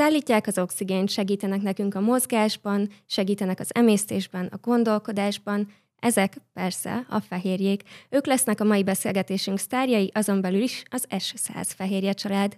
Szállítják 0.00 0.46
az 0.46 0.58
oxigént, 0.58 1.10
segítenek 1.10 1.62
nekünk 1.62 1.94
a 1.94 2.00
mozgásban, 2.00 2.88
segítenek 3.06 3.60
az 3.60 3.74
emésztésben, 3.74 4.46
a 4.46 4.56
gondolkodásban, 4.62 5.72
ezek 5.98 6.36
persze 6.52 7.06
a 7.08 7.20
fehérjék. 7.20 7.82
Ők 8.08 8.26
lesznek 8.26 8.60
a 8.60 8.64
mai 8.64 8.84
beszélgetésünk 8.84 9.58
sztárjai, 9.58 10.10
azon 10.14 10.40
belül 10.40 10.62
is 10.62 10.82
az 10.90 11.06
S100 11.10 11.66
fehérje 11.76 12.12
család. 12.12 12.56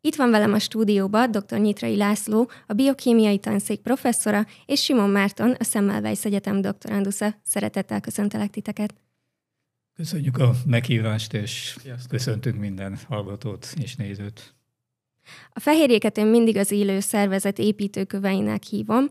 Itt 0.00 0.14
van 0.14 0.30
velem 0.30 0.52
a 0.52 0.58
stúdióban 0.58 1.30
dr. 1.30 1.58
Nyitrai 1.58 1.96
László, 1.96 2.50
a 2.66 2.72
biokémiai 2.72 3.38
tanszék 3.38 3.80
professzora, 3.80 4.46
és 4.66 4.82
Simon 4.82 5.10
Márton, 5.10 5.50
a 5.50 5.64
Semmelweis 5.64 6.24
Egyetem 6.24 6.60
doktorandusza. 6.60 7.34
Szeretettel 7.42 8.00
köszöntelek 8.00 8.50
titeket. 8.50 8.94
Köszönjük 9.94 10.38
a 10.38 10.52
meghívást, 10.66 11.32
és 11.32 11.74
Sziasztok. 11.80 12.10
köszöntünk 12.10 12.58
minden 12.58 12.98
hallgatót 13.08 13.74
és 13.82 13.96
nézőt. 13.96 14.54
A 15.52 15.60
fehérjéket 15.60 16.16
én 16.16 16.26
mindig 16.26 16.56
az 16.56 16.70
élő 16.70 17.00
szervezet 17.00 17.58
építőköveinek 17.58 18.62
hívom, 18.62 19.08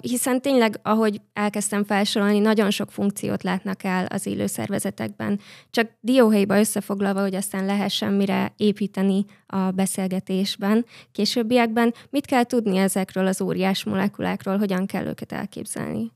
hiszen 0.00 0.40
tényleg, 0.40 0.78
ahogy 0.82 1.20
elkezdtem 1.32 1.84
felsorolni, 1.84 2.38
nagyon 2.38 2.70
sok 2.70 2.90
funkciót 2.90 3.42
látnak 3.42 3.84
el 3.84 4.06
az 4.06 4.26
élő 4.26 4.46
szervezetekben. 4.46 5.40
Csak 5.70 5.90
dióhéjba 6.00 6.58
összefoglalva, 6.58 7.20
hogy 7.20 7.34
aztán 7.34 7.64
lehessen 7.64 8.12
mire 8.12 8.52
építeni 8.56 9.24
a 9.46 9.70
beszélgetésben. 9.70 10.84
Későbbiekben 11.12 11.94
mit 12.10 12.26
kell 12.26 12.44
tudni 12.44 12.76
ezekről 12.76 13.26
az 13.26 13.40
óriás 13.40 13.84
molekulákról, 13.84 14.58
hogyan 14.58 14.86
kell 14.86 15.06
őket 15.06 15.32
elképzelni? 15.32 16.12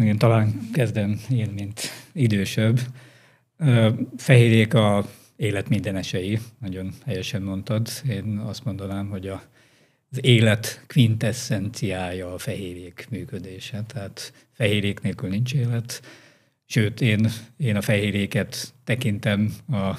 Igen, 0.00 0.18
talán 0.18 0.68
kezdem 0.72 1.20
én, 1.30 1.50
mint 1.54 1.80
idősebb. 2.12 2.78
Fehérjék 4.16 4.74
a 4.74 5.06
élet 5.40 5.68
mindenesei, 5.68 6.38
nagyon 6.58 6.92
helyesen 7.04 7.42
mondtad. 7.42 7.88
Én 8.08 8.38
azt 8.38 8.64
mondanám, 8.64 9.08
hogy 9.08 9.28
a, 9.28 9.42
az 10.10 10.24
élet 10.24 10.84
quintessenciája 10.86 12.32
a 12.32 12.38
fehérjék 12.38 13.06
működése. 13.10 13.84
Tehát 13.86 14.32
fehérjék 14.52 15.00
nélkül 15.00 15.28
nincs 15.28 15.54
élet. 15.54 16.02
Sőt, 16.66 17.00
én, 17.00 17.30
én 17.56 17.76
a 17.76 17.80
fehérjéket 17.80 18.74
tekintem 18.84 19.54
a 19.68 19.98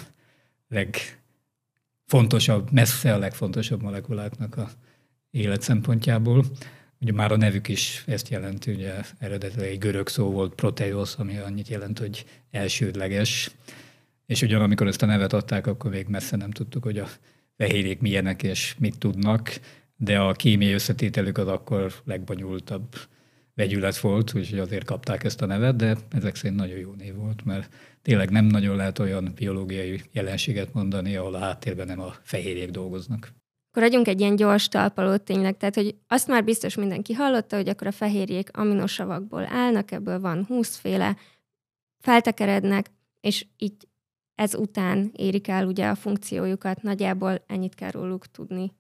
legfontosabb, 0.68 2.72
messze 2.72 3.14
a 3.14 3.18
legfontosabb 3.18 3.82
molekuláknak 3.82 4.58
a 4.58 4.70
élet 5.32 5.62
szempontjából. 5.62 6.46
Ugye 7.00 7.12
már 7.12 7.32
a 7.32 7.38
nevük 7.38 7.68
is 7.68 8.04
ezt 8.08 8.30
jelenti, 8.30 8.72
ugye 8.72 8.94
eredetileg 9.20 9.70
egy 9.70 9.78
görög 9.78 10.08
szó 10.08 10.32
volt 10.32 10.56
proteos, 10.56 11.16
ami 11.16 11.38
annyit 11.38 11.68
jelent, 11.68 12.00
hogy 12.00 12.26
elsődleges. 12.52 13.52
És 14.32 14.42
ugyan 14.42 14.62
amikor 14.62 14.88
ezt 14.88 15.02
a 15.02 15.06
nevet 15.06 15.34
adták, 15.34 15.68
akkor 15.68 15.92
még 15.92 16.08
messze 16.08 16.36
nem 16.36 16.52
tudtuk, 16.52 16.84
hogy 16.84 16.98
a 16.98 17.08
fehérjék 17.58 18.00
milyenek 18.00 18.44
és 18.44 18.76
mit 18.80 18.98
tudnak, 18.98 19.60
de 19.96 20.20
a 20.20 20.32
kémiai 20.32 20.74
összetételük 20.74 21.38
az 21.38 21.48
akkor 21.48 21.94
legbonyolultabb 22.06 22.96
vegyület 23.56 23.98
volt, 23.98 24.34
úgyhogy 24.34 24.60
azért 24.60 24.86
kapták 24.86 25.24
ezt 25.24 25.42
a 25.42 25.46
nevet, 25.46 25.76
de 25.76 25.98
ezek 26.10 26.36
szerint 26.36 26.60
nagyon 26.60 26.78
jó 26.78 26.94
név 26.94 27.16
volt, 27.16 27.46
mert 27.46 27.74
tényleg 28.02 28.30
nem 28.30 28.46
nagyon 28.46 28.76
lehet 28.76 29.00
olyan 29.00 29.32
biológiai 29.36 30.02
jelenséget 30.12 30.74
mondani, 30.74 31.16
ahol 31.16 31.36
a 31.36 31.40
háttérben 31.40 31.88
nem 31.88 32.00
a 32.00 32.16
fehérjék 32.24 32.70
dolgoznak. 32.70 33.34
Akkor 33.72 33.84
adjunk 33.84 34.08
egy 34.08 34.20
ilyen 34.20 34.36
gyors 34.36 34.68
talpalót 34.68 35.22
tényleg, 35.22 35.58
tehát 35.58 35.76
hogy 35.76 35.96
azt 36.08 36.28
már 36.28 36.44
biztos 36.44 36.76
mindenki 36.76 37.14
hallotta, 37.14 37.56
hogy 37.56 37.70
akkor 37.70 37.88
a 37.88 37.92
fehérjék 37.92 38.58
aminosavakból 38.58 39.46
állnak, 39.46 39.92
ebből 39.92 40.20
van 40.20 40.46
20 40.46 40.76
féle, 40.76 41.18
feltekerednek, 42.00 42.92
és 43.22 43.46
így 43.58 43.90
ez 44.42 44.56
után 44.56 45.12
érik 45.16 45.48
el 45.48 45.66
ugye 45.66 45.88
a 45.88 45.96
funkciójukat, 45.96 46.82
nagyjából 46.82 47.44
ennyit 47.48 47.76
kell 47.76 47.92
róluk 47.92 48.26
tudni. 48.28 48.72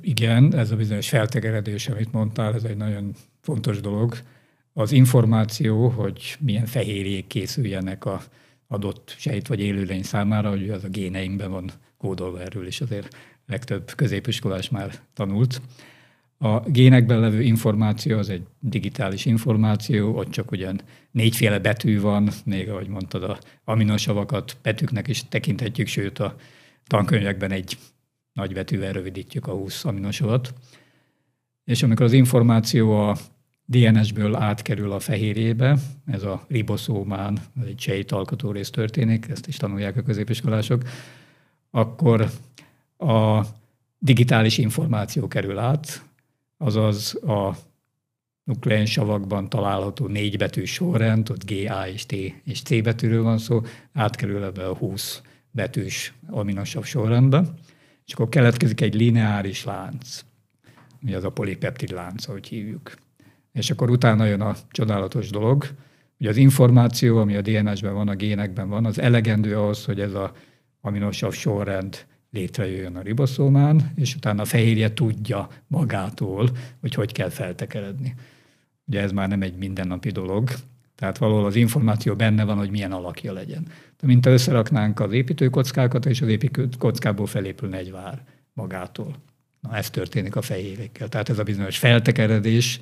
Igen, 0.00 0.54
ez 0.54 0.70
a 0.70 0.76
bizonyos 0.76 1.08
feltegeredés, 1.08 1.88
amit 1.88 2.12
mondtál, 2.12 2.54
ez 2.54 2.64
egy 2.64 2.76
nagyon 2.76 3.14
fontos 3.40 3.80
dolog. 3.80 4.14
Az 4.72 4.92
információ, 4.92 5.88
hogy 5.88 6.36
milyen 6.40 6.66
fehérjék 6.66 7.26
készüljenek 7.26 8.04
a 8.04 8.22
adott 8.68 9.14
sejt 9.18 9.46
vagy 9.46 9.60
élőlény 9.60 10.02
számára, 10.02 10.50
hogy 10.50 10.70
az 10.70 10.84
a 10.84 10.88
géneinkben 10.88 11.50
van 11.50 11.70
kódolva 11.98 12.40
erről 12.40 12.66
is 12.66 12.80
azért 12.80 13.16
legtöbb 13.46 13.92
középiskolás 13.96 14.68
már 14.68 14.90
tanult. 15.14 15.60
A 16.38 16.60
génekben 16.60 17.20
levő 17.20 17.42
információ 17.42 18.18
az 18.18 18.28
egy 18.28 18.42
digitális 18.60 19.24
információ, 19.24 20.16
ott 20.16 20.30
csak 20.30 20.50
ugyan 20.50 20.80
négyféle 21.10 21.58
betű 21.58 22.00
van, 22.00 22.30
még 22.44 22.68
ahogy 22.68 22.88
mondtad, 22.88 23.22
a 23.22 23.38
aminosavakat 23.64 24.56
betűknek 24.62 25.08
is 25.08 25.28
tekinthetjük, 25.28 25.86
sőt 25.86 26.18
a 26.18 26.36
tankönyvekben 26.86 27.50
egy 27.50 27.78
nagy 28.32 28.52
betűvel 28.52 28.92
rövidítjük 28.92 29.46
a 29.46 29.52
20 29.52 29.84
aminosavat. 29.84 30.54
És 31.64 31.82
amikor 31.82 32.06
az 32.06 32.12
információ 32.12 32.92
a 32.92 33.16
DNS-ből 33.64 34.34
átkerül 34.34 34.92
a 34.92 34.98
fehérjébe, 34.98 35.78
ez 36.06 36.22
a 36.22 36.44
riboszómán, 36.48 37.38
ez 37.60 37.66
egy 37.66 37.80
sejtalkotó 37.80 38.50
rész 38.50 38.70
történik, 38.70 39.28
ezt 39.28 39.46
is 39.46 39.56
tanulják 39.56 39.96
a 39.96 40.02
középiskolások, 40.02 40.82
akkor 41.70 42.30
a 42.96 43.40
digitális 43.98 44.58
információ 44.58 45.28
kerül 45.28 45.58
át, 45.58 46.07
azaz 46.58 47.14
a 47.14 47.56
nukleinsavakban 48.44 49.48
található 49.48 50.06
négy 50.06 50.36
betűs 50.36 50.72
sorrend, 50.72 51.30
ott 51.30 51.44
G, 51.44 51.52
A 51.70 51.88
és 51.88 52.06
T 52.06 52.12
és 52.44 52.62
C 52.62 52.82
betűről 52.82 53.22
van 53.22 53.38
szó, 53.38 53.60
átkerül 53.92 54.44
ebbe 54.44 54.68
a 54.68 54.74
20 54.74 55.22
betűs 55.50 56.14
aminosav 56.26 56.84
sorrendbe, 56.84 57.42
és 58.06 58.12
akkor 58.12 58.28
keletkezik 58.28 58.80
egy 58.80 58.94
lineáris 58.94 59.64
lánc, 59.64 60.24
mi 61.00 61.14
az 61.14 61.24
a 61.24 61.30
polipeptid 61.30 61.90
lánc, 61.90 62.28
ahogy 62.28 62.46
hívjuk. 62.46 62.94
És 63.52 63.70
akkor 63.70 63.90
utána 63.90 64.24
jön 64.24 64.40
a 64.40 64.54
csodálatos 64.70 65.30
dolog, 65.30 65.66
hogy 66.18 66.26
az 66.26 66.36
információ, 66.36 67.18
ami 67.18 67.36
a 67.36 67.40
DNS-ben 67.40 67.94
van, 67.94 68.08
a 68.08 68.14
génekben 68.14 68.68
van, 68.68 68.84
az 68.84 68.98
elegendő 68.98 69.56
ahhoz, 69.56 69.84
hogy 69.84 70.00
ez 70.00 70.14
a 70.14 70.32
aminosav 70.80 71.32
sorrend 71.32 72.06
létrejöjjön 72.30 72.96
a 72.96 73.00
riboszómán, 73.00 73.92
és 73.96 74.14
utána 74.14 74.42
a 74.42 74.44
fehérje 74.44 74.92
tudja 74.92 75.48
magától, 75.66 76.50
hogy 76.80 76.94
hogy 76.94 77.12
kell 77.12 77.28
feltekeredni. 77.28 78.14
Ugye 78.86 79.00
ez 79.00 79.12
már 79.12 79.28
nem 79.28 79.42
egy 79.42 79.56
mindennapi 79.56 80.10
dolog, 80.10 80.50
tehát 80.94 81.18
valahol 81.18 81.44
az 81.44 81.56
információ 81.56 82.14
benne 82.14 82.44
van, 82.44 82.56
hogy 82.56 82.70
milyen 82.70 82.92
alakja 82.92 83.32
legyen. 83.32 83.66
De 84.00 84.06
mint 84.06 84.24
ha 84.24 84.30
összeraknánk 84.30 85.00
az 85.00 85.12
építőkockákat, 85.12 86.06
és 86.06 86.20
az 86.20 86.28
építőkockából 86.28 87.26
felépülne 87.26 87.76
egy 87.76 87.90
vár 87.90 88.22
magától. 88.52 89.14
Na, 89.60 89.76
ez 89.76 89.90
történik 89.90 90.36
a 90.36 90.42
fehérjékkel. 90.42 91.08
Tehát 91.08 91.28
ez 91.28 91.38
a 91.38 91.42
bizonyos 91.42 91.78
feltekeredés, 91.78 92.80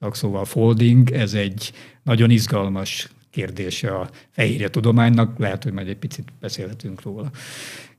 szakszóval 0.00 0.44
folding, 0.44 1.10
ez 1.10 1.34
egy 1.34 1.72
nagyon 2.02 2.30
izgalmas 2.30 3.08
kérdése 3.30 3.96
a 3.96 4.10
fehérje 4.30 4.68
tudománynak, 4.70 5.38
lehet, 5.38 5.62
hogy 5.62 5.72
majd 5.72 5.88
egy 5.88 5.96
picit 5.96 6.32
beszélhetünk 6.40 7.02
róla. 7.02 7.30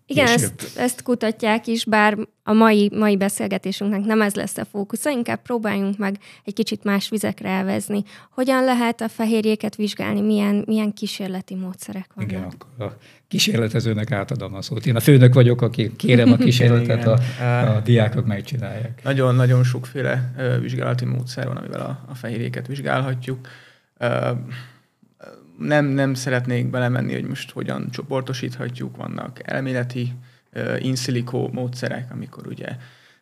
Igen, 0.08 0.28
ezt, 0.28 0.78
ezt 0.78 1.02
kutatják 1.02 1.68
is, 1.68 1.86
bár 1.86 2.18
a 2.44 2.54
mai, 2.54 2.92
mai 2.94 3.18
beszélgetésünknek 3.18 4.04
nem 4.04 4.22
ez 4.22 4.36
lesz 4.36 4.58
a 4.58 4.66
fókusza, 4.66 5.10
inkább 5.10 5.42
próbáljunk 5.42 5.98
meg 5.98 6.18
egy 6.44 6.54
kicsit 6.54 6.84
más 6.84 7.10
vizekre 7.10 7.50
elvezni. 7.50 8.04
Hogyan 8.30 8.64
lehet 8.64 9.02
a 9.02 9.08
fehérjéket 9.08 9.76
vizsgálni, 9.76 10.22
milyen, 10.22 10.64
milyen 10.68 10.94
kísérleti 10.94 11.56
módszerek 11.56 12.10
vannak? 12.14 12.32
Igen, 12.32 12.44
akkor 12.44 12.88
a 12.88 12.98
kísérletezőnek 13.28 14.12
átadom 14.12 14.54
a 14.54 14.62
szót. 14.62 14.86
Én 14.86 14.96
a 14.96 15.00
főnök 15.00 15.34
vagyok, 15.34 15.62
aki 15.62 15.92
kérem 15.98 16.32
a 16.32 16.38
kísérletet, 16.38 17.08
a, 17.08 17.20
a 17.76 17.80
diákok 17.80 18.26
megcsinálják. 18.26 19.02
Nagyon-nagyon 19.04 19.64
sokféle 19.64 20.34
vizsgálati 20.62 21.06
módszer 21.06 21.48
van, 21.48 21.58
amivel 21.58 21.82
a, 21.82 22.06
a 22.08 22.16
fehérjéket 22.16 22.68
vizsgálhatjuk 22.68 23.48
nem, 25.58 25.86
nem 25.86 26.13
szeretnék 26.13 26.69
belemenni, 26.69 27.13
hogy 27.13 27.28
most 27.28 27.52
hogyan 27.52 27.90
csoportosíthatjuk, 27.92 28.98
vannak 28.98 29.40
elméleti 29.44 30.13
uh, 30.54 30.86
in 30.86 30.96
silico 30.96 31.50
módszerek, 31.52 32.12
amikor 32.12 32.48
ugye 32.48 32.68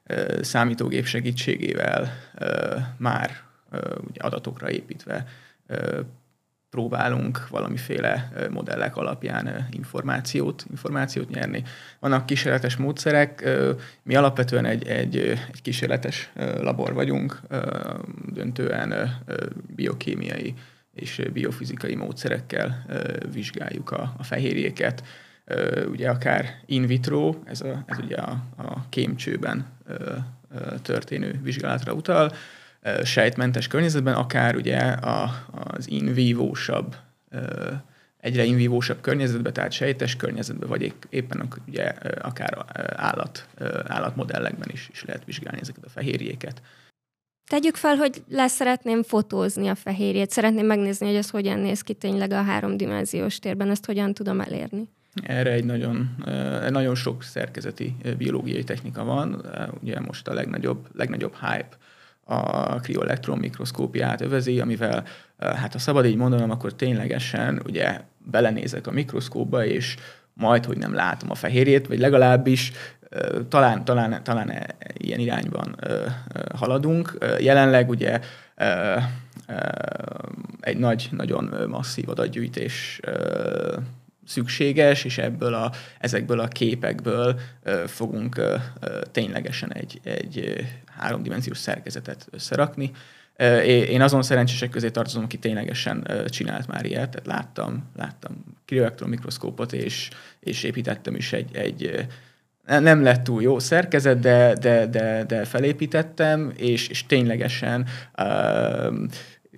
uh, 0.09 0.41
számítógép 0.41 1.06
segítségével 1.06 2.09
uh, 2.39 2.81
már 2.97 3.31
uh, 3.71 3.80
ugye 4.09 4.21
adatokra 4.21 4.69
építve 4.69 5.27
uh, 5.69 6.00
próbálunk 6.74 7.47
valamiféle 7.50 8.31
modellek 8.51 8.95
alapján 8.95 9.68
információt, 9.71 10.65
információt 10.69 11.29
nyerni. 11.29 11.63
Vannak 12.00 12.25
kísérletes 12.25 12.75
módszerek, 12.75 13.50
mi 14.03 14.15
alapvetően 14.15 14.65
egy, 14.65 14.88
egy, 14.88 15.18
egy 15.51 15.62
kísérletes 15.62 16.31
labor 16.62 16.94
vagyunk, 16.94 17.39
döntően 18.25 19.18
biokémiai 19.75 20.53
és 20.95 21.21
biofizikai 21.33 21.95
módszerekkel 21.95 22.85
vizsgáljuk 23.31 23.91
a, 23.91 24.13
a 24.17 24.23
fehérjéket. 24.23 25.03
Ugye 25.87 26.09
akár 26.09 26.59
in 26.65 26.85
vitro, 26.85 27.35
ez, 27.45 27.61
a, 27.61 27.83
ez 27.85 27.97
ugye 27.97 28.15
a, 28.15 28.43
a 28.57 28.89
kémcsőben 28.89 29.65
történő 30.81 31.39
vizsgálatra 31.43 31.93
utal, 31.93 32.31
sejtmentes 33.03 33.67
környezetben, 33.67 34.13
akár 34.13 34.55
ugye 34.55 34.77
a, 34.79 35.45
az 35.51 35.89
in 35.89 36.13
vivo-sabb 36.13 36.95
egyre 38.19 38.43
invívósabb 38.43 39.01
környezetbe, 39.01 39.51
tehát 39.51 39.71
sejtes 39.71 40.15
környezetbe, 40.15 40.65
vagy 40.65 40.93
éppen 41.09 41.47
ugye 41.67 41.83
akár 42.21 42.65
állat, 42.95 43.47
állatmodellekben 43.87 44.69
is, 44.71 44.89
is 44.91 45.03
lehet 45.03 45.25
vizsgálni 45.25 45.59
ezeket 45.61 45.85
a 45.85 45.89
fehérjéket. 45.89 46.61
Tegyük 47.47 47.75
fel, 47.75 47.95
hogy 47.95 48.23
leszeretném 48.29 49.03
fotózni 49.03 49.67
a 49.67 49.75
fehérjét, 49.75 50.31
szeretném 50.31 50.65
megnézni, 50.65 51.05
hogy 51.05 51.15
ez 51.15 51.29
hogyan 51.29 51.59
néz 51.59 51.81
ki 51.81 51.93
tényleg 51.93 52.31
a 52.31 52.41
háromdimenziós 52.41 53.39
térben, 53.39 53.69
ezt 53.69 53.85
hogyan 53.85 54.13
tudom 54.13 54.41
elérni. 54.41 54.89
Erre 55.23 55.51
egy 55.51 55.65
nagyon, 55.65 56.15
nagyon 56.69 56.95
sok 56.95 57.23
szerkezeti 57.23 57.95
biológiai 58.17 58.63
technika 58.63 59.03
van. 59.03 59.45
Ugye 59.81 59.99
most 59.99 60.27
a 60.27 60.33
legnagyobb, 60.33 60.87
legnagyobb 60.93 61.35
hype 61.35 61.77
a 62.23 62.79
krioelektron 62.79 63.37
mikroszkópiát 63.37 64.21
övezi, 64.21 64.59
amivel, 64.59 65.03
hát 65.37 65.73
ha 65.73 65.79
szabad 65.79 66.05
így 66.05 66.15
mondanom, 66.15 66.49
akkor 66.49 66.73
ténylegesen 66.73 67.61
ugye 67.65 68.01
belenézek 68.17 68.87
a 68.87 68.91
mikroszkóba, 68.91 69.65
és 69.65 69.95
majd, 70.33 70.65
hogy 70.65 70.77
nem 70.77 70.93
látom 70.93 71.31
a 71.31 71.35
fehérjét, 71.35 71.87
vagy 71.87 71.99
legalábbis 71.99 72.71
talán, 73.50 73.86
talán, 73.86 74.24
talán 74.24 74.50
e, 74.50 74.75
ilyen 74.94 75.19
irányban 75.19 75.75
haladunk. 76.56 77.18
Jelenleg 77.39 77.89
ugye 77.89 78.19
egy 80.60 80.77
nagy, 80.77 81.07
nagyon 81.12 81.54
masszív 81.69 82.10
adatgyűjtés 82.10 83.00
szükséges, 84.25 85.04
és 85.04 85.18
ebből 85.18 85.54
a, 85.54 85.71
ezekből 86.00 86.39
a 86.39 86.48
képekből 86.48 87.39
fogunk 87.86 88.42
ténylegesen 89.12 89.74
egy, 89.74 90.00
egy 90.04 90.65
háromdimenziós 90.98 91.57
szerkezetet 91.57 92.27
összerakni. 92.31 92.92
Én 93.65 94.01
azon 94.01 94.24
szerencsések 94.24 94.69
közé 94.69 94.89
tartozom, 94.89 95.24
aki 95.24 95.38
ténylegesen 95.38 96.07
csinált 96.27 96.68
már 96.68 96.86
ilyet, 96.86 97.10
tehát 97.10 97.25
láttam, 97.25 97.83
láttam 97.95 98.44
krioelektron 98.65 99.10
mikroszkópot, 99.10 99.74
és, 99.74 100.10
és 100.39 100.63
építettem 100.63 101.15
is 101.15 101.33
egy, 101.33 101.56
egy 101.56 102.07
nem 102.65 103.04
lett 103.04 103.24
túl 103.24 103.42
jó 103.42 103.60
szerkezet, 103.60 104.19
de, 104.19 104.54
de, 104.54 104.86
de, 104.86 105.24
de 105.24 105.45
felépítettem, 105.45 106.54
és, 106.56 106.88
és 106.88 107.06
ténylegesen 107.06 107.86
uh, 108.18 108.94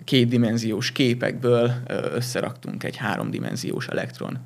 kétdimenziós 0.04 0.92
képekből 0.92 1.72
összeraktunk 2.14 2.84
egy 2.84 2.96
háromdimenziós 2.96 3.86
elektron 3.88 4.38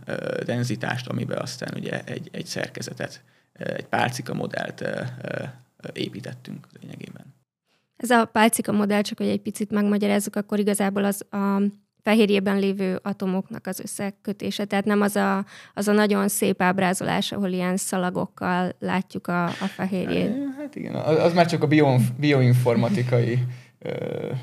denzitást, 0.44 1.08
amiben 1.08 1.38
aztán 1.38 1.74
ugye 1.76 2.04
egy, 2.04 2.28
egy 2.32 2.46
szerkezetet, 2.46 3.22
egy 3.52 3.86
pálcika 3.86 4.34
modellt 4.34 4.84
építettünk 5.92 6.66
lényegében. 6.80 7.34
Ez 7.96 8.10
a 8.10 8.24
pálcika 8.24 8.72
modell, 8.72 9.02
csak 9.02 9.18
hogy 9.18 9.28
egy 9.28 9.40
picit 9.40 9.70
megmagyarázzuk, 9.70 10.36
akkor 10.36 10.58
igazából 10.58 11.04
az 11.04 11.24
a 11.30 11.62
fehérjében 12.02 12.58
lévő 12.58 12.98
atomoknak 13.02 13.66
az 13.66 13.80
összekötése. 13.80 14.64
Tehát 14.64 14.84
nem 14.84 15.00
az 15.00 15.16
a, 15.16 15.44
az 15.74 15.88
a 15.88 15.92
nagyon 15.92 16.28
szép 16.28 16.62
ábrázolás, 16.62 17.32
ahol 17.32 17.48
ilyen 17.48 17.76
szalagokkal 17.76 18.76
látjuk 18.78 19.26
a, 19.26 19.44
a 19.44 19.66
fehérjét. 19.74 20.32
Hát 20.58 20.76
igen, 20.76 20.94
az 20.94 21.32
már 21.32 21.46
csak 21.46 21.62
a 21.62 21.66
bio, 21.66 21.96
bioinformatikai 22.18 23.38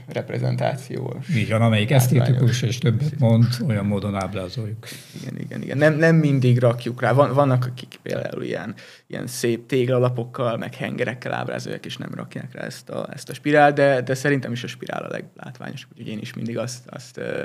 reprezentáció. 0.07 1.21
Így 1.35 1.49
van, 1.49 1.61
amelyik 1.61 1.91
esztétikus 1.91 2.61
és 2.61 2.77
többet 2.77 3.19
mond, 3.19 3.45
olyan 3.67 3.85
módon 3.85 4.15
ábrázoljuk. 4.15 4.87
Igen, 5.21 5.39
igen, 5.39 5.61
igen. 5.61 5.77
Nem, 5.77 5.93
nem 5.93 6.15
mindig 6.15 6.59
rakjuk 6.59 7.01
rá. 7.01 7.11
Van, 7.11 7.33
vannak, 7.33 7.65
akik 7.65 7.99
például 8.01 8.43
ilyen, 8.43 8.75
ilyen 9.07 9.27
szép 9.27 9.65
téglalapokkal, 9.65 10.57
meg 10.57 10.75
hengerekkel 10.75 11.33
ábrázolják, 11.33 11.85
és 11.85 11.97
nem 11.97 12.13
rakják 12.13 12.53
rá 12.53 12.61
ezt 12.61 12.89
a, 12.89 13.07
ezt 13.13 13.29
a 13.29 13.33
spirál, 13.33 13.73
de, 13.73 14.01
de 14.01 14.13
szerintem 14.13 14.51
is 14.51 14.63
a 14.63 14.67
spirál 14.67 15.03
a 15.03 15.11
leglátványosabb, 15.11 15.89
úgyhogy 15.91 16.07
én 16.07 16.19
is 16.19 16.33
mindig 16.33 16.57
azt, 16.57 16.87
azt 16.87 17.17
ö, 17.17 17.43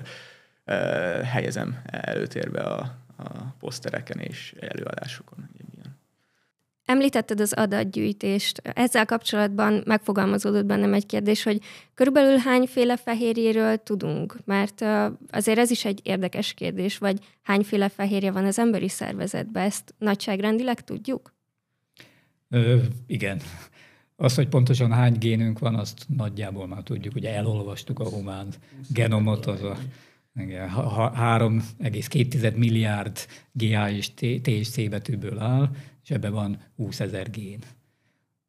ö, 0.64 0.74
helyezem 1.22 1.82
előtérbe 1.84 2.60
a, 2.60 2.98
a 3.16 3.54
posztereken 3.58 4.18
és 4.18 4.54
előadásokon. 4.60 5.50
Említetted 6.84 7.40
az 7.40 7.52
adatgyűjtést. 7.52 8.58
Ezzel 8.58 9.06
kapcsolatban 9.06 9.82
megfogalmazódott 9.86 10.64
bennem 10.64 10.94
egy 10.94 11.06
kérdés, 11.06 11.42
hogy 11.42 11.60
körülbelül 11.94 12.36
hányféle 12.36 12.96
fehérjéről 12.96 13.76
tudunk? 13.76 14.36
Mert 14.44 14.84
azért 15.30 15.58
ez 15.58 15.70
is 15.70 15.84
egy 15.84 16.00
érdekes 16.02 16.52
kérdés, 16.52 16.98
vagy 16.98 17.18
hányféle 17.42 17.88
fehérje 17.88 18.30
van 18.30 18.44
az 18.44 18.58
emberi 18.58 18.88
szervezetben? 18.88 19.64
Ezt 19.64 19.94
nagyságrendileg 19.98 20.80
tudjuk? 20.80 21.34
Ö, 22.48 22.76
igen. 23.06 23.40
Az, 24.16 24.34
hogy 24.34 24.48
pontosan 24.48 24.92
hány 24.92 25.18
génünk 25.18 25.58
van, 25.58 25.74
azt 25.74 26.06
nagyjából 26.16 26.66
már 26.66 26.82
tudjuk. 26.82 27.14
Ugye 27.14 27.34
elolvastuk 27.34 27.98
a 27.98 28.08
humán 28.08 28.48
genomot, 28.88 29.46
az 29.46 29.62
a 29.62 29.76
3,2 30.36 32.56
milliárd 32.56 33.26
GA 33.52 33.90
és 33.90 34.14
THC 34.14 34.88
betűből 34.88 35.38
áll, 35.38 35.70
és 36.02 36.10
ebben 36.10 36.32
van 36.32 36.58
20 36.76 37.00
ezer 37.00 37.30
gén. 37.30 37.58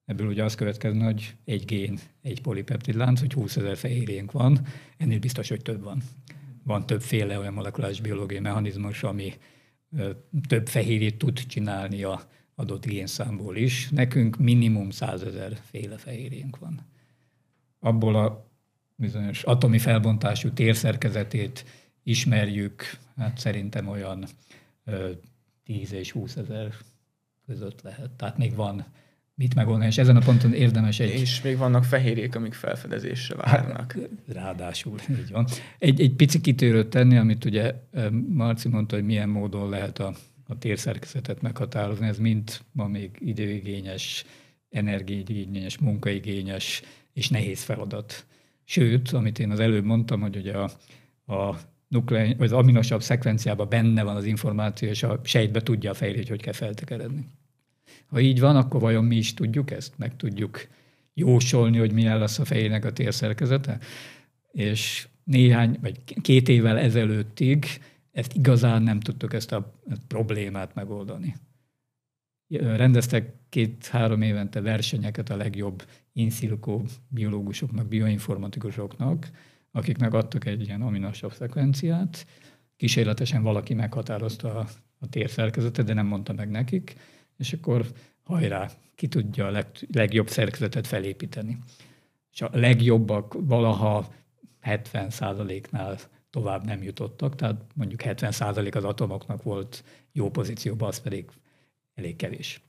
Ebből 0.05 0.27
ugye 0.27 0.43
az 0.43 0.55
következne, 0.55 1.03
hogy 1.03 1.35
egy 1.45 1.65
gén, 1.65 1.99
egy 2.21 2.41
polipeptidlánc, 2.41 3.19
hogy 3.19 3.33
20 3.33 3.57
ezer 3.57 3.77
fehérjénk 3.77 4.31
van, 4.31 4.59
ennél 4.97 5.19
biztos, 5.19 5.49
hogy 5.49 5.61
több 5.61 5.83
van. 5.83 6.01
Van 6.63 6.85
többféle 6.85 7.39
olyan 7.39 7.53
molekuláris 7.53 8.01
biológiai 8.01 8.41
mechanizmus, 8.41 9.03
ami 9.03 9.33
több 10.47 10.67
fehérjét 10.67 11.17
tud 11.17 11.39
csinálni 11.39 12.03
a 12.03 12.21
adott 12.55 12.85
génszámból 12.85 13.55
is. 13.55 13.89
Nekünk 13.89 14.37
minimum 14.37 14.89
100 14.89 15.21
ezer 15.21 15.59
féle 15.63 15.97
fehérjénk 15.97 16.57
van. 16.57 16.79
Abból 17.79 18.15
a 18.15 18.51
bizonyos 18.95 19.43
atomi 19.43 19.77
felbontású 19.79 20.51
térszerkezetét 20.51 21.65
ismerjük, 22.03 22.83
hát 23.15 23.37
szerintem 23.37 23.87
olyan 23.87 24.25
10 25.63 25.91
és 25.93 26.11
20 26.11 26.35
ezer 26.35 26.73
között 27.45 27.81
lehet. 27.81 28.11
Tehát 28.11 28.37
még 28.37 28.55
van 28.55 28.85
mit 29.35 29.55
megoldani, 29.55 29.85
és 29.85 29.97
ezen 29.97 30.15
a 30.15 30.19
ponton 30.19 30.53
érdemes 30.53 30.99
egy... 30.99 31.09
És 31.09 31.41
még 31.41 31.57
vannak 31.57 31.83
fehérjék, 31.83 32.35
amik 32.35 32.53
felfedezésre 32.53 33.35
várnak. 33.35 33.91
Hát, 33.91 34.09
ráadásul, 34.27 34.99
így 35.09 35.31
van. 35.31 35.47
Egy, 35.79 36.01
egy 36.01 36.13
pici 36.13 36.41
kitérőt 36.41 36.87
tenni, 36.87 37.17
amit 37.17 37.45
ugye 37.45 37.73
Marci 38.27 38.67
mondta, 38.67 38.95
hogy 38.95 39.05
milyen 39.05 39.29
módon 39.29 39.69
lehet 39.69 39.99
a, 39.99 40.13
a 40.47 40.57
térszerkezetet 40.57 41.41
meghatározni, 41.41 42.07
ez 42.07 42.17
mind 42.17 42.59
ma 42.71 42.87
még 42.87 43.17
időigényes, 43.19 44.25
energiaigényes, 44.69 45.77
munkaigényes 45.77 46.81
és 47.13 47.29
nehéz 47.29 47.63
feladat. 47.63 48.25
Sőt, 48.63 49.11
amit 49.11 49.39
én 49.39 49.51
az 49.51 49.59
előbb 49.59 49.85
mondtam, 49.85 50.21
hogy 50.21 50.35
ugye 50.35 50.53
a, 50.53 50.71
a 51.33 51.57
nuklein, 51.87 52.37
vagy 52.37 52.45
az 52.45 52.51
aminosabb 52.51 53.01
szekvenciában 53.01 53.69
benne 53.69 54.03
van 54.03 54.15
az 54.15 54.25
információ, 54.25 54.89
és 54.89 55.03
a 55.03 55.19
sejtbe 55.23 55.61
tudja 55.61 55.91
a 55.91 55.93
fejlődni, 55.93 56.21
hogy 56.21 56.29
hogy 56.29 56.41
kell 56.41 56.53
feltekeredni. 56.53 57.25
Ha 58.13 58.19
így 58.19 58.39
van, 58.39 58.55
akkor 58.55 58.81
vajon 58.81 59.05
mi 59.05 59.15
is 59.15 59.33
tudjuk 59.33 59.71
ezt? 59.71 59.97
Meg 59.97 60.15
tudjuk 60.15 60.67
jósolni, 61.13 61.77
hogy 61.77 61.91
milyen 61.91 62.17
lesz 62.17 62.39
a 62.39 62.45
fejének 62.45 62.85
a 62.85 62.93
térszerkezete? 62.93 63.79
És 64.51 65.07
néhány, 65.23 65.77
vagy 65.81 66.03
két 66.21 66.49
évvel 66.49 66.77
ezelőttig 66.77 67.65
ezt 68.11 68.33
igazán 68.33 68.81
nem 68.81 68.99
tudtuk 68.99 69.33
ezt 69.33 69.51
a 69.51 69.73
problémát 70.07 70.75
megoldani. 70.75 71.35
Rendeztek 72.49 73.33
két-három 73.49 74.21
évente 74.21 74.61
versenyeket 74.61 75.29
a 75.29 75.37
legjobb 75.37 75.83
in 76.11 76.29
silico 76.29 76.81
biológusoknak, 77.07 77.87
bioinformatikusoknak, 77.87 79.29
akiknek 79.71 80.13
adtak 80.13 80.45
egy 80.45 80.61
ilyen 80.61 80.81
aminosav 80.81 81.33
szekvenciát, 81.33 82.25
kísérletesen 82.75 83.43
valaki 83.43 83.73
meghatározta 83.73 84.55
a, 84.55 84.67
a 84.99 85.09
térszerkezetet, 85.09 85.85
de 85.85 85.93
nem 85.93 86.05
mondta 86.05 86.33
meg 86.33 86.49
nekik, 86.49 86.95
és 87.37 87.53
akkor 87.53 87.85
hajrá, 88.23 88.69
ki 88.95 89.07
tudja 89.07 89.45
a 89.45 89.51
leg, 89.51 89.67
legjobb 89.93 90.29
szerkezetet 90.29 90.87
felépíteni. 90.87 91.57
És 92.31 92.41
a 92.41 92.49
legjobbak 92.53 93.35
valaha 93.39 94.13
70%-nál 94.63 95.99
tovább 96.29 96.65
nem 96.65 96.83
jutottak, 96.83 97.35
tehát 97.35 97.61
mondjuk 97.75 98.01
70% 98.03 98.75
az 98.75 98.83
atomoknak 98.83 99.43
volt 99.43 99.83
jó 100.11 100.29
pozícióban, 100.29 100.87
az 100.87 100.99
pedig 100.99 101.25
elég 101.95 102.15
kevés. 102.15 102.61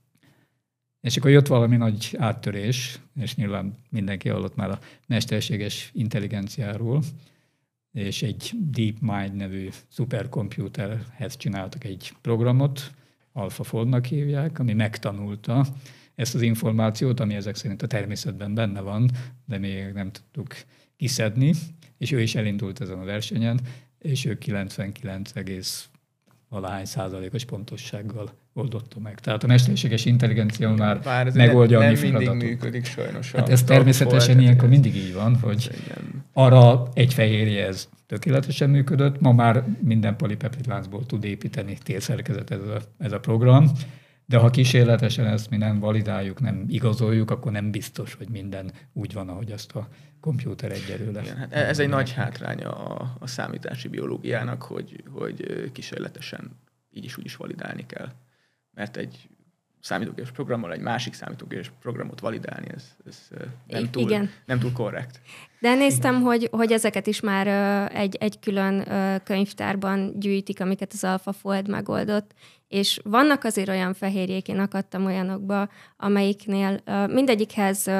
És 1.00 1.16
akkor 1.16 1.30
jött 1.30 1.46
valami 1.46 1.76
nagy 1.76 2.14
áttörés, 2.18 2.98
és 3.20 3.34
nyilván 3.34 3.74
mindenki 3.90 4.28
hallott 4.28 4.54
már 4.54 4.70
a 4.70 4.78
mesterséges 5.06 5.90
intelligenciáról, 5.92 7.02
és 7.92 8.22
egy 8.22 8.50
DeepMind 8.70 9.34
nevű 9.34 9.68
szuperkomputerhez 9.88 11.36
csináltak 11.36 11.84
egy 11.84 12.12
programot, 12.20 12.90
AlphaFold-nak 13.36 14.04
hívják, 14.04 14.58
ami 14.58 14.72
megtanulta 14.72 15.66
ezt 16.14 16.34
az 16.34 16.42
információt, 16.42 17.20
ami 17.20 17.34
ezek 17.34 17.54
szerint 17.54 17.82
a 17.82 17.86
természetben 17.86 18.54
benne 18.54 18.80
van, 18.80 19.10
de 19.46 19.58
még 19.58 19.92
nem 19.92 20.10
tudtuk 20.10 20.54
kiszedni, 20.96 21.52
és 21.98 22.12
ő 22.12 22.20
is 22.20 22.34
elindult 22.34 22.80
ezen 22.80 22.98
a 22.98 23.04
versenyen, 23.04 23.60
és 23.98 24.24
ő 24.24 24.38
99, 24.38 25.32
valahány 26.54 26.84
százalékos 26.84 27.44
pontossággal 27.44 28.30
oldotta 28.52 29.00
meg. 29.00 29.20
Tehát 29.20 29.44
a 29.44 29.46
mesterséges 29.46 30.04
intelligencia 30.04 30.70
már 30.70 31.00
Bár 31.00 31.26
ez 31.26 31.34
megoldja 31.34 31.78
nem, 31.78 31.88
a 31.88 32.00
mi 32.00 32.10
mindig 32.10 32.48
működik 32.48 32.84
sajnos. 32.84 33.32
Hát 33.32 33.48
ez 33.48 33.62
természetesen 33.62 34.40
ilyenkor 34.40 34.68
mindig 34.68 34.96
így 34.96 35.14
van, 35.14 35.36
hogy 35.36 35.70
igen. 35.84 36.24
arra 36.32 36.88
egy 36.94 37.14
fehérje 37.14 37.66
ez 37.66 37.88
tökéletesen 38.06 38.70
működött, 38.70 39.20
ma 39.20 39.32
már 39.32 39.64
minden 39.80 40.16
polipeptidláncból 40.16 41.06
tud 41.06 41.24
építeni 41.24 41.78
térszerkezet 41.82 42.50
ez 42.50 42.60
a, 42.60 42.80
ez 42.98 43.12
a 43.12 43.20
program, 43.20 43.70
de 44.26 44.36
ha 44.38 44.50
kísérletesen 44.50 45.26
ezt 45.26 45.50
mi 45.50 45.56
nem 45.56 45.80
validáljuk, 45.80 46.40
nem 46.40 46.64
igazoljuk, 46.68 47.30
akkor 47.30 47.52
nem 47.52 47.70
biztos, 47.70 48.14
hogy 48.14 48.28
minden 48.28 48.72
úgy 48.92 49.12
van, 49.12 49.28
ahogy 49.28 49.52
azt 49.52 49.72
a 49.72 49.88
kompjúter 50.20 50.72
egyelőre. 50.72 51.22
Igen, 51.22 51.36
hát 51.36 51.52
ez 51.52 51.78
egy 51.78 51.88
nagy 51.88 52.12
hátránya 52.12 52.70
a, 52.70 53.16
a 53.18 53.26
számítási 53.26 53.88
biológiának, 53.88 54.62
hogy, 54.62 55.02
hogy 55.10 55.70
kísérletesen 55.72 56.50
így 56.90 57.04
is 57.04 57.16
úgy 57.16 57.24
is 57.24 57.36
validálni 57.36 57.86
kell. 57.86 58.08
Mert 58.70 58.96
egy 58.96 59.28
számítógépes 59.84 60.30
programmal 60.30 60.72
egy 60.72 60.80
másik 60.80 61.14
számítógépes 61.14 61.72
programot 61.80 62.20
validálni, 62.20 62.66
ez, 62.74 62.84
ez 63.06 63.28
nem, 63.66 63.90
túl, 63.90 64.02
igen. 64.02 64.30
nem 64.46 64.58
túl 64.58 64.72
korrekt. 64.72 65.20
De 65.60 65.74
néztem, 65.74 66.20
hogy, 66.22 66.48
hogy 66.50 66.72
ezeket 66.72 67.06
is 67.06 67.20
már 67.20 67.46
egy, 67.94 68.16
egy 68.20 68.38
külön 68.38 68.88
könyvtárban 69.24 70.20
gyűjtik, 70.20 70.60
amiket 70.60 70.92
az 70.92 71.04
AlphaFold 71.04 71.68
megoldott, 71.68 72.34
és 72.68 73.00
vannak 73.04 73.44
azért 73.44 73.68
olyan 73.68 73.94
fehérjék, 73.94 74.48
én 74.48 74.58
akadtam 74.58 75.04
olyanokba, 75.04 75.68
amelyiknél 75.96 76.80
mindegyikhez 77.06 77.90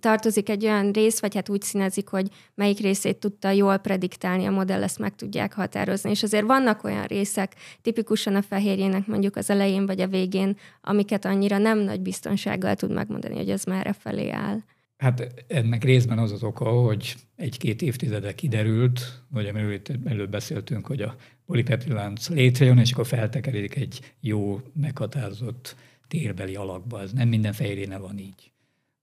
tartozik 0.00 0.48
egy 0.48 0.64
olyan 0.64 0.90
rész, 0.92 1.20
vagy 1.20 1.34
hát 1.34 1.48
úgy 1.48 1.62
színezik, 1.62 2.08
hogy 2.08 2.28
melyik 2.54 2.78
részét 2.78 3.16
tudta 3.16 3.50
jól 3.50 3.76
prediktálni 3.76 4.46
a 4.46 4.50
modell, 4.50 4.82
ezt 4.82 4.98
meg 4.98 5.14
tudják 5.14 5.52
határozni. 5.52 6.10
És 6.10 6.22
azért 6.22 6.46
vannak 6.46 6.84
olyan 6.84 7.04
részek, 7.04 7.54
tipikusan 7.82 8.34
a 8.34 8.42
fehérjének 8.42 9.06
mondjuk 9.06 9.36
az 9.36 9.50
elején 9.50 9.86
vagy 9.86 10.00
a 10.00 10.06
végén, 10.06 10.56
amiket 10.80 11.24
annyira 11.24 11.58
nem 11.58 11.78
nagy 11.78 12.00
biztonsággal 12.00 12.74
tud 12.74 12.92
megmondani, 12.92 13.36
hogy 13.36 13.50
ez 13.50 13.64
merre 13.64 13.92
felé 13.92 14.30
áll. 14.30 14.58
Hát 14.98 15.44
ennek 15.46 15.84
részben 15.84 16.18
az 16.18 16.32
az 16.32 16.42
oka, 16.42 16.70
hogy 16.70 17.14
egy-két 17.36 17.82
évtizede 17.82 18.34
kiderült, 18.34 19.22
vagy 19.28 19.46
amiről 19.46 19.80
előbb 20.04 20.30
beszéltünk, 20.30 20.86
hogy 20.86 21.02
a 21.02 21.16
polipeptidlánc 21.46 22.28
létrejön, 22.28 22.78
és 22.78 22.92
akkor 22.92 23.06
feltekeredik 23.06 23.76
egy 23.76 24.14
jó, 24.20 24.60
meghatározott 24.74 25.76
térbeli 26.08 26.54
alakba. 26.54 27.00
Ez 27.00 27.12
nem 27.12 27.28
minden 27.28 27.52
fehérjéne 27.52 27.98
van 27.98 28.18
így. 28.18 28.52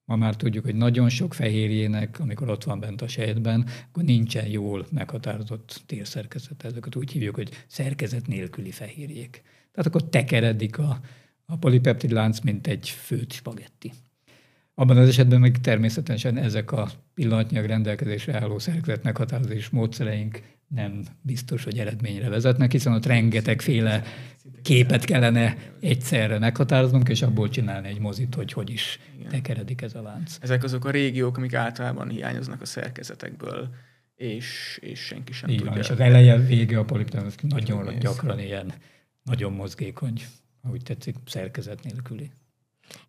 Ma 0.05 0.15
már 0.15 0.35
tudjuk, 0.35 0.65
hogy 0.65 0.75
nagyon 0.75 1.09
sok 1.09 1.33
fehérjének, 1.33 2.19
amikor 2.19 2.49
ott 2.49 2.63
van 2.63 2.79
bent 2.79 3.01
a 3.01 3.07
sejtben, 3.07 3.67
akkor 3.89 4.03
nincsen 4.03 4.47
jól 4.47 4.85
meghatározott 4.91 5.81
térszerkezet. 5.85 6.63
Ezeket 6.63 6.95
úgy 6.95 7.11
hívjuk, 7.11 7.35
hogy 7.35 7.49
szerkezet 7.67 8.27
nélküli 8.27 8.71
fehérjék. 8.71 9.41
Tehát 9.71 9.85
akkor 9.85 10.09
tekeredik 10.09 10.77
a, 10.77 10.99
a 11.45 11.57
polipeptidlánc, 11.57 12.39
mint 12.39 12.67
egy 12.67 12.89
főtt 12.89 13.31
spagetti. 13.31 13.91
Abban 14.75 14.97
az 14.97 15.07
esetben 15.07 15.39
meg 15.39 15.59
természetesen 15.61 16.37
ezek 16.37 16.71
a 16.71 16.89
pillanatnyilag 17.13 17.65
rendelkezésre 17.65 18.39
álló 18.41 18.59
szerkezet 18.59 19.03
meghatározás 19.03 19.69
módszereink 19.69 20.41
nem 20.67 21.03
biztos, 21.21 21.63
hogy 21.63 21.79
eredményre 21.79 22.29
vezetnek, 22.29 22.71
hiszen 22.71 22.93
ott 22.93 23.05
rengetegféle 23.05 24.03
képet 24.61 25.05
kellene 25.05 25.57
egyszerre 25.79 26.39
meghatároznunk, 26.39 27.09
és 27.09 27.21
abból 27.21 27.49
csinálni 27.49 27.87
egy 27.87 27.99
mozit, 27.99 28.35
hogy 28.35 28.53
hogy 28.53 28.69
is 28.69 28.99
Igen. 29.17 29.29
tekeredik 29.29 29.81
ez 29.81 29.95
a 29.95 30.01
lánc. 30.01 30.37
Ezek 30.41 30.63
azok 30.63 30.85
a 30.85 30.89
régiók, 30.89 31.37
amik 31.37 31.53
általában 31.53 32.09
hiányoznak 32.09 32.61
a 32.61 32.65
szerkezetekből, 32.65 33.69
és, 34.15 34.79
és 34.81 34.99
senki 34.99 35.33
sem 35.33 35.49
Így 35.49 35.55
tudja. 35.55 35.71
van, 35.71 35.81
és 35.81 35.89
az 35.89 35.99
eleje, 35.99 36.37
vége 36.37 36.79
a 36.79 36.85
polipeptidlánc 36.85 37.35
nagyon 37.41 37.99
gyakran 37.99 38.39
ilyen, 38.39 38.73
nagyon 39.23 39.53
mozgékony, 39.53 40.21
ahogy 40.61 40.81
tetszik, 40.83 41.15
szerkezet 41.25 41.83
nélküli. 41.83 42.31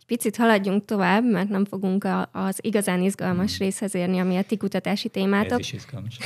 Picit 0.07 0.37
haladjunk 0.37 0.85
tovább, 0.85 1.25
mert 1.25 1.49
nem 1.49 1.65
fogunk 1.65 2.05
a, 2.05 2.29
az 2.33 2.59
igazán 2.61 3.03
izgalmas 3.03 3.59
részhez 3.59 3.95
érni, 3.95 4.19
ami 4.19 4.37
a 4.37 4.43
ti 4.43 4.57
kutatási 4.57 5.07
Ez 5.07 5.13
témátok. 5.13 5.59
is 5.59 5.73
izgalmas. 5.73 6.19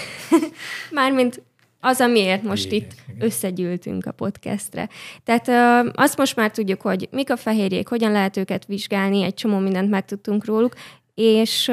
Mármint 0.90 1.42
az, 1.80 2.00
amiért 2.00 2.42
most 2.42 2.72
itt 2.72 2.92
igen. 3.08 3.22
összegyűltünk 3.24 4.06
a 4.06 4.12
podcastre. 4.12 4.88
Tehát 5.24 5.48
ö, 5.48 5.90
azt 5.94 6.16
most 6.16 6.36
már 6.36 6.50
tudjuk, 6.50 6.80
hogy 6.80 7.08
mik 7.10 7.30
a 7.30 7.36
fehérjék, 7.36 7.88
hogyan 7.88 8.12
lehet 8.12 8.36
őket 8.36 8.66
vizsgálni, 8.66 9.22
egy 9.22 9.34
csomó 9.34 9.58
mindent 9.58 9.90
megtudtunk 9.90 10.44
róluk, 10.44 10.74
és 11.20 11.66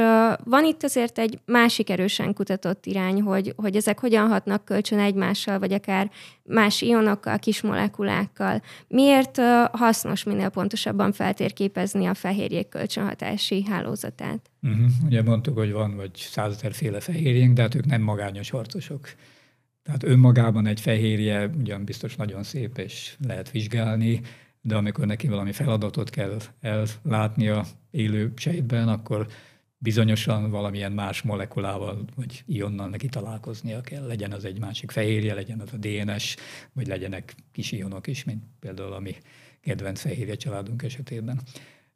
van 0.44 0.66
itt 0.66 0.84
azért 0.84 1.18
egy 1.20 1.40
másik 1.46 1.90
erősen 1.90 2.34
kutatott 2.34 2.86
irány, 2.86 3.22
hogy, 3.22 3.54
hogy 3.56 3.76
ezek 3.76 4.00
hogyan 4.00 4.28
hatnak 4.28 4.66
kölcsön 4.66 5.00
egymással, 5.00 5.60
vagy 5.60 5.74
akár 5.74 6.12
más 6.44 6.82
ionokkal, 6.82 7.40
kis 7.40 7.62
molekulákkal. 7.62 8.62
Miért 8.88 9.38
hasznos 9.72 10.24
minél 10.24 10.50
pontosabban 10.50 11.12
feltérképezni 11.12 12.06
a 12.06 12.14
fehérjék 12.14 12.70
kölcsönhatási 12.70 13.66
hálózatát? 13.70 14.50
Uh-huh. 14.62 14.86
Ugye 15.06 15.24
mondtuk, 15.24 15.58
hogy 15.58 15.72
van 15.72 15.96
vagy 15.96 16.12
százezerféle 16.16 17.00
fehérjénk, 17.00 17.54
de 17.54 17.62
hát 17.62 17.76
ők 17.76 17.86
nem 17.86 18.02
magányos 18.02 18.50
harcosok. 18.50 19.10
Tehát 19.84 20.04
önmagában 20.04 20.66
egy 20.66 20.82
fehérje 20.82 21.50
ugyan 21.60 21.84
biztos 21.84 22.16
nagyon 22.16 22.44
szép, 22.44 22.78
és 22.78 23.16
lehet 23.28 23.52
vizsgálni, 23.52 24.22
de 24.68 24.76
amikor 24.76 25.06
neki 25.06 25.28
valami 25.28 25.52
feladatot 25.52 26.10
kell 26.10 26.38
ellátnia 26.60 27.66
élő 27.92 28.34
sejtben, 28.36 28.88
akkor 28.88 29.28
bizonyosan 29.78 30.50
valamilyen 30.50 30.92
más 30.92 31.22
molekulával 31.22 32.06
vagy 32.16 32.44
ionnal 32.46 32.90
neki 32.90 33.08
találkoznia 33.08 33.82
kell. 33.82 34.08
Legyen 34.08 34.32
az 34.32 34.46
egy 34.46 34.60
másik 34.60 34.92
fehérje, 34.92 35.34
legyen 35.34 35.60
az 35.60 35.74
a 35.74 35.78
DNS, 35.78 36.36
vagy 36.74 36.88
legyenek 36.88 37.36
kis 37.52 37.72
ionok 37.72 38.08
is, 38.08 38.24
mint 38.24 38.44
például 38.60 38.94
a 38.94 39.00
mi 39.00 39.16
kedvenc 39.62 40.02
fehérje 40.02 40.36
családunk 40.36 40.84
esetében. 40.84 41.40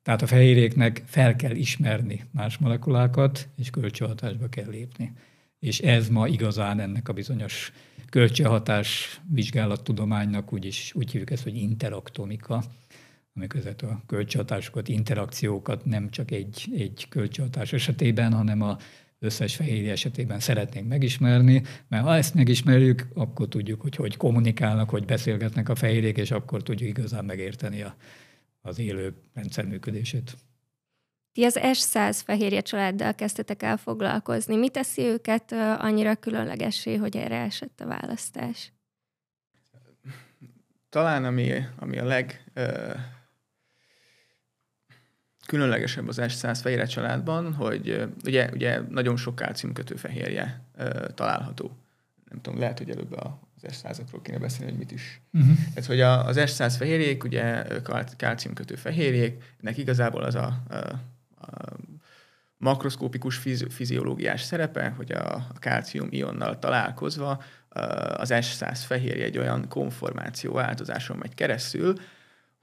Tehát 0.03 0.21
a 0.21 0.27
fehérjéknek 0.27 1.03
fel 1.05 1.35
kell 1.35 1.55
ismerni 1.55 2.23
más 2.31 2.57
molekulákat, 2.57 3.47
és 3.57 3.69
kölcsönhatásba 3.69 4.47
kell 4.47 4.69
lépni. 4.69 5.13
És 5.61 5.79
ez 5.79 6.09
ma 6.09 6.27
igazán 6.27 6.79
ennek 6.79 7.09
a 7.09 7.13
bizonyos 7.13 7.71
kölcsönhatás 8.09 9.21
vizsgálattudománynak 9.29 10.53
úgy, 10.53 10.65
is, 10.65 10.91
úgy 10.95 11.11
hívjuk 11.11 11.31
ezt, 11.31 11.43
hogy 11.43 11.55
interaktomika, 11.55 12.63
amikor 13.35 13.75
a 13.81 14.01
kölcsönhatásokat, 14.05 14.87
interakciókat 14.87 15.85
nem 15.85 16.09
csak 16.09 16.31
egy, 16.31 16.69
egy 16.77 17.05
kölcsönhatás 17.09 17.73
esetében, 17.73 18.33
hanem 18.33 18.61
a 18.61 18.77
összes 19.19 19.55
fehérje 19.55 19.91
esetében 19.91 20.39
szeretnénk 20.39 20.87
megismerni, 20.87 21.63
mert 21.87 22.03
ha 22.03 22.15
ezt 22.15 22.33
megismerjük, 22.33 23.07
akkor 23.13 23.47
tudjuk, 23.47 23.81
hogy 23.81 23.95
hogy 23.95 24.17
kommunikálnak, 24.17 24.89
hogy 24.89 25.05
beszélgetnek 25.05 25.69
a 25.69 25.75
fehérjék, 25.75 26.17
és 26.17 26.31
akkor 26.31 26.63
tudjuk 26.63 26.89
igazán 26.89 27.25
megérteni 27.25 27.81
a, 27.81 27.95
az 28.61 28.79
élő 28.79 29.13
rendszer 29.33 29.65
működését. 29.65 30.37
Ti 31.33 31.43
az 31.43 31.59
S100 31.61 32.19
fehérje 32.25 32.61
családdal 32.61 33.13
kezdtetek 33.13 33.63
el 33.63 33.77
foglalkozni. 33.77 34.55
Mi 34.55 34.69
teszi 34.69 35.01
őket 35.01 35.51
annyira 35.77 36.15
különlegessé, 36.15 36.95
hogy 36.95 37.17
erre 37.17 37.41
esett 37.41 37.79
a 37.81 37.87
választás? 37.87 38.73
Talán 40.89 41.25
ami, 41.25 41.51
ami 41.77 41.97
a 41.97 42.03
leg 42.05 42.43
ö, 42.53 42.93
különlegesebb 45.45 46.07
az 46.07 46.17
S100 46.21 46.59
fehérje 46.61 46.85
családban, 46.85 47.53
hogy 47.53 47.89
ö, 47.89 48.05
ugye, 48.25 48.49
ugye 48.53 48.79
nagyon 48.89 49.17
sok 49.17 49.35
kálciumkötő 49.35 49.95
fehérje 49.95 50.61
ö, 50.75 51.07
található. 51.15 51.77
Nem 52.29 52.41
tudom, 52.41 52.59
lehet, 52.59 52.77
hogy 52.77 52.89
előbb 52.89 53.11
a- 53.11 53.39
az 53.61 53.81
S100-akról 53.83 54.19
kéne 54.21 54.37
beszélni, 54.37 54.71
hogy 54.71 54.79
mit 54.79 54.91
is 54.91 55.21
Uh-huh. 55.33 55.55
Tehát, 55.73 55.85
hogy 55.85 55.99
a, 56.01 56.25
az 56.25 56.35
S100 56.39 56.73
fehérjék, 56.77 57.23
ugye 57.23 57.63
kál- 57.83 58.15
kálciumkötő 58.15 58.75
fehérjék, 58.75 59.43
ennek 59.61 59.77
igazából 59.77 60.23
az 60.23 60.35
a, 60.35 60.45
a 60.69 60.99
makroszkópikus 62.57 63.37
fizi- 63.37 63.71
fiziológiás 63.71 64.41
szerepe, 64.41 64.93
hogy 64.97 65.11
a, 65.11 65.47
kálcium 65.59 66.07
ionnal 66.11 66.59
találkozva 66.59 67.43
az 68.15 68.29
S100 68.33 68.79
fehérje 68.85 69.25
egy 69.25 69.37
olyan 69.37 69.67
konformáció 69.67 70.53
változáson 70.53 71.17
megy 71.17 71.33
keresztül, 71.33 71.93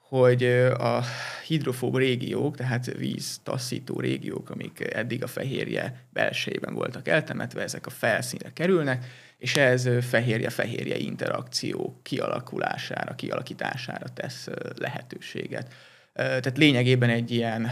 hogy 0.08 0.44
a 0.78 1.02
hidrofób 1.46 1.96
régiók, 1.96 2.56
tehát 2.56 2.96
víz 2.96 3.40
taszító 3.42 4.00
régiók, 4.00 4.50
amik 4.50 4.94
eddig 4.94 5.22
a 5.22 5.26
fehérje 5.26 6.04
belsejében 6.12 6.74
voltak 6.74 7.08
eltemetve, 7.08 7.62
ezek 7.62 7.86
a 7.86 7.90
felszínre 7.90 8.52
kerülnek, 8.52 9.04
és 9.38 9.56
ez 9.56 9.88
fehérje-fehérje 10.00 10.96
interakció 10.96 12.00
kialakulására, 12.02 13.14
kialakítására 13.14 14.08
tesz 14.08 14.48
lehetőséget. 14.76 15.74
Tehát 16.12 16.56
lényegében 16.58 17.10
egy 17.10 17.30
ilyen 17.30 17.70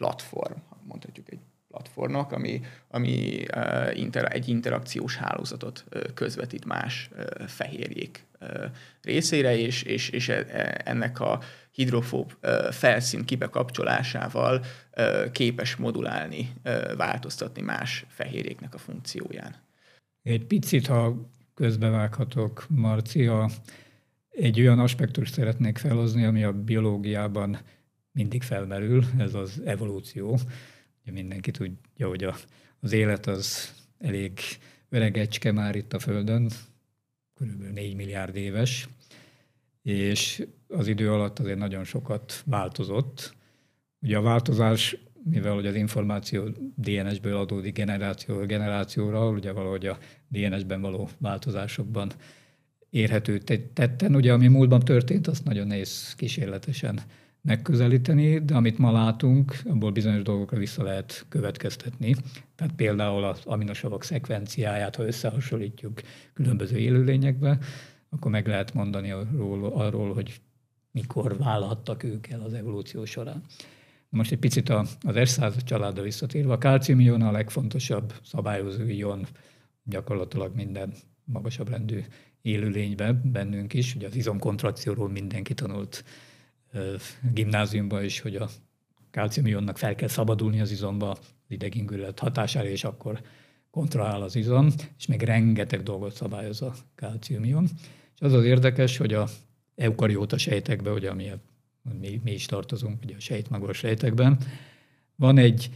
platform, 0.00 0.58
mondhatjuk 0.82 1.30
egy 1.30 1.38
platformnak, 1.68 2.32
ami, 2.32 2.60
ami 2.88 3.44
ö, 3.54 3.90
inter, 3.92 4.34
egy 4.34 4.48
interakciós 4.48 5.16
hálózatot 5.16 5.84
ö, 5.88 6.12
közvetít 6.14 6.64
más 6.64 7.10
ö, 7.16 7.24
fehérjék 7.46 8.28
részére, 9.02 9.56
és, 9.56 9.82
és, 9.82 10.08
és 10.08 10.28
e- 10.28 10.46
e- 10.48 10.80
ennek 10.84 11.20
a 11.20 11.40
hidrofób 11.70 12.32
felszín 12.70 13.24
kibekapcsolásával 13.24 14.64
képes 15.32 15.76
modulálni, 15.76 16.52
változtatni 16.96 17.62
más 17.62 18.04
fehérjéknek 18.08 18.74
a 18.74 18.78
funkcióján. 18.78 19.54
Egy 20.22 20.44
picit, 20.44 20.86
ha 20.86 21.30
közbevághatok, 21.54 22.66
Marcia, 22.68 23.50
egy 24.30 24.60
olyan 24.60 24.78
aspektust 24.78 25.32
szeretnék 25.32 25.78
felhozni, 25.78 26.24
ami 26.24 26.44
a 26.44 26.52
biológiában 26.52 27.58
mindig 28.12 28.42
felmerül, 28.42 29.04
ez 29.18 29.34
az 29.34 29.60
evolúció. 29.64 30.38
Ugye 31.02 31.12
mindenki 31.12 31.50
tudja, 31.50 32.08
hogy 32.08 32.24
a, 32.24 32.36
az 32.80 32.92
élet 32.92 33.26
az 33.26 33.74
elég 33.98 34.40
öregecske 34.88 35.52
már 35.52 35.76
itt 35.76 35.92
a 35.92 35.98
Földön, 35.98 36.50
körülbelül 37.34 37.72
4 37.72 37.94
milliárd 37.94 38.36
éves, 38.36 38.88
és 39.82 40.46
az 40.68 40.86
idő 40.86 41.12
alatt 41.12 41.38
azért 41.38 41.58
nagyon 41.58 41.84
sokat 41.84 42.42
változott. 42.46 43.34
Ugye 44.00 44.16
a 44.16 44.22
változás, 44.22 44.96
mivel 45.24 45.54
hogy 45.54 45.66
az 45.66 45.74
információ 45.74 46.48
DNS-ből 46.76 47.36
adódik 47.36 47.74
generációról 47.74 48.46
generációra, 48.46 49.28
ugye 49.28 49.52
valahogy 49.52 49.86
a 49.86 49.98
DNS-ben 50.28 50.80
való 50.80 51.08
változásokban 51.18 52.12
érhető 52.90 53.38
tetten. 53.72 54.14
Ugye, 54.14 54.32
ami 54.32 54.48
múltban 54.48 54.80
történt, 54.80 55.26
azt 55.26 55.44
nagyon 55.44 55.66
nehéz 55.66 56.14
kísérletesen 56.14 57.00
megközelíteni, 57.42 58.38
de 58.38 58.54
amit 58.54 58.78
ma 58.78 58.92
látunk, 58.92 59.56
abból 59.64 59.90
bizonyos 59.90 60.22
dolgokra 60.22 60.58
vissza 60.58 60.82
lehet 60.82 61.26
következtetni. 61.28 62.14
Tehát 62.54 62.74
például 62.74 63.24
az 63.24 63.40
aminosavak 63.44 64.04
szekvenciáját, 64.04 64.96
ha 64.96 65.06
összehasonlítjuk 65.06 66.00
különböző 66.32 66.76
élőlényekbe, 66.76 67.58
akkor 68.08 68.30
meg 68.30 68.46
lehet 68.46 68.74
mondani 68.74 69.10
arról, 69.10 69.72
arról 69.72 70.14
hogy 70.14 70.40
mikor 70.90 71.36
válhattak 71.36 72.02
ők 72.02 72.26
el 72.26 72.40
az 72.40 72.52
evolúció 72.52 73.04
során. 73.04 73.42
Most 74.08 74.32
egy 74.32 74.38
picit 74.38 74.68
az 74.68 74.96
S100 75.04 75.64
családra 75.64 76.02
visszatérve, 76.02 76.52
a 76.52 76.58
kálciumion 76.58 77.22
a 77.22 77.30
legfontosabb 77.30 78.14
szabályozó 78.24 78.82
ion 78.82 79.26
gyakorlatilag 79.82 80.54
minden 80.54 80.92
magasabb 81.24 81.68
rendű 81.68 82.00
élőlényben, 82.42 83.30
bennünk 83.32 83.74
is. 83.74 83.94
Ugye 83.94 84.06
az 84.06 84.14
izomkontrakcióról 84.14 85.08
mindenki 85.08 85.54
tanult 85.54 86.04
gimnáziumban 87.32 88.04
is, 88.04 88.20
hogy 88.20 88.36
a 88.36 88.48
kálciumionnak 89.10 89.78
fel 89.78 89.94
kell 89.94 90.08
szabadulni 90.08 90.60
az 90.60 90.70
izomba 90.70 91.10
az 91.10 91.18
idegingület 91.48 92.18
hatására, 92.18 92.68
és 92.68 92.84
akkor 92.84 93.20
kontraáll 93.70 94.22
az 94.22 94.36
izom, 94.36 94.68
és 94.98 95.06
még 95.06 95.22
rengeteg 95.22 95.82
dolgot 95.82 96.14
szabályoz 96.14 96.62
a 96.62 96.74
kálciumion. 96.94 97.64
És 98.14 98.20
az 98.20 98.32
az 98.32 98.44
érdekes, 98.44 98.96
hogy 98.96 99.14
a 99.14 99.28
eukarióta 99.74 100.38
sejtekben, 100.38 100.92
ugye, 100.92 101.10
ami 101.10 101.30
mi, 102.00 102.20
mi 102.24 102.32
is 102.32 102.46
tartozunk 102.46 103.02
ugye 103.04 103.14
a 103.16 103.20
sejtmagos 103.20 103.76
sejtekben, 103.76 104.38
van 105.16 105.38
egy 105.38 105.70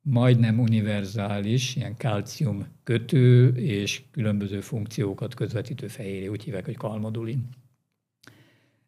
majdnem 0.00 0.60
univerzális, 0.60 1.76
ilyen 1.76 1.96
kalcium 1.96 2.66
kötő 2.84 3.48
és 3.56 4.02
különböző 4.10 4.60
funkciókat 4.60 5.34
közvetítő 5.34 5.86
fehérje, 5.88 6.30
úgy 6.30 6.42
hívják, 6.42 6.64
hogy 6.64 6.76
kalmodulin. 6.76 7.48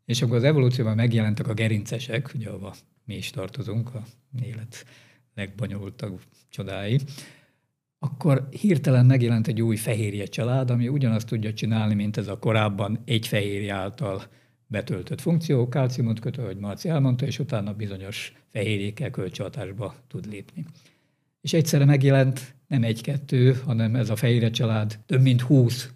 És 0.09 0.23
akkor 0.23 0.37
az 0.37 0.45
evolúcióban 0.45 0.95
megjelentek 0.95 1.49
a 1.49 1.55
gerincesek, 1.55 2.31
ugye 2.35 2.49
ahova 2.49 2.75
mi 3.05 3.17
is 3.17 3.31
tartozunk, 3.31 3.95
a 3.95 4.03
élet 4.43 4.85
legbonyolultabb 5.35 6.21
csodái, 6.49 7.01
akkor 7.99 8.49
hirtelen 8.61 9.07
megjelent 9.07 9.49
egy 9.49 9.63
új 9.63 9.77
fehérje 9.77 10.25
család, 10.25 10.71
ami 10.71 10.89
ugyanazt 10.89 11.27
tudja 11.27 11.53
csinálni, 11.53 11.95
mint 11.95 12.17
ez 12.17 12.29
a 12.29 12.39
korábban 12.39 12.99
egy 13.05 13.27
fehérje 13.27 13.75
által 13.75 14.23
betöltött 14.67 15.21
funkció, 15.21 15.69
kalciumot 15.69 16.21
kötő, 16.21 16.43
ahogy 16.43 16.57
Marci 16.59 16.89
elmondta, 16.89 17.27
és 17.27 17.39
utána 17.39 17.73
bizonyos 17.73 18.33
fehérjékkel 18.47 19.11
kölcsönhatásba 19.11 19.95
tud 20.07 20.27
lépni. 20.27 20.65
És 21.41 21.53
egyszerre 21.53 21.85
megjelent 21.85 22.55
nem 22.67 22.83
egy-kettő, 22.83 23.53
hanem 23.65 23.95
ez 23.95 24.11
a 24.11 24.17
fehérje 24.17 24.51
család 24.51 24.99
több 25.07 25.23
mint 25.23 25.41
20 25.41 25.91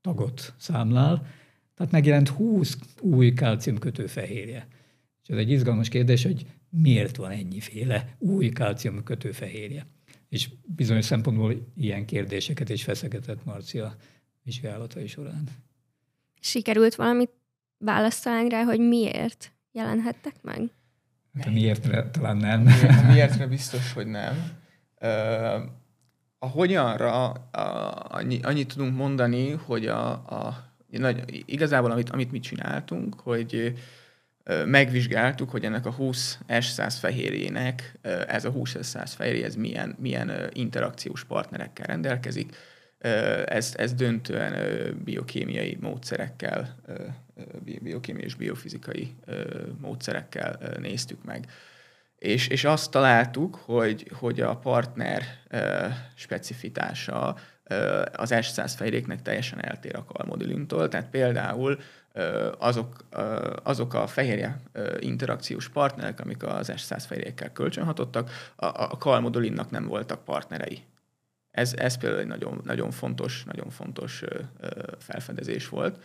tagot 0.00 0.54
számlál, 0.56 1.26
tehát 1.76 1.92
megjelent 1.92 2.28
20 2.28 2.78
új 3.00 3.32
kálciumkötő 3.32 4.06
fehérje. 4.06 4.66
És 5.22 5.28
ez 5.28 5.38
egy 5.38 5.50
izgalmas 5.50 5.88
kérdés, 5.88 6.22
hogy 6.22 6.46
miért 6.70 7.16
van 7.16 7.30
ennyiféle 7.30 8.16
új 8.18 8.48
kálciumkötő 8.48 9.32
fehérje. 9.32 9.86
És 10.28 10.48
bizonyos 10.66 11.04
szempontból 11.04 11.72
ilyen 11.76 12.04
kérdéseket 12.04 12.68
is 12.68 12.82
feszegetett 12.82 13.44
Marcia 13.44 13.96
vizsgálatai 14.42 15.06
során. 15.06 15.48
Sikerült 16.40 16.94
valamit 16.94 17.30
választalni 17.78 18.48
rá, 18.48 18.62
hogy 18.62 18.80
miért 18.80 19.52
jelenhettek 19.72 20.42
meg? 20.42 20.70
Hát 21.38 21.52
miért 21.52 22.10
talán 22.10 22.36
nem. 22.36 22.60
Miért, 22.62 23.06
miértre 23.12 23.46
biztos, 23.46 23.92
hogy 23.92 24.06
nem. 24.06 24.50
Uh, 25.00 25.62
a 26.38 26.46
hogyanra 26.46 27.28
uh, 27.28 28.14
annyi, 28.16 28.40
annyit 28.42 28.68
tudunk 28.68 28.96
mondani, 28.96 29.50
hogy 29.50 29.86
a, 29.86 30.10
a 30.10 30.74
nagy, 30.90 31.44
igazából 31.46 31.90
amit, 31.90 32.10
amit 32.10 32.30
mi 32.30 32.38
csináltunk, 32.38 33.20
hogy 33.20 33.74
megvizsgáltuk, 34.64 35.50
hogy 35.50 35.64
ennek 35.64 35.86
a 35.86 35.92
20 35.92 36.38
S100 36.48 36.94
fehérjének, 36.98 37.98
ez 38.26 38.44
a 38.44 38.50
20 38.50 38.74
S100 38.78 39.12
fehérje, 39.16 39.44
ez 39.44 39.54
milyen, 39.54 39.96
milyen 39.98 40.50
interakciós 40.52 41.24
partnerekkel 41.24 41.86
rendelkezik. 41.86 42.56
Ez, 43.44 43.74
ez 43.76 43.94
döntően 43.94 44.54
biokémiai 45.04 45.78
módszerekkel, 45.80 46.76
biokémiai 47.82 48.24
és 48.24 48.34
biofizikai 48.34 49.14
módszerekkel 49.80 50.58
néztük 50.78 51.24
meg. 51.24 51.46
És, 52.18 52.48
és 52.48 52.64
azt 52.64 52.90
találtuk, 52.90 53.54
hogy, 53.54 54.10
hogy 54.18 54.40
a 54.40 54.56
partner 54.56 55.22
specifitása 56.14 57.36
az 58.12 58.30
S100 58.34 58.72
fejléknek 58.76 59.22
teljesen 59.22 59.64
eltér 59.64 59.96
a 59.96 60.04
kalmodulintól, 60.04 60.88
tehát 60.88 61.10
például 61.10 61.78
azok, 62.58 62.96
azok 63.62 63.94
a 63.94 64.06
fehérje 64.06 64.60
interakciós 64.98 65.68
partnerek, 65.68 66.20
amik 66.20 66.42
az 66.42 66.72
S100 66.76 67.04
fejlékkel 67.06 67.52
kölcsönhatottak, 67.52 68.30
a, 68.56 68.66
a 68.66 68.96
kalmodulinnak 68.98 69.70
nem 69.70 69.86
voltak 69.86 70.24
partnerei. 70.24 70.82
Ez, 71.50 71.74
ez 71.76 71.96
például 71.96 72.20
egy 72.20 72.26
nagyon, 72.26 72.60
nagyon 72.64 72.90
fontos, 72.90 73.44
nagyon 73.44 73.70
fontos 73.70 74.22
felfedezés 74.98 75.68
volt. 75.68 75.98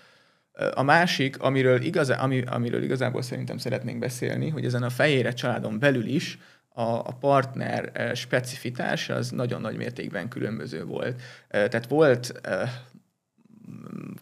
A 0.74 0.84
másik, 0.84 1.40
amiről, 1.40 1.82
igazá, 1.82 2.18
ami, 2.18 2.42
amiről 2.42 2.84
igazából 2.84 3.22
szerintem 3.22 3.58
szeretnénk 3.58 4.00
beszélni, 4.00 4.50
hogy 4.50 4.66
ezen 4.66 4.84
a 4.84 4.90
fehérje 4.90 5.34
családon 5.34 5.80
belül 5.80 6.06
is 6.06 6.38
a, 6.74 6.82
a 6.82 7.18
partner 7.20 7.90
eh, 7.94 8.14
specifitás 8.16 9.10
az 9.10 9.30
nagyon 9.30 9.62
nagy 9.62 9.76
mértékben 9.76 10.28
különböző 10.28 10.86
volt. 10.86 11.22
Eh, 11.48 11.68
tehát 11.68 11.88
volt 11.88 12.40
eh, 12.44 12.72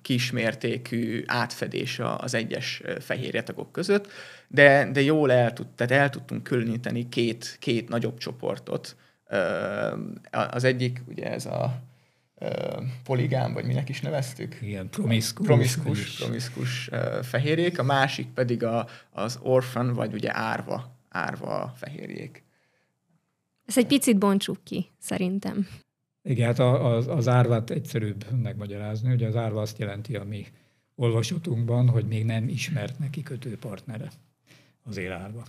kismértékű 0.01 1.23
átfedés 1.25 1.99
az 2.17 2.33
egyes 2.33 2.81
fehérjetagok 2.99 3.71
között, 3.71 4.07
de, 4.47 4.89
de 4.91 5.01
jól 5.01 5.31
el, 5.31 5.53
tud, 5.53 5.67
tehát 5.67 5.91
el 5.91 6.09
tudtunk 6.09 6.43
különíteni 6.43 7.09
két, 7.09 7.57
két 7.59 7.89
nagyobb 7.89 8.17
csoportot. 8.17 8.95
Az 10.31 10.63
egyik, 10.63 11.01
ugye 11.07 11.31
ez 11.31 11.45
a 11.45 11.81
poligám, 13.03 13.53
vagy 13.53 13.65
minek 13.65 13.89
is 13.89 14.01
neveztük? 14.01 14.57
Igen, 14.61 14.89
promiszkus. 14.89 15.45
Promiszkus, 15.45 16.17
promiszkus 16.17 16.89
fehérjék, 17.21 17.79
a 17.79 17.83
másik 17.83 18.27
pedig 18.27 18.63
a, 18.63 18.87
az 19.11 19.39
orphan, 19.41 19.93
vagy 19.93 20.13
ugye 20.13 20.29
árva 20.33 20.98
árva 21.09 21.73
fehérjék. 21.75 22.43
Ez 23.65 23.77
egy 23.77 23.87
picit 23.87 24.17
bontsuk 24.17 24.63
ki, 24.63 24.89
szerintem. 24.99 25.67
Igen, 26.23 26.45
hát 26.45 26.59
az, 26.59 27.07
az 27.07 27.27
árvát 27.27 27.69
egyszerűbb 27.69 28.25
megmagyarázni. 28.41 29.13
Ugye 29.13 29.27
az 29.27 29.35
árva 29.35 29.61
azt 29.61 29.79
jelenti 29.79 30.15
a 30.15 30.23
mi 30.23 30.45
olvasatunkban, 30.95 31.89
hogy 31.89 32.05
még 32.05 32.25
nem 32.25 32.47
ismert 32.47 32.99
neki 32.99 33.23
kötő 33.23 33.57
partnere 33.57 34.11
az 34.83 34.97
élárva. 34.97 35.43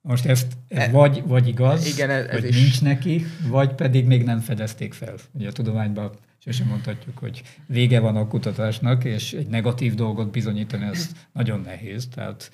Most 0.00 0.24
ezt 0.24 0.52
ez 0.68 0.78
e, 0.78 0.90
vagy, 0.90 1.22
vagy 1.26 1.48
igaz, 1.48 1.86
igen, 1.86 2.10
ez, 2.10 2.26
ez 2.26 2.40
hogy 2.40 2.48
is. 2.48 2.60
nincs 2.60 2.82
neki, 2.82 3.24
vagy 3.48 3.74
pedig 3.74 4.06
még 4.06 4.24
nem 4.24 4.40
fedezték 4.40 4.92
fel. 4.92 5.14
Ugye 5.32 5.48
a 5.48 5.52
tudományban 5.52 6.12
sosem 6.38 6.66
mondhatjuk, 6.66 7.18
hogy 7.18 7.42
vége 7.66 8.00
van 8.00 8.16
a 8.16 8.26
kutatásnak, 8.26 9.04
és 9.04 9.32
egy 9.32 9.46
negatív 9.46 9.94
dolgot 9.94 10.30
bizonyítani, 10.30 10.84
ez 10.84 11.10
nagyon 11.32 11.60
nehéz. 11.60 12.08
Tehát 12.14 12.50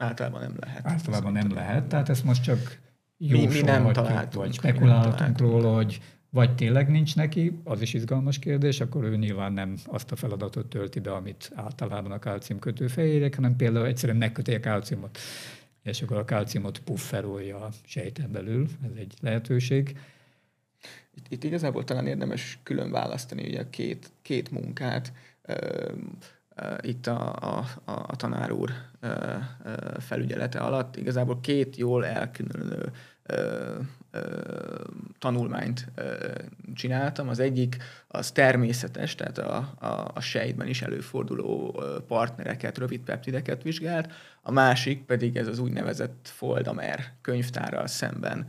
Általában 0.00 0.40
nem 0.40 0.56
lehet. 0.60 0.86
Általában 0.86 1.32
nem 1.32 1.52
lehet, 1.54 1.84
tehát 1.84 2.08
ezt 2.08 2.24
most 2.24 2.42
csak 2.42 2.78
mi, 3.16 3.46
mi 3.46 3.60
nem 3.60 3.92
találtunk, 3.92 4.44
vagy 4.44 4.54
spekuláltunk 4.54 5.38
róla, 5.38 5.74
hogy 5.74 6.00
vagy 6.30 6.54
tényleg 6.54 6.90
nincs 6.90 7.16
neki, 7.16 7.60
az 7.64 7.80
is 7.80 7.94
izgalmas 7.94 8.38
kérdés, 8.38 8.80
akkor 8.80 9.04
ő 9.04 9.16
nyilván 9.16 9.52
nem 9.52 9.76
azt 9.84 10.12
a 10.12 10.16
feladatot 10.16 10.66
tölti 10.66 11.00
be, 11.00 11.12
amit 11.12 11.50
általában 11.54 12.12
a 12.12 12.18
kálcium 12.18 12.58
kötőfehérjek, 12.58 13.34
hanem 13.34 13.56
például 13.56 13.86
egyszerűen 13.86 14.18
megköti 14.18 14.54
a 14.54 14.60
kálciumot, 14.60 15.18
és 15.82 16.02
akkor 16.02 16.16
a 16.16 16.24
kálciumot 16.24 16.78
pufferolja 16.78 17.64
a 17.64 17.68
sejten 17.84 18.32
belül, 18.32 18.68
ez 18.82 18.90
egy 18.96 19.14
lehetőség. 19.20 19.98
Itt, 21.14 21.26
itt 21.28 21.44
igazából 21.44 21.84
talán 21.84 22.06
érdemes 22.06 22.58
külön 22.62 22.90
választani 22.90 23.46
ugye 23.46 23.60
a 23.60 23.70
két, 23.70 24.10
két 24.22 24.50
munkát 24.50 25.12
itt 26.80 27.06
a, 27.06 27.34
a, 27.34 27.64
a 27.84 28.16
tanár 28.16 28.52
úr 28.52 28.70
felügyelete 29.98 30.58
alatt 30.58 30.96
igazából 30.96 31.40
két 31.40 31.76
jól 31.76 32.06
elkülönülő 32.06 32.92
tanulmányt 35.18 35.86
csináltam. 36.74 37.28
Az 37.28 37.38
egyik 37.38 37.76
az 38.08 38.30
természetes, 38.30 39.14
tehát 39.14 39.38
a, 39.38 39.74
a, 39.78 40.10
a 40.14 40.20
sejtben 40.20 40.66
is 40.66 40.82
előforduló 40.82 41.82
partnereket, 42.06 42.78
rövid 42.78 43.00
peptideket 43.00 43.62
vizsgált, 43.62 44.12
a 44.42 44.50
másik 44.50 45.04
pedig 45.04 45.36
ez 45.36 45.46
az 45.46 45.58
úgynevezett 45.58 46.30
Foldamer 46.34 47.12
könyvtárral 47.20 47.86
szemben 47.86 48.46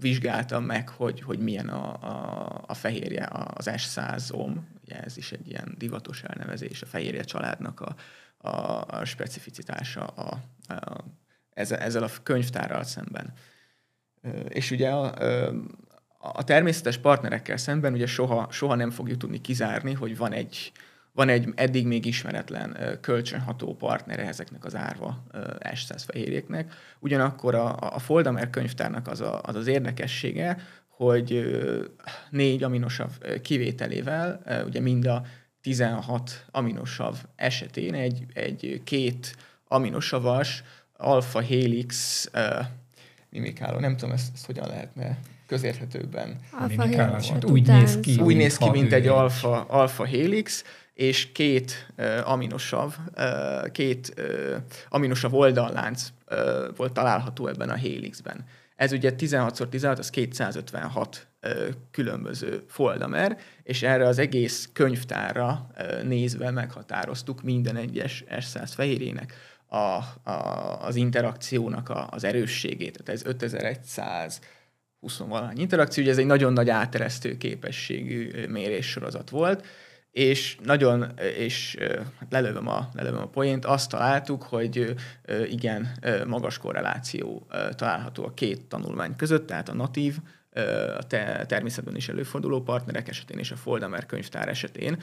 vizsgáltam 0.00 0.64
meg, 0.64 0.88
hogy, 0.88 1.20
hogy 1.20 1.38
milyen 1.38 1.68
a, 1.68 1.92
a, 1.92 2.64
a 2.66 2.74
fehérje, 2.74 3.28
az 3.54 3.70
S100-om, 3.72 4.52
ugye 4.86 5.00
ez 5.00 5.16
is 5.16 5.32
egy 5.32 5.48
ilyen 5.48 5.74
divatos 5.78 6.22
elnevezés, 6.22 6.82
a 6.82 6.86
fehérje 6.86 7.22
családnak 7.22 7.80
a, 7.80 7.94
a, 8.48 8.84
a 8.86 9.04
specificitása 9.04 10.04
a, 10.04 10.38
a, 10.68 11.04
ezzel, 11.50 11.78
ezzel 11.78 12.02
a 12.02 12.10
könyvtárral 12.22 12.82
szemben. 12.82 13.32
És 14.48 14.70
ugye 14.70 14.90
a, 14.90 15.14
a 16.18 16.44
természetes 16.44 16.98
partnerekkel 16.98 17.56
szemben 17.56 17.92
ugye 17.92 18.06
soha, 18.06 18.48
soha 18.50 18.74
nem 18.74 18.90
fogjuk 18.90 19.18
tudni 19.18 19.40
kizárni, 19.40 19.92
hogy 19.92 20.16
van 20.16 20.32
egy, 20.32 20.72
van 21.12 21.28
egy 21.28 21.52
eddig 21.54 21.86
még 21.86 22.04
ismeretlen 22.04 22.98
kölcsönható 23.00 23.76
partnere 23.76 24.26
ezeknek 24.26 24.64
az 24.64 24.74
árva 24.74 25.22
S100 25.58 26.02
fehérjéknek. 26.06 26.74
Ugyanakkor 26.98 27.54
a, 27.54 27.76
a 27.94 27.98
Foldamer 27.98 28.50
könyvtárnak 28.50 29.08
az, 29.08 29.20
a, 29.20 29.40
az 29.42 29.54
az 29.54 29.66
érdekessége, 29.66 30.56
hogy 30.96 31.56
négy 32.30 32.62
aminosav 32.62 33.10
kivételével, 33.42 34.42
ugye 34.66 34.80
mind 34.80 35.06
a 35.06 35.22
16 35.60 36.46
aminosav 36.50 37.16
esetén 37.36 37.94
egy, 37.94 38.26
egy 38.32 38.80
két 38.84 39.36
aminosavas 39.68 40.62
alfa 40.96 41.42
helix 41.42 42.24
mimikáló. 43.30 43.78
Nem 43.78 43.96
tudom, 43.96 44.14
ezt, 44.14 44.34
ezt 44.34 44.46
hogyan 44.46 44.68
lehetne 44.68 45.18
közérthetőbben. 45.46 46.36
Alfa 46.50 47.18
úgy 47.46 47.66
néz 47.66 48.00
ki, 48.00 48.20
úgy 48.20 48.36
néz 48.36 48.56
ki, 48.56 48.70
mint 48.70 48.92
egy 48.92 49.06
alfa, 49.06 49.64
alfa 49.64 50.06
helix, 50.06 50.64
és 50.94 51.32
két 51.32 51.92
uh, 51.98 52.30
aminosav, 52.30 52.94
uh, 53.16 53.70
két 53.70 54.14
uh, 54.18 54.56
aminosav 54.88 55.34
oldallánc 55.34 56.08
uh, 56.30 56.38
volt 56.76 56.92
található 56.92 57.46
ebben 57.46 57.70
a 57.70 57.76
helixben. 57.76 58.44
Ez 58.76 58.92
ugye 58.92 59.12
16x16, 59.18 59.98
az 59.98 60.10
256 60.10 61.26
uh, 61.42 61.68
különböző 61.90 62.64
foldamer, 62.68 63.38
és 63.62 63.82
erre 63.82 64.06
az 64.06 64.18
egész 64.18 64.70
könyvtárra 64.72 65.70
nézve 66.02 66.50
meghatároztuk 66.50 67.42
minden 67.42 67.76
egyes 67.76 68.24
S100 68.30 68.70
fehérjének 68.74 69.34
a, 69.66 69.76
a, 69.76 70.78
az 70.80 70.96
interakciónak 70.96 71.88
a, 71.88 72.08
az 72.10 72.24
erősségét. 72.24 73.02
Tehát 73.04 73.22
ez 73.22 73.30
5100 73.30 74.40
20 75.00 75.18
valahány 75.18 75.58
interakció, 75.58 76.02
ugye 76.02 76.12
ez 76.12 76.18
egy 76.18 76.26
nagyon 76.26 76.52
nagy 76.52 76.70
áteresztő 76.70 77.36
képességű 77.36 78.46
méréssorozat 78.46 79.30
volt, 79.30 79.66
és 80.16 80.56
nagyon, 80.64 81.12
és 81.36 81.76
lelövöm 82.30 82.68
a, 82.68 82.88
lelövöm 82.92 83.20
a 83.20 83.26
poént, 83.26 83.64
azt 83.64 83.90
találtuk, 83.90 84.42
hogy 84.42 84.94
igen, 85.48 85.88
magas 86.26 86.58
korreláció 86.58 87.46
található 87.74 88.24
a 88.24 88.34
két 88.34 88.68
tanulmány 88.68 89.16
között, 89.16 89.46
tehát 89.46 89.68
a 89.68 89.74
natív, 89.74 90.16
a 90.98 91.06
természetben 91.46 91.96
is 91.96 92.08
előforduló 92.08 92.62
partnerek 92.62 93.08
esetén 93.08 93.38
és 93.38 93.50
a 93.50 93.56
Foldamer 93.56 94.06
könyvtár 94.06 94.48
esetén. 94.48 95.02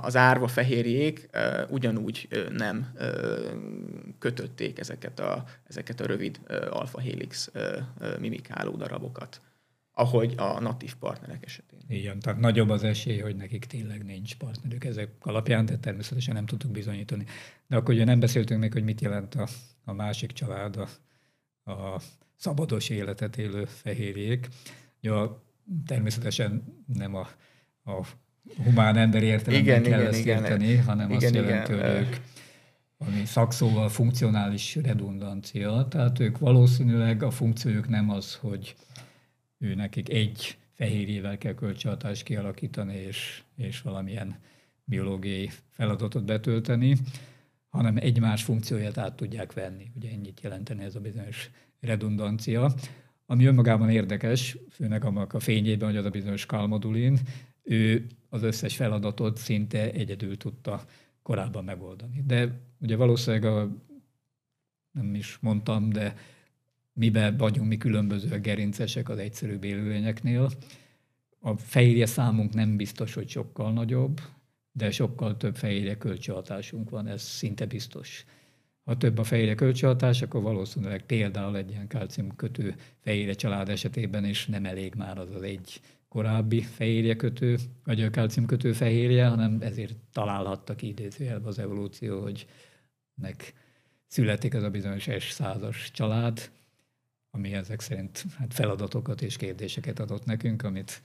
Az 0.00 0.16
árva 0.16 0.46
fehérjék 0.46 1.28
ugyanúgy 1.68 2.28
nem 2.50 2.92
kötötték 4.18 4.78
ezeket 4.78 5.20
a, 5.20 5.44
ezeket 5.68 6.00
a 6.00 6.06
rövid 6.06 6.40
alfa 6.70 7.00
helix 7.00 7.50
mimikáló 8.18 8.76
darabokat 8.76 9.40
ahogy 9.98 10.34
a 10.36 10.60
natív 10.60 10.94
partnerek 10.94 11.44
esetén. 11.44 11.80
Igen, 11.88 12.18
tehát 12.18 12.40
nagyobb 12.40 12.68
az 12.68 12.84
esély, 12.84 13.18
hogy 13.18 13.36
nekik 13.36 13.64
tényleg 13.64 14.04
nincs 14.04 14.36
partnerük 14.36 14.84
ezek 14.84 15.10
alapján, 15.20 15.66
de 15.66 15.78
természetesen 15.78 16.34
nem 16.34 16.46
tudtuk 16.46 16.70
bizonyítani. 16.70 17.24
De 17.66 17.76
akkor 17.76 17.94
ugye 17.94 18.04
nem 18.04 18.20
beszéltünk 18.20 18.60
még, 18.60 18.72
hogy 18.72 18.84
mit 18.84 19.00
jelent 19.00 19.34
a, 19.34 19.48
a 19.84 19.92
másik 19.92 20.32
család, 20.32 20.76
a, 20.76 20.88
a 21.70 22.00
szabados 22.34 22.88
életet 22.88 23.36
élő 23.36 23.64
fehérjék. 23.64 24.48
Ja, 25.00 25.42
természetesen 25.86 26.62
nem 26.94 27.14
a, 27.14 27.28
a 27.84 28.06
humán 28.64 28.96
ember 28.96 29.22
értelemben 29.22 29.82
kell 29.82 29.92
igen, 29.92 30.06
ezt 30.06 30.18
igen, 30.18 30.42
érteni, 30.42 30.68
igen, 30.68 30.84
hanem 30.84 31.10
igen, 31.10 31.16
azt 31.16 31.34
jelenti, 31.34 31.72
igen. 31.72 31.96
hogy 31.96 32.06
ők 32.06 32.16
ami 32.98 33.24
szakszóval 33.24 33.88
funkcionális 33.88 34.74
redundancia, 34.74 35.86
tehát 35.90 36.18
ők 36.18 36.38
valószínűleg 36.38 37.22
a 37.22 37.30
funkciójuk 37.30 37.88
nem 37.88 38.10
az, 38.10 38.34
hogy 38.34 38.76
ő 39.58 39.74
nekik 39.74 40.08
egy 40.08 40.58
fehérjével 40.72 41.38
kell 41.38 41.54
kölcsönhatást 41.54 42.22
kialakítani, 42.22 42.94
és, 42.94 43.42
és 43.56 43.80
valamilyen 43.80 44.38
biológiai 44.84 45.50
feladatot 45.70 46.24
betölteni, 46.24 46.96
hanem 47.68 47.96
egymás 47.96 48.42
funkcióját 48.42 48.98
át 48.98 49.16
tudják 49.16 49.52
venni. 49.52 49.90
Ugye 49.94 50.10
ennyit 50.10 50.40
jelenteni 50.40 50.84
ez 50.84 50.94
a 50.94 51.00
bizonyos 51.00 51.50
redundancia, 51.80 52.74
ami 53.26 53.44
önmagában 53.44 53.90
érdekes, 53.90 54.56
főleg 54.70 55.04
annak 55.04 55.32
a 55.32 55.40
fényében, 55.40 55.88
hogy 55.88 55.96
az 55.96 56.04
a 56.04 56.10
bizonyos 56.10 56.46
kalmodulin, 56.46 57.18
ő 57.62 58.06
az 58.28 58.42
összes 58.42 58.76
feladatot 58.76 59.36
szinte 59.36 59.90
egyedül 59.90 60.36
tudta 60.36 60.84
korábban 61.22 61.64
megoldani. 61.64 62.22
De 62.26 62.60
ugye 62.80 62.96
valószínűleg 62.96 63.44
a, 63.44 63.70
nem 64.90 65.14
is 65.14 65.38
mondtam, 65.40 65.88
de 65.88 66.14
miben 66.96 67.36
vagyunk 67.36 67.68
mi 67.68 67.76
különbözőek 67.76 68.40
gerincesek 68.40 69.08
az 69.08 69.18
egyszerűbb 69.18 69.64
élőlényeknél. 69.64 70.50
A 71.40 71.56
fehérje 71.56 72.06
számunk 72.06 72.54
nem 72.54 72.76
biztos, 72.76 73.14
hogy 73.14 73.28
sokkal 73.28 73.72
nagyobb, 73.72 74.20
de 74.72 74.90
sokkal 74.90 75.36
több 75.36 75.56
fehérje 75.56 75.98
kölcsönhatásunk 75.98 76.90
van, 76.90 77.06
ez 77.06 77.22
szinte 77.22 77.66
biztos. 77.66 78.24
Ha 78.84 78.96
több 78.96 79.18
a 79.18 79.24
fehérje 79.24 79.54
kölcsönhatás, 79.54 80.22
akkor 80.22 80.42
valószínűleg 80.42 81.06
például 81.06 81.56
egy 81.56 81.70
ilyen 81.70 81.86
kálcium 81.86 82.36
kötő 82.36 82.74
fehérje 83.00 83.32
család 83.32 83.68
esetében 83.68 84.24
is 84.24 84.46
nem 84.46 84.64
elég 84.64 84.94
már 84.94 85.18
az 85.18 85.30
az 85.34 85.42
egy 85.42 85.80
korábbi 86.08 86.60
fehérje 86.60 87.16
kötő, 87.16 87.56
vagy 87.84 88.02
a 88.02 88.10
kálcium 88.10 88.46
kötő 88.46 88.72
fehérje, 88.72 89.26
hanem 89.26 89.58
ezért 89.60 89.94
találhatta 90.12 90.74
ki 90.74 90.86
idézőjelben 90.86 91.48
az 91.48 91.58
evolúció, 91.58 92.22
hogy 92.22 92.46
nek 93.14 93.54
születik 94.06 94.54
ez 94.54 94.62
a 94.62 94.70
bizonyos 94.70 95.06
S100-as 95.08 95.92
család, 95.92 96.50
ami 97.36 97.52
ezek 97.52 97.80
szerint 97.80 98.24
hát 98.38 98.54
feladatokat 98.54 99.22
és 99.22 99.36
kérdéseket 99.36 99.98
adott 99.98 100.24
nekünk, 100.24 100.62
amit 100.62 101.02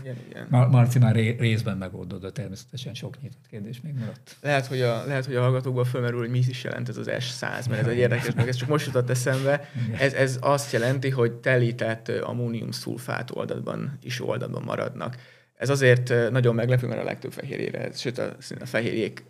igen, 0.00 0.16
igen. 0.28 0.46
Mar- 0.50 0.70
Marci 0.70 0.98
már 0.98 1.14
részben 1.14 1.76
megoldod, 1.76 2.20
de 2.20 2.30
természetesen 2.30 2.94
sok 2.94 3.20
nyitott 3.20 3.46
kérdés 3.50 3.80
még 3.80 3.94
maradt. 3.94 4.36
Lehet, 4.40 4.66
hogy 4.66 4.80
a, 4.80 5.06
lehet, 5.06 5.24
hogy 5.24 5.34
a 5.34 5.40
hallgatókban 5.40 5.84
fölmerül, 5.84 6.18
hogy 6.18 6.30
mi 6.30 6.38
is 6.38 6.64
jelent 6.64 6.88
ez 6.88 6.96
az 6.96 7.10
S100, 7.10 7.68
mert 7.68 7.80
ez 7.80 7.86
egy 7.86 7.96
érdekes, 7.96 8.34
meg 8.34 8.48
ez 8.48 8.56
csak 8.56 8.68
most 8.68 8.86
jutott 8.86 9.10
eszembe. 9.10 9.70
Ez, 9.98 10.12
ez 10.12 10.38
azt 10.40 10.72
jelenti, 10.72 11.10
hogy 11.10 11.32
telített 11.32 12.08
ammónium 12.08 12.70
szulfát 12.70 13.30
oldatban 13.30 13.98
is 14.02 14.20
oldatban 14.20 14.62
maradnak. 14.62 15.16
Ez 15.54 15.68
azért 15.68 16.30
nagyon 16.30 16.54
meglepő, 16.54 16.86
mert 16.86 17.00
a 17.00 17.04
legtöbb 17.04 17.32
fehérjére, 17.32 17.92
sőt 17.92 18.18
a, 18.18 18.36
a 18.60 18.66
fehérjék 18.66 19.24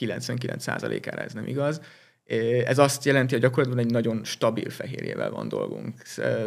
99%-ára 0.00 1.22
ez 1.22 1.32
nem 1.32 1.46
igaz 1.46 1.80
ez 2.64 2.78
azt 2.78 3.04
jelenti, 3.04 3.32
hogy 3.32 3.42
gyakorlatilag 3.42 3.84
egy 3.86 3.92
nagyon 3.92 4.24
stabil 4.24 4.70
fehérjével 4.70 5.30
van 5.30 5.48
dolgunk. 5.48 6.02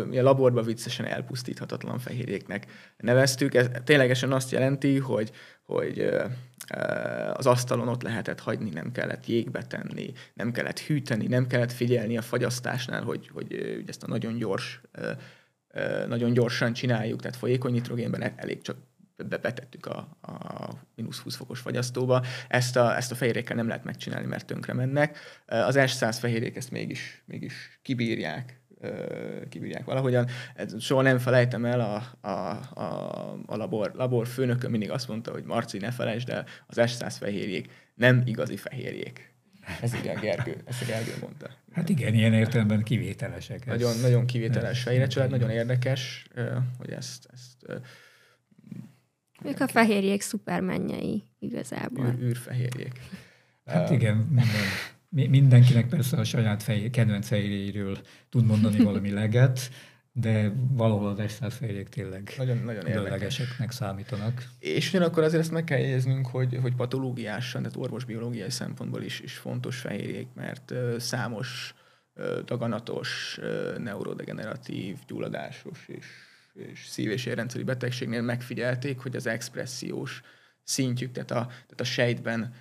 Mi 0.09 0.17
a 0.17 0.23
laborban 0.23 0.63
viccesen 0.63 1.05
elpusztíthatatlan 1.05 1.99
fehérjéknek 1.99 2.65
neveztük. 2.97 3.53
Ez 3.53 3.69
ténylegesen 3.83 4.31
azt 4.31 4.51
jelenti, 4.51 4.97
hogy, 4.97 5.31
hogy 5.63 6.09
az 7.33 7.45
asztalon 7.45 7.87
ott 7.87 8.01
lehetett 8.01 8.39
hagyni, 8.39 8.69
nem 8.69 8.91
kellett 8.91 9.25
jégbe 9.25 9.63
tenni, 9.63 10.13
nem 10.33 10.51
kellett 10.51 10.79
hűteni, 10.79 11.27
nem 11.27 11.47
kellett 11.47 11.71
figyelni 11.71 12.17
a 12.17 12.21
fagyasztásnál, 12.21 13.03
hogy, 13.03 13.29
hogy 13.33 13.83
ezt 13.87 14.03
a 14.03 14.07
nagyon 14.07 14.37
gyors 14.37 14.81
nagyon 16.07 16.33
gyorsan 16.33 16.73
csináljuk, 16.73 17.21
tehát 17.21 17.37
folyékony 17.37 17.71
nitrogénben 17.71 18.33
elég 18.35 18.61
csak 18.61 18.77
betettük 19.25 19.85
a, 19.85 20.17
a 20.21 20.69
mínusz 20.95 21.19
20 21.19 21.35
fokos 21.35 21.59
fagyasztóba. 21.59 22.23
Ezt 22.47 22.75
a, 22.75 22.95
ezt 22.95 23.11
a 23.11 23.15
fehérjékkel 23.15 23.55
nem 23.55 23.67
lehet 23.67 23.83
megcsinálni, 23.83 24.27
mert 24.27 24.45
tönkre 24.45 24.73
mennek. 24.73 25.17
Az 25.45 25.75
S100 25.79 26.17
fehérjék 26.19 26.55
ezt 26.55 26.71
mégis, 26.71 27.23
mégis 27.25 27.79
kibírják, 27.81 28.61
kibírják 29.49 29.85
valahogyan. 29.85 30.27
Soha 30.79 31.01
nem 31.01 31.17
felejtem 31.17 31.65
el, 31.65 31.79
a, 31.79 32.27
a, 32.27 32.31
a, 32.79 33.39
a 33.45 33.55
labor, 33.55 33.91
labor 33.95 34.27
főnökön 34.27 34.71
mindig 34.71 34.91
azt 34.91 35.07
mondta, 35.07 35.31
hogy 35.31 35.43
Marci, 35.43 35.77
ne 35.77 35.91
felejtsd 35.91 36.29
el, 36.29 36.45
az 36.67 36.77
S100 36.79 37.15
fehérjék 37.19 37.69
nem 37.95 38.21
igazi 38.25 38.57
fehérjék. 38.57 39.35
Ez 39.81 39.93
igen, 39.93 40.19
Gergő, 40.19 40.57
ezt 40.65 40.81
a 40.81 40.85
Gergő 40.85 41.11
mondta. 41.21 41.49
Hát 41.71 41.89
igen, 41.89 42.13
ilyen 42.13 42.33
értelemben 42.33 42.83
kivételesek. 42.83 43.65
Nagyon, 43.65 43.97
nagyon 43.99 44.25
kivételes 44.25 44.81
fehérje 44.81 45.07
család, 45.07 45.29
nagyon 45.29 45.49
érdekes, 45.49 46.27
hogy 46.77 46.89
ezt, 46.89 47.29
ezt 47.33 47.81
ők 49.47 49.59
a 49.59 49.67
fehérjék 49.67 50.21
szupermennyei 50.21 51.23
igazából. 51.39 52.05
Űr, 52.05 52.23
űrfehérjék. 52.23 52.99
Hát 53.65 53.89
igen, 53.89 54.15
minden 54.15 55.29
mindenkinek 55.29 55.87
persze 55.87 56.17
a 56.17 56.23
saját 56.23 56.63
fej, 56.63 56.89
kedvenc 56.89 57.27
fehérjéről 57.27 57.97
tud 58.29 58.45
mondani 58.45 58.83
valami 58.83 59.09
leget, 59.09 59.69
de 60.11 60.51
valahol 60.71 61.07
az 61.07 61.19
extra 61.19 61.49
fehérjék 61.49 61.89
tényleg 61.89 62.33
nagyon, 62.37 62.57
nagyon 62.57 62.83
különlegeseknek 62.83 63.71
számítanak. 63.71 64.47
És 64.59 64.89
ugyanakkor 64.89 65.23
azért 65.23 65.41
ezt 65.41 65.51
meg 65.51 65.63
kell 65.63 65.79
jegyeznünk, 65.79 66.27
hogy, 66.27 66.57
hogy 66.61 66.75
patológiásan, 66.75 67.61
tehát 67.61 67.77
orvosbiológiai 67.77 68.49
szempontból 68.49 69.01
is, 69.01 69.19
is 69.19 69.33
fontos 69.37 69.77
fehérjék, 69.77 70.27
mert 70.33 70.71
uh, 70.71 70.97
számos 70.97 71.73
uh, 72.15 72.39
daganatos, 72.39 73.39
uh, 73.41 73.77
neurodegeneratív, 73.77 74.97
gyulladásos 75.07 75.87
és, 75.87 76.05
és 76.57 76.85
szív- 76.87 77.11
és 77.11 77.25
érrendszeri 77.25 77.63
betegségnél 77.63 78.21
megfigyelték, 78.21 78.99
hogy 78.99 79.15
az 79.15 79.27
expressziós 79.27 80.21
szintjük, 80.63 81.11
tehát 81.11 81.31
a, 81.31 81.45
tehát 81.45 81.81
a 81.81 81.83
sejtben 81.83 82.53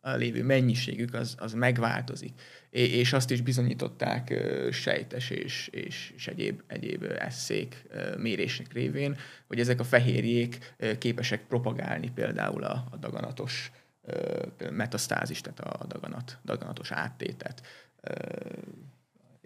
a 0.00 0.10
lévő 0.10 0.44
mennyiségük 0.44 1.14
az, 1.14 1.34
az 1.38 1.52
megváltozik. 1.52 2.32
És 2.70 3.12
azt 3.12 3.30
is 3.30 3.40
bizonyították 3.40 4.34
sejtes 4.70 5.30
és, 5.30 5.68
és, 5.72 6.12
és 6.16 6.26
egyéb, 6.26 6.62
egyéb 6.66 7.04
eszék 7.18 7.82
mérések 8.16 8.72
révén, 8.72 9.16
hogy 9.46 9.60
ezek 9.60 9.80
a 9.80 9.84
fehérjék 9.84 10.74
képesek 10.98 11.46
propagálni 11.46 12.10
például 12.10 12.64
a, 12.64 12.88
a 12.90 12.96
daganatos 12.96 13.72
metasztázis, 14.70 15.40
tehát 15.40 15.60
a 15.60 15.86
daganat, 15.86 16.38
daganatos 16.44 16.90
áttétet. 16.90 17.62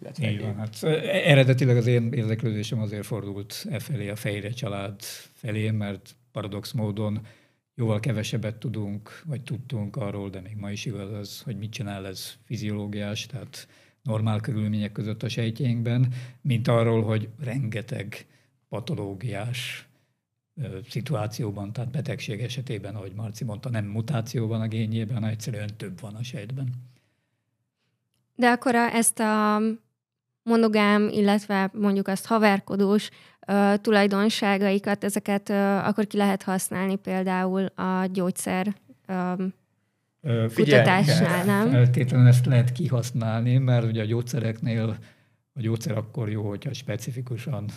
Illetve 0.04 0.30
Így 0.30 0.40
van, 0.40 0.56
hát 0.56 0.82
eredetileg 1.24 1.76
az 1.76 1.86
én 1.86 2.12
érdeklődésem 2.12 2.78
azért 2.78 3.06
fordult 3.06 3.66
e 3.70 3.78
felé, 3.78 4.08
a 4.08 4.16
fehérje 4.16 4.50
család 4.50 5.00
felé, 5.32 5.70
mert 5.70 6.16
paradox 6.32 6.72
módon 6.72 7.26
jóval 7.74 8.00
kevesebbet 8.00 8.56
tudunk, 8.56 9.22
vagy 9.24 9.42
tudtunk 9.42 9.96
arról, 9.96 10.30
de 10.30 10.40
még 10.40 10.56
ma 10.56 10.70
is 10.70 10.84
igaz 10.84 11.12
az, 11.12 11.40
hogy 11.40 11.58
mit 11.58 11.72
csinál 11.72 12.06
ez 12.06 12.34
fiziológiás, 12.44 13.26
tehát 13.26 13.68
normál 14.02 14.40
körülmények 14.40 14.92
között 14.92 15.22
a 15.22 15.28
sejtjeinkben, 15.28 16.12
mint 16.40 16.68
arról, 16.68 17.02
hogy 17.02 17.28
rengeteg 17.40 18.26
patológiás 18.68 19.88
szituációban, 20.88 21.72
tehát 21.72 21.90
betegség 21.90 22.40
esetében, 22.40 22.94
ahogy 22.94 23.12
Marci 23.14 23.44
mondta, 23.44 23.68
nem 23.68 23.84
mutációban 23.84 24.60
a 24.60 24.68
gényében, 24.68 25.14
hanem 25.14 25.30
egyszerűen 25.30 25.76
több 25.76 26.00
van 26.00 26.14
a 26.14 26.22
sejtben. 26.22 26.68
De 28.36 28.48
akkor 28.48 28.74
a, 28.74 28.94
ezt 28.94 29.18
a 29.18 29.60
monogám, 30.44 31.08
illetve 31.08 31.70
mondjuk 31.72 32.08
azt 32.08 32.26
haverkodós 32.26 33.10
uh, 33.46 33.74
tulajdonságaikat, 33.74 35.04
ezeket 35.04 35.48
uh, 35.48 35.86
akkor 35.88 36.06
ki 36.06 36.16
lehet 36.16 36.42
használni 36.42 36.96
például 36.96 37.64
a 37.64 38.06
gyógyszer 38.12 38.74
um, 39.08 39.54
kutatásnál, 40.54 41.44
nem? 41.44 41.70
Feltétlenül 41.70 42.26
ezt 42.26 42.46
lehet 42.46 42.72
kihasználni, 42.72 43.58
mert 43.58 43.86
ugye 43.86 44.02
a 44.02 44.06
gyógyszereknél 44.06 44.98
a 45.52 45.60
gyógyszer 45.60 45.96
akkor 45.96 46.30
jó, 46.30 46.48
hogyha 46.48 46.72
specifikusan 46.72 47.68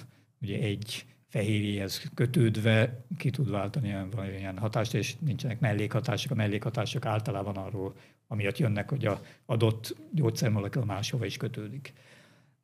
ugye 0.41 0.59
egy 0.59 1.05
fehérjéhez 1.29 2.01
kötődve 2.13 3.05
ki 3.17 3.29
tud 3.29 3.49
váltani 3.49 3.87
ilyen, 3.87 4.09
ilyen 4.37 4.57
hatást, 4.57 4.93
és 4.93 5.15
nincsenek 5.19 5.59
mellékhatások. 5.59 6.31
A 6.31 6.35
mellékhatások 6.35 7.05
általában 7.05 7.55
arról, 7.55 7.95
amiatt 8.27 8.57
jönnek, 8.57 8.89
hogy 8.89 9.05
a 9.05 9.21
adott 9.45 9.95
gyógyszermolekula 10.11 10.85
máshova 10.85 11.25
is 11.25 11.37
kötődik. 11.37 11.93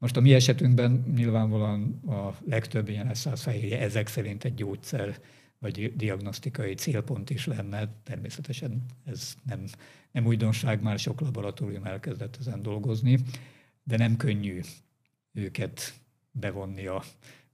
Most 0.04 0.18
a 0.18 0.22
mi 0.22 0.34
esetünkben 0.34 1.04
nyilvánvalóan 1.16 2.00
a 2.08 2.38
legtöbb 2.46 2.90
ilyen 2.90 3.14
száz 3.14 3.42
fehérje 3.42 3.80
ezek 3.80 4.08
szerint 4.08 4.44
egy 4.44 4.54
gyógyszer 4.54 5.20
vagy 5.60 5.96
diagnosztikai 5.96 6.74
célpont 6.74 7.30
is 7.30 7.46
lenne. 7.46 7.88
Természetesen 8.04 8.86
ez 9.06 9.34
nem, 9.46 9.66
nem 10.12 10.26
újdonság, 10.26 10.82
már 10.82 11.00
sok 11.00 11.22
laboratórium 11.22 11.84
elkezdett 11.86 12.38
ezen 12.40 12.62
dolgozni, 12.62 13.20
de 13.84 13.98
nem 13.98 14.18
könnyű 14.18 14.60
őket 15.34 15.94
bevonni 16.32 16.86
a, 16.86 17.04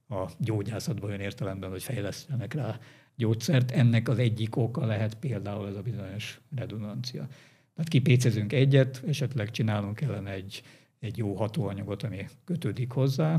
a 0.08 0.30
gyógyászatba 0.38 1.06
olyan 1.06 1.20
értelemben, 1.20 1.70
hogy 1.70 1.82
fejlesztenek 1.82 2.54
rá 2.54 2.78
gyógyszert. 3.16 3.70
Ennek 3.70 4.08
az 4.08 4.18
egyik 4.18 4.56
oka 4.56 4.86
lehet 4.86 5.14
például 5.14 5.68
ez 5.68 5.76
a 5.76 5.82
bizonyos 5.82 6.40
redundancia. 6.56 7.28
Tehát 7.74 7.90
kipécezünk 7.90 8.52
egyet, 8.52 9.02
esetleg 9.06 9.50
csinálunk 9.50 10.00
ellen 10.00 10.26
egy 10.26 10.62
egy 11.00 11.16
jó 11.16 11.34
hatóanyagot, 11.34 12.02
ami 12.02 12.28
kötődik 12.44 12.92
hozzá, 12.92 13.38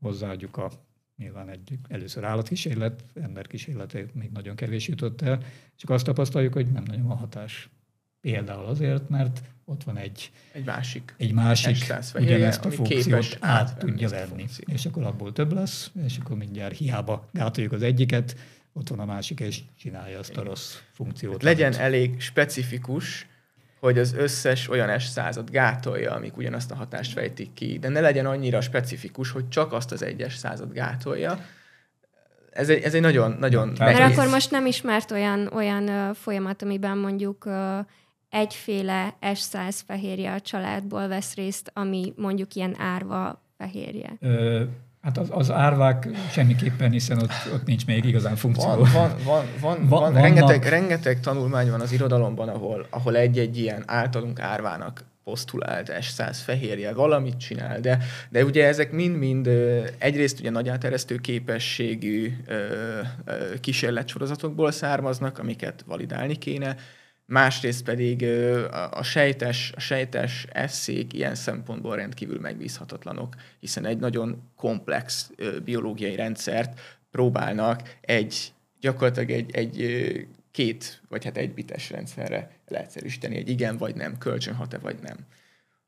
hozzáadjuk 0.00 0.56
a 0.56 0.70
nyilván 1.16 1.48
egy, 1.48 1.78
először 1.88 2.24
állatkísérlet, 2.24 3.04
emberkísérlete 3.14 4.04
még 4.12 4.30
nagyon 4.30 4.56
kevés 4.56 4.88
jutott 4.88 5.22
el, 5.22 5.42
csak 5.76 5.90
azt 5.90 6.04
tapasztaljuk, 6.04 6.52
hogy 6.52 6.66
nem 6.66 6.82
nagyon 6.86 7.06
van 7.06 7.16
hatás. 7.16 7.68
Például 8.20 8.64
azért, 8.64 9.08
mert 9.08 9.42
ott 9.64 9.84
van 9.84 9.96
egy, 9.96 10.30
egy 10.52 10.64
másik, 10.64 11.14
egy 11.16 11.32
másik 11.32 11.76
ugyanezt 12.14 12.64
a 12.64 12.70
funkciót 12.70 13.36
át 13.40 13.78
tudja 13.78 14.08
venni. 14.08 14.44
És 14.58 14.86
akkor 14.86 15.02
abból 15.02 15.32
több 15.32 15.52
lesz, 15.52 15.90
és 16.04 16.18
akkor 16.18 16.36
mindjárt 16.36 16.76
hiába 16.76 17.28
gátoljuk 17.32 17.72
az 17.72 17.82
egyiket, 17.82 18.36
ott 18.72 18.88
van 18.88 18.98
a 18.98 19.04
másik, 19.04 19.40
és 19.40 19.60
csinálja 19.78 20.18
azt 20.18 20.36
a 20.36 20.42
rossz 20.42 20.74
funkciót. 20.92 21.42
Legyen 21.42 21.72
amit. 21.72 21.78
elég 21.78 22.20
specifikus, 22.20 23.26
hogy 23.84 23.98
az 23.98 24.14
összes 24.16 24.68
olyan 24.68 24.98
S 24.98 25.04
század 25.04 25.50
gátolja, 25.50 26.12
amik 26.12 26.36
ugyanazt 26.36 26.70
a 26.70 26.74
hatást 26.74 27.12
fejtik 27.12 27.52
ki, 27.52 27.78
de 27.78 27.88
ne 27.88 28.00
legyen 28.00 28.26
annyira 28.26 28.60
specifikus, 28.60 29.30
hogy 29.30 29.48
csak 29.48 29.72
azt 29.72 29.92
az 29.92 30.02
egyes 30.02 30.36
század 30.36 30.72
gátolja. 30.72 31.38
Ez 32.50 32.68
egy, 32.68 32.82
ez 32.82 32.94
egy 32.94 33.00
nagyon, 33.00 33.36
nagyon 33.38 33.72
Mert 33.78 33.98
nehéz. 33.98 34.18
akkor 34.18 34.30
most 34.30 34.50
nem 34.50 34.66
ismert 34.66 35.10
olyan, 35.10 35.50
olyan 35.52 35.88
uh, 35.88 36.14
folyamat, 36.14 36.62
amiben 36.62 36.98
mondjuk 36.98 37.46
uh, 37.46 37.78
egyféle 38.30 39.16
S100 39.20 39.78
fehérje 39.86 40.32
a 40.32 40.40
családból 40.40 41.08
vesz 41.08 41.34
részt, 41.34 41.70
ami 41.74 42.12
mondjuk 42.16 42.54
ilyen 42.54 42.76
árva 42.78 43.42
fehérje. 43.58 44.16
Ö, 44.20 44.62
Hát 45.04 45.18
az, 45.18 45.28
az 45.30 45.50
árvák 45.50 46.08
semmiképpen, 46.30 46.90
hiszen 46.90 47.18
ott, 47.18 47.32
ott 47.52 47.64
nincs 47.64 47.86
még 47.86 48.04
igazán 48.04 48.36
funkció. 48.36 48.68
Van, 48.68 48.78
van, 48.92 49.14
van, 49.24 49.46
van, 49.60 49.88
van 49.88 50.12
rengeteg, 50.12 50.64
rengeteg 50.64 51.20
tanulmány 51.20 51.70
van 51.70 51.80
az 51.80 51.92
irodalomban, 51.92 52.48
ahol, 52.48 52.86
ahol 52.90 53.16
egy-egy 53.16 53.58
ilyen 53.58 53.82
általunk 53.86 54.40
árvának 54.40 55.04
posztulált 55.24 55.92
S100 56.00 56.36
fehérje 56.44 56.92
valamit 56.92 57.36
csinál, 57.36 57.80
de, 57.80 57.98
de 58.28 58.44
ugye 58.44 58.66
ezek 58.66 58.92
mind-mind 58.92 59.46
egyrészt 59.98 60.40
ugye 60.40 60.50
nagy 60.50 60.68
áteresztő 60.68 61.16
képességű 61.16 62.36
kísérletsorozatokból 63.60 64.70
származnak, 64.70 65.38
amiket 65.38 65.84
validálni 65.86 66.36
kéne, 66.36 66.76
másrészt 67.26 67.84
pedig 67.84 68.24
a 68.90 69.02
sejtes, 69.02 69.72
a 69.76 69.80
sejtes 69.80 70.46
eszék 70.52 71.12
ilyen 71.12 71.34
szempontból 71.34 71.96
rendkívül 71.96 72.40
megbízhatatlanok, 72.40 73.34
hiszen 73.60 73.84
egy 73.84 73.98
nagyon 73.98 74.50
komplex 74.56 75.30
biológiai 75.64 76.16
rendszert 76.16 76.80
próbálnak 77.10 77.96
egy 78.00 78.52
gyakorlatilag 78.80 79.30
egy, 79.30 79.50
egy 79.54 80.26
két, 80.50 81.02
vagy 81.08 81.24
hát 81.24 81.36
egy 81.36 81.54
bites 81.54 81.90
rendszerre 81.90 82.50
leegyszerűsíteni, 82.68 83.36
egy 83.36 83.48
igen 83.48 83.76
vagy 83.76 83.94
nem, 83.94 84.18
kölcsönhat-e 84.18 84.78
vagy 84.78 84.96
nem. 85.02 85.16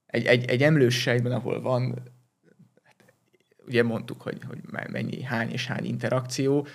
Egy, 0.07 0.25
egy, 0.25 0.45
egy 0.45 0.63
emlős 0.63 1.01
sejtben, 1.01 1.33
ahol 1.33 1.61
van 1.61 1.95
ugye 3.67 3.83
mondtuk, 3.83 4.23
hogy, 4.23 4.39
hogy 4.47 4.59
mennyi, 4.91 5.23
hány 5.23 5.51
és 5.51 5.67
hány 5.67 5.85
interakció, 5.85 6.67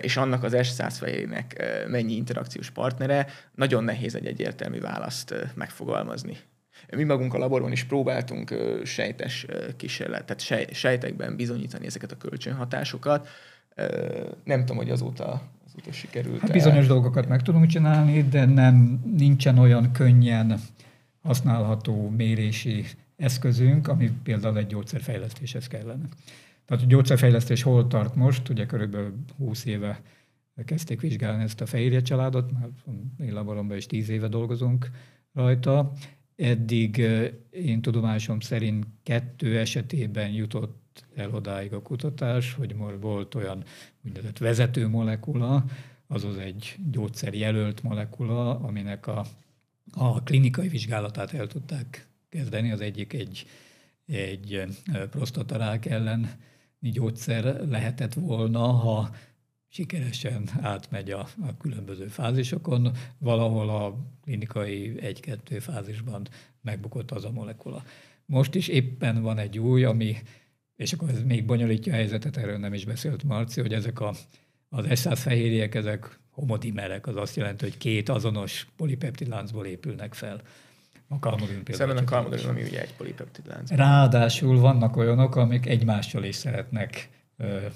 és 0.00 0.16
annak 0.16 0.42
az 0.42 0.52
S100 0.56 0.94
fejének 0.98 1.64
mennyi 1.88 2.16
interakciós 2.16 2.70
partnere, 2.70 3.26
nagyon 3.54 3.84
nehéz 3.84 4.14
egy 4.14 4.26
egyértelmű 4.26 4.80
választ 4.80 5.34
megfogalmazni. 5.54 6.36
Mi 6.96 7.04
magunk 7.04 7.34
a 7.34 7.38
laborban 7.38 7.72
is 7.72 7.84
próbáltunk 7.84 8.54
sejtes 8.84 9.46
kísérlet, 9.76 10.24
tehát 10.24 10.72
sejtekben 10.74 11.36
bizonyítani 11.36 11.86
ezeket 11.86 12.12
a 12.12 12.16
kölcsönhatásokat. 12.16 13.28
Nem 14.44 14.60
tudom, 14.60 14.76
hogy 14.76 14.90
azóta, 14.90 15.42
azóta 15.66 15.92
sikerült. 15.92 16.40
Hát 16.40 16.52
bizonyos 16.52 16.86
dolgokat 16.86 17.28
meg 17.28 17.42
tudunk 17.42 17.66
csinálni, 17.66 18.22
de 18.22 18.44
nem 18.44 19.02
nincsen 19.16 19.58
olyan 19.58 19.92
könnyen 19.92 20.60
használható 21.22 22.08
mérési 22.08 22.84
eszközünk, 23.16 23.88
ami 23.88 24.10
például 24.22 24.58
egy 24.58 24.66
gyógyszerfejlesztéshez 24.66 25.66
kellene. 25.66 26.04
Tehát 26.64 26.84
a 26.84 26.86
gyógyszerfejlesztés 26.86 27.62
hol 27.62 27.86
tart 27.86 28.14
most? 28.14 28.48
Ugye 28.48 28.66
körülbelül 28.66 29.14
20 29.36 29.64
éve 29.64 30.02
kezdték 30.64 31.00
vizsgálni 31.00 31.42
ezt 31.42 31.60
a 31.60 31.66
fehérje 31.66 32.00
családot, 32.00 32.50
már 32.52 32.68
laboromban 33.32 33.76
is 33.76 33.86
10 33.86 34.08
éve 34.08 34.28
dolgozunk 34.28 34.90
rajta. 35.32 35.92
Eddig 36.36 36.96
én 37.50 37.80
tudomásom 37.80 38.40
szerint 38.40 38.86
kettő 39.02 39.58
esetében 39.58 40.30
jutott 40.30 41.06
el 41.14 41.30
odáig 41.30 41.72
a 41.72 41.82
kutatás, 41.82 42.52
hogy 42.52 42.76
volt 43.00 43.34
olyan 43.34 43.64
úgynevezett 44.04 44.38
vezető 44.38 44.88
molekula, 44.88 45.64
azaz 46.06 46.36
egy 46.36 46.76
gyógyszerjelölt 46.90 47.82
molekula, 47.82 48.60
aminek 48.60 49.06
a, 49.06 49.24
a 49.92 50.22
klinikai 50.22 50.68
vizsgálatát 50.68 51.32
el 51.32 51.46
tudták 51.46 52.06
kezdeni. 52.28 52.70
Az 52.70 52.80
egyik 52.80 53.12
egy, 53.12 53.46
egy 54.06 54.62
prostatarák 55.10 55.86
ellen 55.86 56.30
gyógyszer 56.90 57.68
lehetett 57.68 58.14
volna, 58.14 58.66
ha 58.66 59.10
sikeresen 59.68 60.48
átmegy 60.60 61.10
a, 61.10 61.20
a 61.20 61.56
különböző 61.56 62.06
fázisokon, 62.06 62.90
valahol 63.18 63.68
a 63.68 63.96
klinikai 64.22 65.00
egy-kettő 65.00 65.58
fázisban 65.58 66.28
megbukott 66.62 67.10
az 67.10 67.24
a 67.24 67.30
molekula. 67.30 67.84
Most 68.26 68.54
is 68.54 68.68
éppen 68.68 69.22
van 69.22 69.38
egy 69.38 69.58
új, 69.58 69.84
ami, 69.84 70.16
és 70.76 70.92
akkor 70.92 71.08
ez 71.08 71.22
még 71.22 71.44
bonyolítja 71.44 71.92
a 71.92 71.96
helyzetet, 71.96 72.36
erről 72.36 72.58
nem 72.58 72.74
is 72.74 72.84
beszélt 72.84 73.22
Marci, 73.22 73.60
hogy 73.60 73.72
ezek 73.72 74.00
a, 74.00 74.14
az 74.68 74.84
S100 74.88 75.18
fehérjek, 75.20 75.74
ezek 75.74 76.18
homodimerek, 76.30 77.06
az 77.06 77.16
azt 77.16 77.36
jelenti, 77.36 77.64
hogy 77.64 77.76
két 77.76 78.08
azonos 78.08 78.66
polipeptidláncból 78.76 79.66
épülnek 79.66 80.14
fel. 80.14 80.42
A 81.14 81.18
kalmodin 81.18 81.62
például. 81.62 81.76
Szemben 81.76 81.96
a 81.96 82.04
kalmodin, 82.04 82.46
ami 82.46 82.62
ugye 82.62 82.80
egy 82.80 82.94
polipeptidlánc. 82.94 83.70
Ráadásul 83.70 84.60
vannak 84.60 84.96
olyanok, 84.96 85.36
amik 85.36 85.66
egymással 85.66 86.24
is 86.24 86.36
szeretnek 86.36 87.08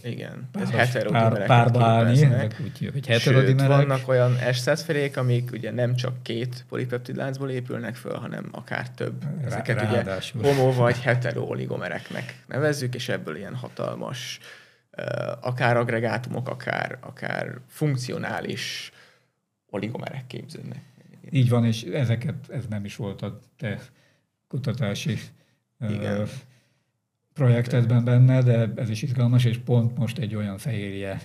igen, 0.02 0.48
ez 0.60 0.70
pár, 1.10 1.46
párba 1.46 1.84
állni, 1.84 2.28
úgy, 2.64 2.90
hogy 2.92 3.18
Sőt, 3.18 3.62
vannak 3.62 4.08
olyan 4.08 4.36
S100 4.40 5.12
amik 5.16 5.50
ugye 5.52 5.70
nem 5.70 5.94
csak 5.94 6.22
két 6.22 6.64
polipeptidláncból 6.68 7.50
épülnek 7.50 7.94
föl, 7.94 8.14
hanem 8.14 8.48
akár 8.52 8.90
több. 8.90 9.24
Ezeket 9.44 9.80
Ráadásul. 9.80 10.40
ugye 10.40 10.54
homo 10.54 10.72
vagy 10.72 11.00
hetero 11.00 11.42
oligomereknek 11.42 12.42
nevezzük, 12.46 12.94
és 12.94 13.08
ebből 13.08 13.36
ilyen 13.36 13.54
hatalmas 13.54 14.38
akár 15.40 15.76
agregátumok, 15.76 16.48
akár, 16.48 16.98
akár 17.00 17.58
funkcionális 17.68 18.92
oligomerek 19.70 20.26
képződnek. 20.26 20.82
Így 21.30 21.48
van, 21.48 21.64
és 21.64 21.82
ezeket, 21.82 22.50
ez 22.50 22.66
nem 22.66 22.84
is 22.84 22.96
volt 22.96 23.22
a 23.22 23.38
te 23.56 23.80
kutatási 24.46 25.18
Igen. 25.80 26.20
Uh, 26.20 26.28
projektedben 27.32 28.04
benne, 28.04 28.42
de 28.42 28.72
ez 28.76 28.88
is 28.90 29.02
izgalmas, 29.02 29.44
és 29.44 29.58
pont 29.58 29.96
most 29.96 30.18
egy 30.18 30.34
olyan 30.34 30.58
fehérje 30.58 31.20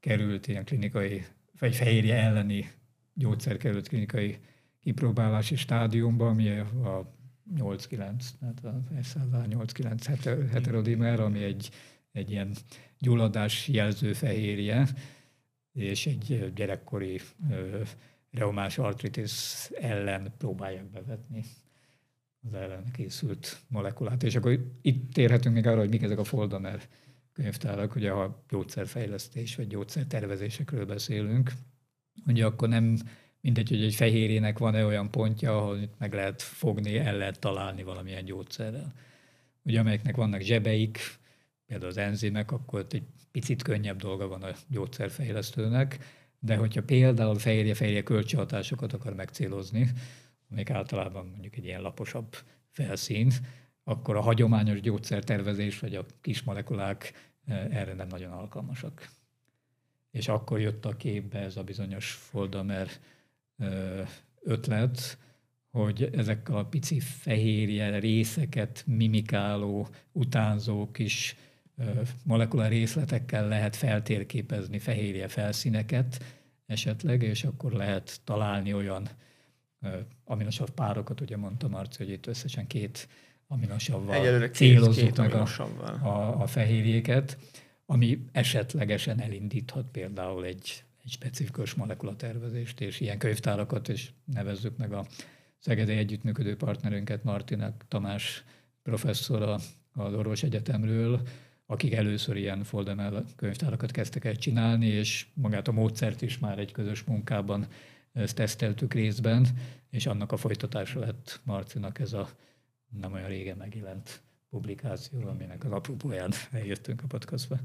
került 0.00 0.46
ilyen 0.46 0.64
klinikai, 0.64 1.24
vagy 1.58 1.74
fehérje 1.74 2.16
elleni 2.16 2.70
gyógyszer 3.14 3.56
került 3.56 3.88
klinikai 3.88 4.38
kipróbálási 4.80 5.56
stádiumba, 5.56 6.28
ami 6.28 6.48
a 6.58 7.14
8-9, 7.58 7.88
tehát 7.88 8.64
a 8.64 9.02
SLA 9.02 9.44
8-9 9.48 10.48
heterodimer, 10.52 11.20
ami 11.20 11.42
egy, 11.42 11.70
egy 12.12 12.30
ilyen 12.30 12.54
gyulladás 12.98 13.68
jelző 13.68 14.12
fehérje, 14.12 14.88
és 15.72 16.06
egy 16.06 16.52
gyerekkori 16.54 17.20
reumás 18.32 18.78
artritis 18.78 19.68
ellen 19.80 20.34
próbálják 20.38 20.90
bevetni 20.90 21.44
az 22.42 22.54
ellen 22.54 22.90
készült 22.92 23.60
molekulát. 23.68 24.22
És 24.22 24.36
akkor 24.36 24.72
itt 24.82 25.12
térhetünk 25.12 25.54
még 25.54 25.66
arra, 25.66 25.78
hogy 25.78 25.88
mik 25.88 26.02
ezek 26.02 26.18
a 26.18 26.24
foldamer 26.24 26.80
könyvtárak, 27.32 27.94
ugye 27.94 28.10
ha 28.10 28.44
gyógyszerfejlesztés 28.48 29.56
vagy 29.56 29.66
gyógyszertervezésekről 29.66 30.86
beszélünk, 30.86 31.52
ugye 32.26 32.44
akkor 32.44 32.68
nem 32.68 32.96
mindegy, 33.40 33.68
hogy 33.68 33.82
egy 33.82 33.94
fehérjének 33.94 34.58
van-e 34.58 34.84
olyan 34.84 35.10
pontja, 35.10 35.58
ahol 35.58 35.88
meg 35.98 36.12
lehet 36.12 36.42
fogni, 36.42 36.98
el 36.98 37.16
lehet 37.16 37.38
találni 37.38 37.82
valamilyen 37.82 38.24
gyógyszerrel. 38.24 38.92
Ugye 39.62 39.80
amelyeknek 39.80 40.16
vannak 40.16 40.40
zsebeik, 40.40 40.98
például 41.66 41.90
az 41.90 41.96
enzimek, 41.96 42.52
akkor 42.52 42.86
egy 42.90 43.02
picit 43.30 43.62
könnyebb 43.62 43.98
dolga 43.98 44.28
van 44.28 44.42
a 44.42 44.50
gyógyszerfejlesztőnek, 44.68 45.98
de 46.44 46.56
hogyha 46.56 46.82
például 46.82 47.38
fehérje-fehérje 47.38 48.02
kölcsönhatásokat 48.02 48.92
akar 48.92 49.14
megcélozni, 49.14 49.90
amelyik 50.50 50.70
általában 50.70 51.26
mondjuk 51.26 51.56
egy 51.56 51.64
ilyen 51.64 51.80
laposabb 51.80 52.36
felszín, 52.68 53.32
akkor 53.84 54.16
a 54.16 54.20
hagyományos 54.20 54.80
gyógyszertervezés 54.80 55.78
vagy 55.78 55.94
a 55.94 56.06
kis 56.20 56.42
molekulák 56.42 57.12
eh, 57.44 57.64
erre 57.64 57.94
nem 57.94 58.06
nagyon 58.06 58.32
alkalmasak. 58.32 59.08
És 60.10 60.28
akkor 60.28 60.60
jött 60.60 60.84
a 60.84 60.96
képbe 60.96 61.38
ez 61.38 61.56
a 61.56 61.62
bizonyos 61.62 62.10
foldamer 62.10 62.88
eh, 63.58 64.08
ötlet, 64.40 65.18
hogy 65.70 66.10
ezekkel 66.14 66.56
a 66.56 66.64
pici 66.64 67.00
fehérje 67.00 67.98
részeket 67.98 68.84
mimikáló, 68.86 69.88
utánzó 70.12 70.90
kis 70.90 71.36
molekulár 72.24 72.70
részletekkel 72.70 73.48
lehet 73.48 73.76
feltérképezni 73.76 74.78
fehérje 74.78 75.28
felszíneket 75.28 76.24
esetleg, 76.66 77.22
és 77.22 77.44
akkor 77.44 77.72
lehet 77.72 78.20
találni 78.24 78.74
olyan 78.74 79.08
aminosav 80.24 80.68
párokat, 80.70 81.20
ugye 81.20 81.36
mondta 81.36 81.68
Marci, 81.68 82.04
hogy 82.04 82.12
itt 82.12 82.26
összesen 82.26 82.66
két 82.66 83.08
aminosavval 83.46 84.48
célozzuk 84.48 85.16
meg 85.16 85.34
a, 85.34 85.46
a, 86.02 86.40
a 86.42 86.46
fehérjéket, 86.46 87.38
ami 87.86 88.24
esetlegesen 88.32 89.20
elindíthat 89.20 89.86
például 89.92 90.44
egy, 90.44 90.84
egy 91.04 91.10
specifikus 91.10 91.74
molekulatervezést, 91.74 92.80
és 92.80 93.00
ilyen 93.00 93.18
könyvtárakat 93.18 93.88
is 93.88 94.12
nevezzük 94.24 94.76
meg 94.76 94.92
a 94.92 95.06
Szegedi 95.58 95.92
együttműködő 95.92 96.56
partnerünket, 96.56 97.24
Martinak 97.24 97.84
Tamás 97.88 98.44
professzor 98.82 99.42
az 99.94 100.14
Orvos 100.14 100.42
Egyetemről, 100.42 101.20
akik 101.66 101.94
először 101.94 102.36
ilyen 102.36 102.64
Foldemel 102.64 103.24
könyvtárakat 103.36 103.90
kezdtek 103.90 104.24
el 104.24 104.36
csinálni, 104.36 104.86
és 104.86 105.26
magát 105.34 105.68
a 105.68 105.72
módszert 105.72 106.22
is 106.22 106.38
már 106.38 106.58
egy 106.58 106.72
közös 106.72 107.02
munkában 107.02 107.66
ezt 108.12 108.36
teszteltük 108.36 108.94
részben, 108.94 109.46
és 109.90 110.06
annak 110.06 110.32
a 110.32 110.36
folytatása 110.36 111.00
lett 111.00 111.40
Marcinak 111.44 111.98
ez 111.98 112.12
a 112.12 112.28
nem 113.00 113.12
olyan 113.12 113.28
régen 113.28 113.56
megjelent 113.56 114.20
publikáció, 114.50 115.28
aminek 115.28 115.64
az 115.64 115.70
apropóján 115.70 116.32
eljöttünk 116.50 117.02
a 117.02 117.06
podcastba. 117.06 117.56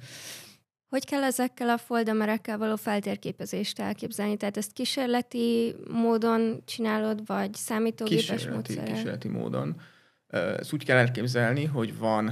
Hogy 0.90 1.06
kell 1.06 1.24
ezekkel 1.24 1.70
a 1.70 1.78
foldamerekkel 1.78 2.58
való 2.58 2.76
feltérképezést 2.76 3.80
elképzelni? 3.80 4.38
Tehát 4.38 4.58
ezt 4.58 4.74
kísérleti 4.74 5.76
módon 5.92 6.62
csinálod, 6.66 7.26
vagy 7.26 7.54
számítógépes 7.54 8.26
kísérleti, 8.26 8.54
módszerrel? 8.54 8.94
Kísérleti 8.94 9.28
módon. 9.28 9.82
Ezt 10.28 10.74
úgy 10.74 10.86
kell 10.86 10.98
elképzelni, 10.98 11.66
hogy 11.66 11.98
van, 11.98 12.32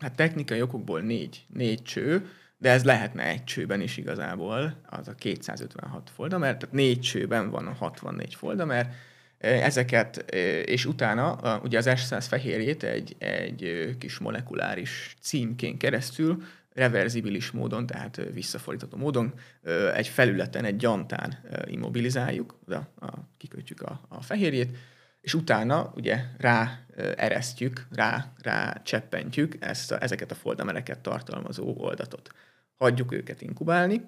hát 0.00 0.16
technikai 0.16 0.62
okokból 0.62 1.00
négy, 1.00 1.44
négy 1.48 1.82
cső, 1.82 2.28
de 2.58 2.70
ez 2.70 2.84
lehetne 2.84 3.22
egy 3.22 3.44
csőben 3.44 3.80
is 3.80 3.96
igazából, 3.96 4.80
az 4.86 5.08
a 5.08 5.14
256 5.14 6.10
foldamer, 6.14 6.56
tehát 6.56 6.74
négy 6.74 7.00
csőben 7.00 7.50
van 7.50 7.66
a 7.66 7.72
64 7.72 8.34
foldamer, 8.34 8.94
ezeket, 9.38 10.16
és 10.64 10.84
utána 10.84 11.60
ugye 11.62 11.78
az 11.78 11.86
S100 11.88 12.24
fehérjét 12.28 12.82
egy, 12.82 13.16
egy 13.18 13.94
kis 13.98 14.18
molekuláris 14.18 15.16
címkén 15.20 15.78
keresztül, 15.78 16.42
reverzibilis 16.74 17.50
módon, 17.50 17.86
tehát 17.86 18.20
visszafordítható 18.32 18.96
módon 18.96 19.34
egy 19.94 20.08
felületen, 20.08 20.64
egy 20.64 20.76
gyantán 20.76 21.38
immobilizáljuk, 21.64 22.58
oda 22.66 22.92
kikötjük 23.36 23.82
a, 23.82 24.00
a 24.08 24.22
fehérjét, 24.22 24.76
és 25.26 25.34
utána 25.34 25.92
ugye 25.94 26.24
rá 26.38 26.78
eresztjük, 27.16 27.86
rá, 27.90 28.32
rá 28.42 28.80
cseppentjük 28.84 29.56
ezt 29.60 29.92
a, 29.92 30.02
ezeket 30.02 30.30
a 30.30 30.34
foldamereket 30.34 30.98
tartalmazó 30.98 31.74
oldatot 31.78 32.30
hagyjuk 32.76 33.12
őket 33.12 33.42
inkubálni, 33.42 34.02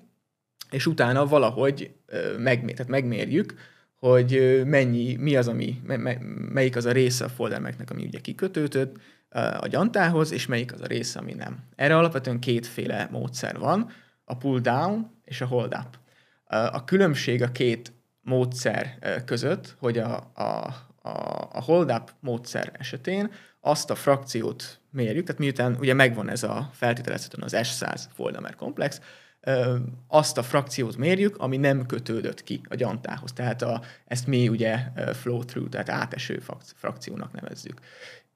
és 0.70 0.86
utána 0.86 1.26
valahogy 1.26 1.94
meg, 2.38 2.60
tehát 2.60 2.88
megmérjük, 2.88 3.54
hogy 3.94 4.62
mennyi, 4.64 5.16
mi 5.16 5.36
az, 5.36 5.48
ami, 5.48 5.80
melyik 6.52 6.76
az 6.76 6.84
a 6.84 6.92
része 6.92 7.24
a 7.24 7.28
foldermeknek, 7.28 7.90
ami 7.90 8.04
ugye 8.04 8.20
kikötődött 8.20 8.96
a 9.60 9.66
gyantához, 9.66 10.32
és 10.32 10.46
melyik 10.46 10.72
az 10.72 10.80
a 10.80 10.86
része, 10.86 11.18
ami 11.18 11.32
nem. 11.32 11.58
Erre 11.76 11.96
alapvetően 11.96 12.38
kétféle 12.38 13.08
módszer 13.10 13.58
van, 13.58 13.90
a 14.24 14.36
pull 14.36 14.60
down 14.60 15.10
és 15.24 15.40
a 15.40 15.46
hold 15.46 15.74
up. 15.74 15.98
A 16.72 16.84
különbség 16.84 17.42
a 17.42 17.52
két 17.52 17.92
módszer 18.20 18.98
között, 19.24 19.76
hogy 19.78 19.98
a, 19.98 20.16
a, 20.34 20.74
a, 21.08 21.48
a 21.52 21.60
hold 21.60 21.90
up 21.90 22.12
módszer 22.20 22.72
esetén 22.78 23.30
azt 23.60 23.90
a 23.90 23.94
frakciót 23.94 24.80
mérjük, 24.90 25.26
tehát 25.26 25.40
miután 25.40 25.76
ugye 25.80 25.94
megvan 25.94 26.28
ez 26.28 26.42
a 26.42 26.70
feltételezhetően 26.72 27.44
az 27.44 27.54
S100 27.56 28.02
foldamer 28.14 28.54
komplex, 28.54 29.00
azt 30.06 30.38
a 30.38 30.42
frakciót 30.42 30.96
mérjük, 30.96 31.36
ami 31.36 31.56
nem 31.56 31.86
kötődött 31.86 32.42
ki 32.42 32.60
a 32.68 32.74
gyantához. 32.74 33.32
Tehát 33.32 33.62
a, 33.62 33.82
ezt 34.06 34.26
mi 34.26 34.48
ugye 34.48 34.78
flow-through, 35.12 35.68
tehát 35.68 35.88
áteső 35.88 36.42
frakciónak 36.74 37.32
nevezzük 37.32 37.80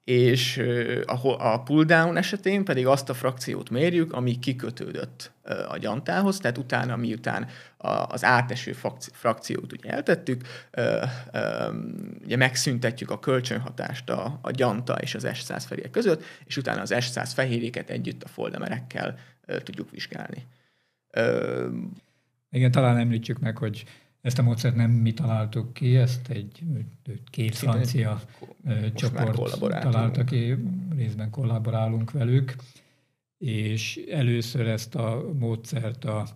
és 0.04 0.62
a, 1.06 1.52
a 1.52 1.62
pull-down 1.62 2.16
esetén 2.16 2.64
pedig 2.64 2.86
azt 2.86 3.08
a 3.08 3.14
frakciót 3.14 3.70
mérjük, 3.70 4.12
ami 4.12 4.38
kikötődött 4.38 5.32
a 5.68 5.76
gyantához, 5.78 6.38
tehát 6.38 6.58
utána, 6.58 6.96
miután 6.96 7.46
az 8.08 8.24
áteső 8.24 8.72
frakciót 9.12 9.72
ugye 9.72 9.90
eltettük, 9.90 10.42
ugye 12.24 12.36
megszüntetjük 12.36 13.10
a 13.10 13.18
kölcsönhatást 13.18 14.10
a, 14.10 14.38
a 14.42 14.50
gyanta 14.50 14.94
és 14.94 15.14
az 15.14 15.26
S100 15.26 15.62
fehérje 15.66 15.90
között, 15.90 16.22
és 16.44 16.56
utána 16.56 16.80
az 16.80 16.94
S100 16.94 17.30
fehérjéket 17.34 17.90
együtt 17.90 18.22
a 18.22 18.28
foldamerekkel 18.28 19.18
tudjuk 19.62 19.90
vizsgálni. 19.90 20.46
Igen, 22.50 22.70
talán 22.70 22.96
említsük 22.98 23.38
meg, 23.38 23.58
hogy 23.58 23.84
ezt 24.22 24.38
a 24.38 24.42
módszert 24.42 24.74
nem 24.74 24.90
mi 24.90 25.12
találtuk 25.12 25.72
ki, 25.72 25.96
ezt 25.96 26.28
egy 26.28 26.62
két 27.30 27.56
francia 27.56 28.22
csoport 28.94 29.58
találta 29.80 30.24
ki, 30.24 30.56
részben 30.96 31.30
kollaborálunk 31.30 32.10
velük, 32.10 32.54
és 33.38 33.96
először 33.96 34.66
ezt 34.66 34.94
a 34.94 35.24
módszert 35.38 36.04
a, 36.04 36.26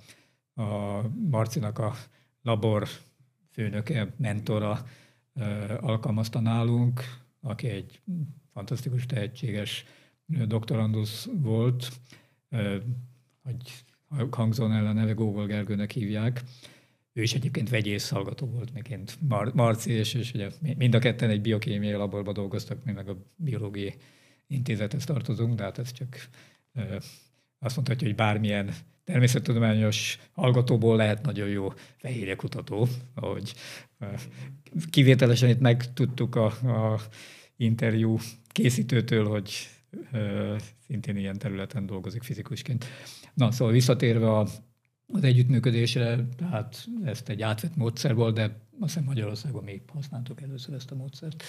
a 0.62 1.01
Marcinak 1.31 1.79
a 1.79 1.95
labor 2.43 2.89
főnöke, 3.51 4.14
mentora 4.16 4.87
alkalmazta 5.81 6.41
nálunk, 6.41 7.01
aki 7.41 7.68
egy 7.68 8.01
fantasztikus, 8.53 9.07
tehetséges 9.07 9.85
doktorandusz 10.27 11.29
volt, 11.33 11.93
hogy 13.43 13.85
hangzón 14.31 14.72
el 14.72 14.87
a 14.87 14.93
neve 14.93 15.12
Gógol 15.12 15.47
Gergőnek 15.47 15.91
hívják. 15.91 16.43
Ő 17.17 17.23
is 17.23 17.35
egyébként 17.35 17.69
vegyész 17.69 18.09
hallgató 18.09 18.47
volt, 18.47 18.73
miként 18.73 19.19
Mar- 19.29 19.55
Marci, 19.55 19.93
és, 19.93 20.14
és 20.14 20.33
ugye 20.35 20.49
mind 20.77 20.95
a 20.95 20.99
ketten 20.99 21.31
egy 21.31 21.41
biokémiai 21.41 21.93
laborban 21.93 22.35
dolgoztak, 22.35 22.85
mi 22.85 22.93
meg 22.93 23.09
a 23.09 23.17
biológiai 23.37 23.95
intézethez 24.47 25.05
tartozunk, 25.05 25.55
de 25.55 25.62
hát 25.62 25.79
ez 25.79 25.93
csak 25.93 26.29
azt 27.59 27.77
mondhatja, 27.77 28.07
hogy 28.07 28.17
bármilyen 28.17 28.75
természettudományos 29.05 30.19
hallgatóból 30.33 30.97
lehet 30.97 31.23
nagyon 31.23 31.49
jó 31.49 31.73
fehérje 31.97 32.37
kutató, 32.37 32.89
ahogy 33.14 33.55
kivételesen 34.91 35.49
itt 35.49 35.61
megtudtuk 35.61 36.35
a, 36.35 36.47
a 36.47 37.01
interjú 37.57 38.19
készítőtől, 38.49 39.29
hogy 39.29 39.69
szintén 40.87 41.17
ilyen 41.17 41.39
területen 41.39 41.87
dolgozik 41.87 42.23
fizikusként. 42.23 42.85
Na, 43.35 43.51
szóval 43.51 43.73
visszatérve 43.73 44.31
a, 44.31 44.47
az 45.07 45.25
együttműködésre, 45.25 46.27
tehát 46.37 46.89
ezt 47.05 47.29
egy 47.29 47.43
átvett 47.43 47.77
módszer 47.77 48.15
volt, 48.15 48.35
de 48.35 48.43
azt 48.81 48.93
hiszem 48.93 49.05
Magyarországon 49.05 49.65
még 49.65 49.83
használtuk 49.93 50.43
először 50.43 50.75
ezt 50.75 50.91
a 50.91 50.95
módszert. 50.95 51.45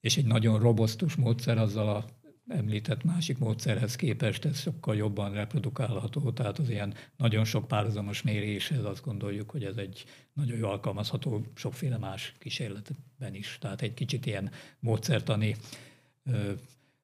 És 0.00 0.16
egy 0.16 0.26
nagyon 0.26 0.58
robosztus 0.58 1.14
módszer 1.14 1.58
azzal 1.58 1.88
a 1.88 2.04
említett 2.48 3.04
másik 3.04 3.38
módszerhez 3.38 3.96
képest 3.96 4.44
ez 4.44 4.60
sokkal 4.60 4.96
jobban 4.96 5.32
reprodukálható, 5.32 6.32
tehát 6.32 6.58
az 6.58 6.68
ilyen 6.68 6.94
nagyon 7.16 7.44
sok 7.44 7.68
párhuzamos 7.68 8.22
méréshez 8.22 8.84
azt 8.84 9.04
gondoljuk, 9.04 9.50
hogy 9.50 9.64
ez 9.64 9.76
egy 9.76 10.04
nagyon 10.32 10.58
jó 10.58 10.68
alkalmazható 10.68 11.46
sokféle 11.54 11.98
más 11.98 12.34
kísérletben 12.38 13.34
is. 13.34 13.58
Tehát 13.60 13.82
egy 13.82 13.94
kicsit 13.94 14.26
ilyen 14.26 14.50
módszertani 14.80 15.56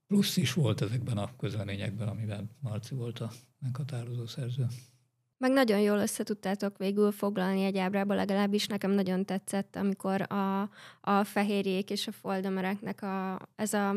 plusz 0.06 0.36
is 0.36 0.52
volt 0.52 0.80
ezekben 0.80 1.18
a 1.18 1.36
közleményekben, 1.36 2.08
amiben 2.08 2.50
Marci 2.60 2.94
volt 2.94 3.18
a 3.18 3.30
meghatározó 3.58 4.26
szerző. 4.26 4.66
Meg 5.42 5.52
nagyon 5.52 5.80
jól 5.80 5.98
összetudtátok 5.98 6.78
végül 6.78 7.12
foglalni 7.12 7.64
egy 7.64 7.78
ábrába, 7.78 8.14
legalábbis 8.14 8.66
nekem 8.66 8.90
nagyon 8.90 9.24
tetszett, 9.24 9.76
amikor 9.76 10.32
a, 10.32 10.60
a 11.00 11.24
fehérjék 11.24 11.90
és 11.90 12.06
a 12.06 12.12
foldamereknek 12.12 13.02
a, 13.02 13.38
ez 13.56 13.72
a 13.72 13.94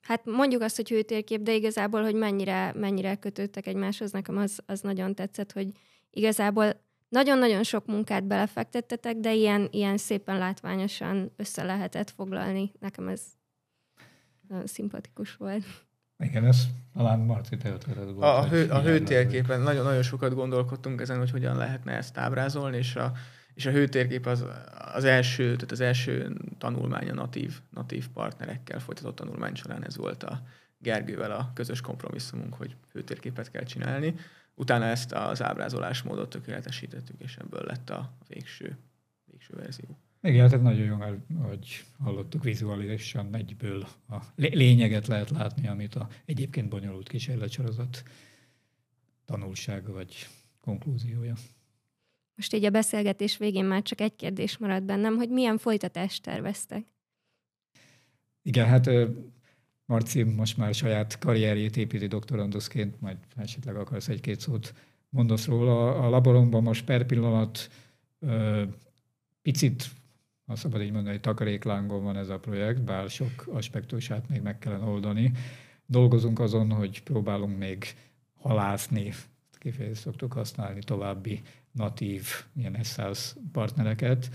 Hát 0.00 0.24
mondjuk 0.24 0.62
azt, 0.62 0.76
hogy 0.76 0.88
hőtérkép, 0.88 1.42
de 1.42 1.54
igazából, 1.54 2.02
hogy 2.02 2.14
mennyire, 2.14 2.72
mennyire 2.76 3.14
kötődtek 3.16 3.66
egymáshoz, 3.66 4.10
nekem 4.10 4.36
az, 4.36 4.58
az 4.66 4.80
nagyon 4.80 5.14
tetszett, 5.14 5.52
hogy 5.52 5.72
igazából 6.10 6.84
nagyon-nagyon 7.08 7.62
sok 7.62 7.86
munkát 7.86 8.24
belefektettetek, 8.24 9.16
de 9.16 9.34
ilyen, 9.34 9.68
ilyen 9.70 9.96
szépen 9.96 10.38
látványosan 10.38 11.32
össze 11.36 11.62
lehetett 11.62 12.10
foglalni. 12.10 12.72
Nekem 12.78 13.08
ez 13.08 13.22
nagyon 14.48 14.66
szimpatikus 14.66 15.36
volt. 15.36 15.64
Igen, 16.20 16.44
ez 16.44 16.66
talán 16.94 17.18
Marci 17.18 17.56
volt. 17.62 17.84
A, 18.18 18.38
a, 18.38 18.48
hő, 18.48 18.68
a 18.70 18.80
hőtérképen 18.80 19.60
nagyon-nagyon 19.60 20.02
sokat 20.02 20.34
gondolkodtunk 20.34 21.00
ezen, 21.00 21.18
hogy 21.18 21.30
hogyan 21.30 21.56
lehetne 21.56 21.92
ezt 21.92 22.18
ábrázolni, 22.18 22.76
és 22.76 22.96
a, 22.96 23.12
és 23.54 23.66
a 23.66 23.70
hőtérkép 23.70 24.26
az, 24.26 24.44
az 24.94 25.04
első, 25.04 25.54
tehát 25.54 25.70
az 25.70 25.80
első 25.80 26.36
tanulmány 26.58 27.10
a 27.10 27.14
natív, 27.14 27.60
natív 27.70 28.08
partnerekkel 28.08 28.80
folytatott 28.80 29.16
tanulmány 29.16 29.54
során 29.54 29.84
ez 29.84 29.96
volt 29.96 30.22
a 30.22 30.42
Gergővel 30.78 31.30
a 31.30 31.50
közös 31.54 31.80
kompromisszumunk, 31.80 32.54
hogy 32.54 32.76
hőtérképet 32.92 33.50
kell 33.50 33.64
csinálni. 33.64 34.14
Utána 34.54 34.84
ezt 34.84 35.12
az 35.12 35.42
ábrázolásmódot 35.42 36.30
tökéletesítettük, 36.30 37.20
és 37.20 37.36
ebből 37.36 37.62
lett 37.66 37.90
a 37.90 38.12
végső, 38.28 38.78
végső 39.24 39.54
verzió. 39.56 39.98
Igen, 40.22 40.48
tehát 40.48 40.64
nagyon 40.64 40.84
jó, 40.84 40.96
mert 40.96 41.16
hogy 41.42 41.84
hallottuk 41.98 42.44
vizuálisan 42.44 43.34
egyből 43.34 43.86
a 44.08 44.16
lényeget 44.36 45.06
lehet 45.06 45.30
látni, 45.30 45.68
amit 45.68 45.94
a 45.94 46.08
egyébként 46.24 46.68
bonyolult 46.68 47.08
kísérletsorozat 47.08 48.02
tanulsága 49.24 49.92
vagy 49.92 50.26
konklúziója. 50.60 51.34
Most 52.34 52.54
így 52.54 52.64
a 52.64 52.70
beszélgetés 52.70 53.36
végén 53.36 53.64
már 53.64 53.82
csak 53.82 54.00
egy 54.00 54.16
kérdés 54.16 54.58
maradt 54.58 54.84
bennem, 54.84 55.16
hogy 55.16 55.28
milyen 55.28 55.58
folytatást 55.58 56.22
terveztek? 56.22 56.84
Igen, 58.42 58.66
hát 58.66 58.90
Marci 59.84 60.22
most 60.22 60.56
már 60.56 60.74
saját 60.74 61.18
karrierjét 61.18 61.76
építi 61.76 62.06
doktoranduszként, 62.06 63.00
majd 63.00 63.16
esetleg 63.36 63.76
akarsz 63.76 64.08
egy-két 64.08 64.40
szót 64.40 64.74
mondasz 65.08 65.46
róla. 65.46 65.94
A 65.94 66.08
laboromban 66.08 66.62
most 66.62 66.84
per 66.84 67.06
pillanat 67.06 67.70
picit, 69.42 69.90
ha 70.50 70.56
szabad 70.56 70.82
így 70.82 70.92
mondani, 70.92 71.20
takaréklángon 71.20 72.02
van 72.02 72.16
ez 72.16 72.28
a 72.28 72.38
projekt, 72.38 72.82
bár 72.82 73.08
sok 73.08 73.46
aspektusát 73.52 74.28
még 74.28 74.40
meg 74.42 74.58
kellene 74.58 74.84
oldani. 74.84 75.32
Dolgozunk 75.86 76.38
azon, 76.38 76.70
hogy 76.70 77.02
próbálunk 77.02 77.58
még 77.58 77.84
halászni, 78.40 79.12
kifejezést 79.58 80.00
szoktuk 80.00 80.32
használni, 80.32 80.80
további 80.80 81.42
natív 81.72 82.26
ilyen 82.56 82.82
SaaS 82.82 83.34
partnereket, 83.52 84.30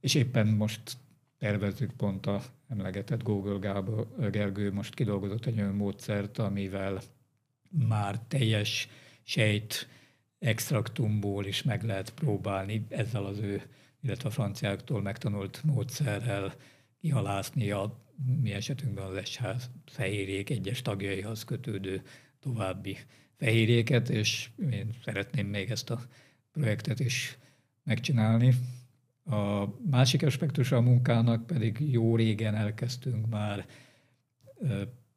és 0.00 0.14
éppen 0.14 0.46
most 0.46 0.80
tervezzük 1.38 1.92
pont 1.92 2.26
a 2.26 2.42
emlegetett 2.68 3.22
Google 3.22 3.58
Gábor, 3.58 4.06
Gergő 4.30 4.72
most 4.72 4.94
kidolgozott 4.94 5.46
egy 5.46 5.60
olyan 5.60 5.74
módszert, 5.74 6.38
amivel 6.38 7.00
már 7.70 8.18
teljes 8.28 8.88
sejt 9.22 9.88
extraktumból 10.38 11.44
is 11.44 11.62
meg 11.62 11.82
lehet 11.82 12.14
próbálni 12.14 12.86
ezzel 12.88 13.24
az 13.24 13.38
ő, 13.38 13.62
illetve 14.06 14.28
a 14.28 14.32
franciáktól 14.32 15.02
megtanult 15.02 15.62
módszerrel 15.64 16.54
kihalászni 17.00 17.70
a 17.70 18.04
mi 18.40 18.52
esetünkben 18.52 19.04
az 19.04 19.28
SH 19.28 19.44
fehérjék 19.86 20.50
egyes 20.50 20.82
tagjaihoz 20.82 21.44
kötődő 21.44 22.02
további 22.40 22.96
fehérjéket, 23.36 24.08
és 24.08 24.50
én 24.70 24.94
szeretném 25.04 25.46
még 25.46 25.70
ezt 25.70 25.90
a 25.90 26.00
projektet 26.52 27.00
is 27.00 27.38
megcsinálni. 27.84 28.54
A 29.24 29.66
másik 29.90 30.22
aspektusa 30.22 30.76
a 30.76 30.80
munkának 30.80 31.46
pedig 31.46 31.76
jó 31.80 32.16
régen 32.16 32.54
elkezdtünk 32.54 33.26
már 33.28 33.66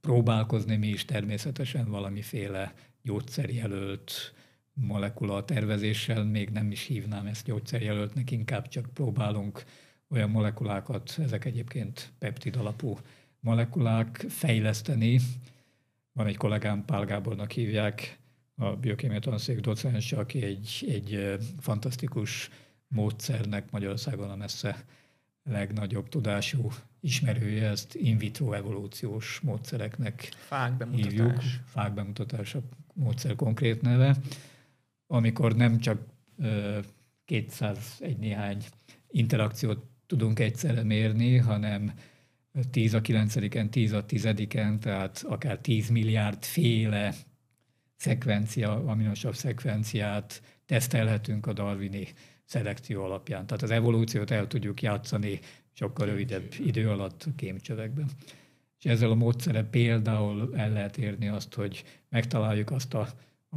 próbálkozni 0.01 0.75
mi 0.75 0.87
is 0.87 1.05
természetesen 1.05 1.89
valamiféle 1.89 2.73
gyógyszerjelölt 3.01 4.33
molekula 4.81 5.45
tervezéssel, 5.45 6.23
még 6.23 6.49
nem 6.49 6.71
is 6.71 6.85
hívnám 6.85 7.25
ezt 7.25 7.45
gyógyszerjelöltnek, 7.45 8.31
inkább 8.31 8.67
csak 8.67 8.89
próbálunk 8.93 9.63
olyan 10.09 10.29
molekulákat, 10.29 11.15
ezek 11.17 11.45
egyébként 11.45 12.11
peptid 12.19 12.55
alapú 12.55 12.97
molekulák 13.39 14.25
fejleszteni. 14.29 15.19
Van 16.11 16.27
egy 16.27 16.37
kollégám, 16.37 16.85
Pál 16.85 17.05
Gábornak 17.05 17.51
hívják, 17.51 18.17
a 18.55 18.75
biokémia 18.75 19.19
tanszék 19.19 19.59
docens, 19.59 20.11
aki 20.11 20.43
egy, 20.43 20.85
egy 20.89 21.37
fantasztikus 21.59 22.49
módszernek 22.87 23.71
Magyarországon 23.71 24.29
a 24.29 24.35
messze 24.35 24.85
legnagyobb 25.43 26.09
tudású 26.09 26.71
ismerője, 26.99 27.67
ezt 27.67 27.95
in 27.95 28.17
vitro 28.17 28.53
evolúciós 28.53 29.39
módszereknek 29.39 30.29
Fák 30.37 30.77
bemutatás. 30.77 31.11
hívjuk. 31.11 31.41
Fák 31.65 31.93
bemutatás 31.93 32.55
a 32.55 32.61
módszer 32.93 33.35
konkrét 33.35 33.81
neve, 33.81 34.15
amikor 35.11 35.55
nem 35.55 35.79
csak 35.79 36.01
201 37.25 38.17
néhány 38.17 38.63
interakciót 39.07 39.85
tudunk 40.05 40.39
egyszerre 40.39 40.83
mérni, 40.83 41.37
hanem 41.37 41.93
10 42.71 42.93
a 42.93 43.01
9-en, 43.01 43.69
10 43.69 43.93
a 43.93 44.05
10-en, 44.05 44.79
tehát 44.79 45.23
akár 45.27 45.57
10 45.57 45.89
milliárd 45.89 46.43
féle 46.43 47.13
szekvencia, 47.95 48.83
aminosav 48.85 49.33
szekvenciát 49.33 50.41
tesztelhetünk 50.65 51.45
a 51.45 51.53
darwini 51.53 52.07
szelekció 52.45 53.03
alapján. 53.03 53.45
Tehát 53.45 53.63
az 53.63 53.71
evolúciót 53.71 54.31
el 54.31 54.47
tudjuk 54.47 54.81
játszani 54.81 55.39
sokkal 55.71 56.05
rövidebb 56.05 56.53
idő 56.59 56.89
alatt 56.89 57.23
a 57.23 57.35
kémcsövekben. 57.35 58.09
És 58.79 58.85
ezzel 58.85 59.11
a 59.11 59.15
módszere 59.15 59.63
például 59.63 60.53
el 60.55 60.71
lehet 60.71 60.97
érni 60.97 61.27
azt, 61.27 61.53
hogy 61.53 61.83
megtaláljuk 62.09 62.71
azt 62.71 62.93
a, 62.93 63.07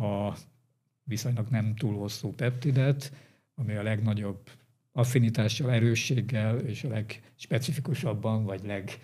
a 0.00 0.36
viszonylag 1.04 1.46
nem 1.50 1.74
túl 1.74 1.96
hosszú 1.96 2.32
peptidet, 2.32 3.12
ami 3.54 3.74
a 3.74 3.82
legnagyobb 3.82 4.50
affinitással, 4.92 5.70
erősséggel 5.70 6.58
és 6.58 6.84
a 6.84 6.88
legspecifikusabban, 6.88 8.44
vagy 8.44 8.64
leg 8.64 8.98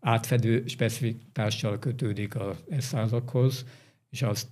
átfedő 0.00 0.66
specifitással 0.66 1.78
kötődik 1.78 2.34
a 2.34 2.56
százakhoz, 2.78 3.64
és 4.10 4.22
azt 4.22 4.46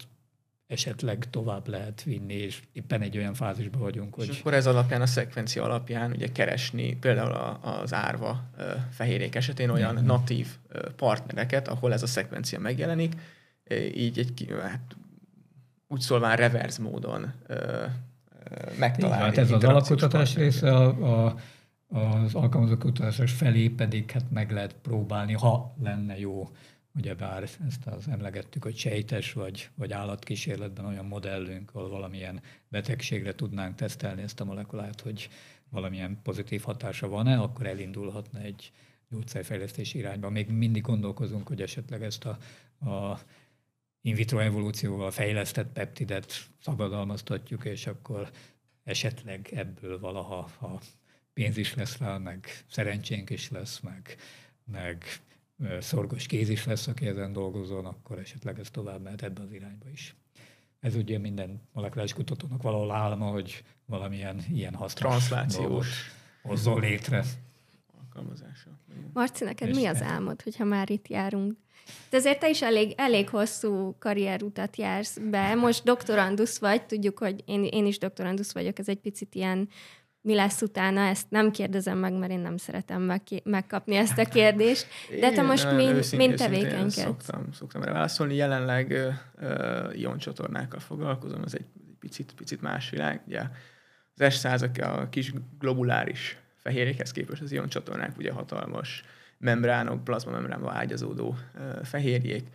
esetleg 0.66 1.30
tovább 1.30 1.68
lehet 1.68 2.02
vinni, 2.02 2.34
és 2.34 2.62
éppen 2.72 3.00
egy 3.00 3.16
olyan 3.16 3.34
fázisban 3.34 3.80
vagyunk, 3.80 4.14
és 4.18 4.26
hogy... 4.26 4.36
akkor 4.40 4.54
ez 4.54 4.66
alapján, 4.66 5.00
a 5.00 5.06
szekvencia 5.06 5.64
alapján 5.64 6.10
ugye 6.10 6.32
keresni 6.32 6.96
például 6.96 7.60
az 7.62 7.94
árva 7.94 8.50
fehérjék 8.90 9.34
esetén 9.34 9.70
olyan 9.70 9.94
mm-hmm. 9.94 10.06
natív 10.06 10.48
partnereket, 10.96 11.68
ahol 11.68 11.92
ez 11.92 12.02
a 12.02 12.06
szekvencia 12.06 12.58
megjelenik, 12.58 13.14
így 13.94 14.18
egy, 14.18 14.54
hát 14.62 14.96
úgy 15.88 16.00
szólván 16.00 16.36
reverse 16.36 16.82
módon 16.82 17.32
megtalálni. 18.78 19.24
Hát 19.24 19.38
ez 19.38 19.50
az 19.50 19.64
alapkutatás 19.64 20.34
része, 20.34 20.76
a, 20.76 21.26
a, 21.26 21.36
az 21.98 22.34
alkalmazott 22.34 22.78
kutatás 22.78 23.32
felé 23.32 23.68
pedig 23.68 24.10
hát 24.10 24.30
meg 24.30 24.50
lehet 24.50 24.74
próbálni, 24.82 25.32
ha 25.32 25.74
lenne 25.82 26.18
jó 26.18 26.50
ugyebár 26.94 27.42
ezt 27.42 27.86
az 27.86 28.08
emlegettük, 28.08 28.62
hogy 28.62 28.76
sejtes 28.76 29.32
vagy, 29.32 29.68
vagy 29.74 29.92
állatkísérletben 29.92 30.84
olyan 30.84 31.04
modellünk, 31.04 31.70
ahol 31.74 31.88
valamilyen 31.88 32.40
betegségre 32.68 33.34
tudnánk 33.34 33.74
tesztelni 33.74 34.22
ezt 34.22 34.40
a 34.40 34.44
molekulát, 34.44 35.00
hogy 35.00 35.28
valamilyen 35.70 36.18
pozitív 36.22 36.62
hatása 36.62 37.08
van-e, 37.08 37.38
akkor 37.38 37.66
elindulhatna 37.66 38.40
egy 38.40 38.72
gyógyszerfejlesztési 39.08 39.98
irányba. 39.98 40.30
Még 40.30 40.50
mindig 40.50 40.82
gondolkozunk, 40.82 41.48
hogy 41.48 41.62
esetleg 41.62 42.02
ezt 42.02 42.24
a, 42.24 42.38
a 42.90 43.20
in 44.08 44.14
vitro 44.14 44.38
evolúcióval 44.38 45.10
fejlesztett 45.10 45.72
peptidet 45.72 46.32
szabadalmaztatjuk, 46.62 47.64
és 47.64 47.86
akkor 47.86 48.30
esetleg 48.84 49.48
ebből 49.52 50.00
valaha 50.00 50.48
ha 50.58 50.80
pénz 51.32 51.56
is 51.56 51.74
lesz 51.74 51.98
rá, 51.98 52.18
meg 52.18 52.64
szerencsénk 52.70 53.30
is 53.30 53.50
lesz, 53.50 53.80
meg, 53.80 54.16
meg 54.64 55.04
szorgos 55.80 56.26
kéz 56.26 56.48
is 56.48 56.64
lesz, 56.64 56.86
aki 56.86 57.06
ezen 57.06 57.32
dolgozon, 57.32 57.86
akkor 57.86 58.18
esetleg 58.18 58.58
ez 58.58 58.70
tovább 58.70 59.02
mehet 59.02 59.22
ebbe 59.22 59.42
az 59.42 59.52
irányba 59.52 59.88
is. 59.92 60.16
Ez 60.80 60.94
ugye 60.94 61.18
minden 61.18 61.60
molekuláris 61.72 62.12
kutatónak 62.12 62.62
valahol 62.62 62.90
álma, 62.90 63.26
hogy 63.26 63.64
valamilyen 63.86 64.44
ilyen 64.52 64.74
hasznos 64.74 65.10
Transzlációs. 65.10 65.88
hozzon 66.42 66.80
létre. 66.80 67.24
Alkalmazása. 68.00 68.70
Marci, 69.12 69.44
neked 69.44 69.74
mi 69.74 69.86
az 69.86 70.02
álmod, 70.02 70.42
hogyha 70.42 70.64
már 70.64 70.90
itt 70.90 71.08
járunk? 71.08 71.56
De 72.10 72.16
azért 72.16 72.40
te 72.40 72.48
is 72.48 72.62
elég, 72.62 72.94
elég 72.96 73.28
hosszú 73.28 73.96
karrierutat 73.98 74.76
jársz 74.76 75.18
be. 75.30 75.54
Most 75.54 75.84
doktorandusz 75.84 76.58
vagy, 76.58 76.82
tudjuk, 76.82 77.18
hogy 77.18 77.42
én, 77.44 77.64
én 77.64 77.86
is 77.86 77.98
doktorandusz 77.98 78.52
vagyok, 78.52 78.78
ez 78.78 78.88
egy 78.88 79.00
picit 79.00 79.34
ilyen 79.34 79.68
mi 80.20 80.34
lesz 80.34 80.62
utána, 80.62 81.00
ezt 81.00 81.30
nem 81.30 81.50
kérdezem 81.50 81.98
meg, 81.98 82.12
mert 82.12 82.32
én 82.32 82.38
nem 82.38 82.56
szeretem 82.56 83.02
meg, 83.02 83.22
megkapni 83.44 83.96
ezt 83.96 84.18
a 84.18 84.24
kérdést. 84.24 84.86
De 85.20 85.30
te 85.30 85.42
most 85.42 85.72
mind, 85.72 86.04
mind 86.16 86.34
tevékenykedsz. 86.34 87.00
Szoktam, 87.00 87.52
szoktam 87.52 87.80
válaszolni. 87.80 88.34
Jelenleg 88.34 88.90
uh, 88.90 89.48
uh, 89.50 89.98
ioncsatornákkal 89.98 90.80
foglalkozom, 90.80 91.42
ez 91.42 91.54
egy, 91.54 91.64
egy 91.76 91.96
picit, 91.98 92.32
picit 92.36 92.60
más 92.60 92.90
világ. 92.90 93.22
Ugye 93.26 93.42
az 94.16 94.34
s 94.34 94.44
a 94.80 95.08
kis 95.10 95.32
globuláris 95.58 96.38
fehérjékhez 96.56 97.12
képest 97.12 97.42
az 97.42 97.52
ioncsatornák 97.52 98.18
ugye 98.18 98.32
hatalmas 98.32 99.02
membránok, 99.38 100.04
plazmamembránba 100.04 100.72
ágyazódó 100.72 101.36
fehérjék. 101.82 102.48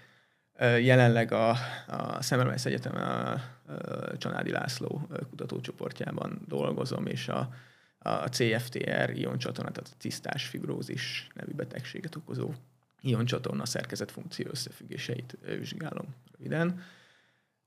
Jelenleg 0.59 1.31
a, 1.31 1.49
a 1.87 2.21
Szemmelweis 2.21 2.65
Egyetem 2.65 2.95
a, 2.95 3.31
a 3.31 4.17
Csanádi 4.17 4.51
László 4.51 5.07
kutatócsoportjában 5.29 6.41
dolgozom, 6.47 7.05
és 7.05 7.27
a, 7.27 7.49
a 7.99 8.27
CFTR 8.27 9.11
ioncsatorna, 9.15 9.71
tehát 9.71 9.89
a 9.93 9.97
tisztás 9.97 10.45
fibrózis 10.45 11.27
nevű 11.33 11.51
betegséget 11.51 12.15
okozó 12.15 12.51
ioncsatorna 13.01 13.65
szerkezet 13.65 14.11
funkció 14.11 14.45
összefüggéseit 14.49 15.37
vizsgálom 15.59 16.15
röviden. 16.31 16.83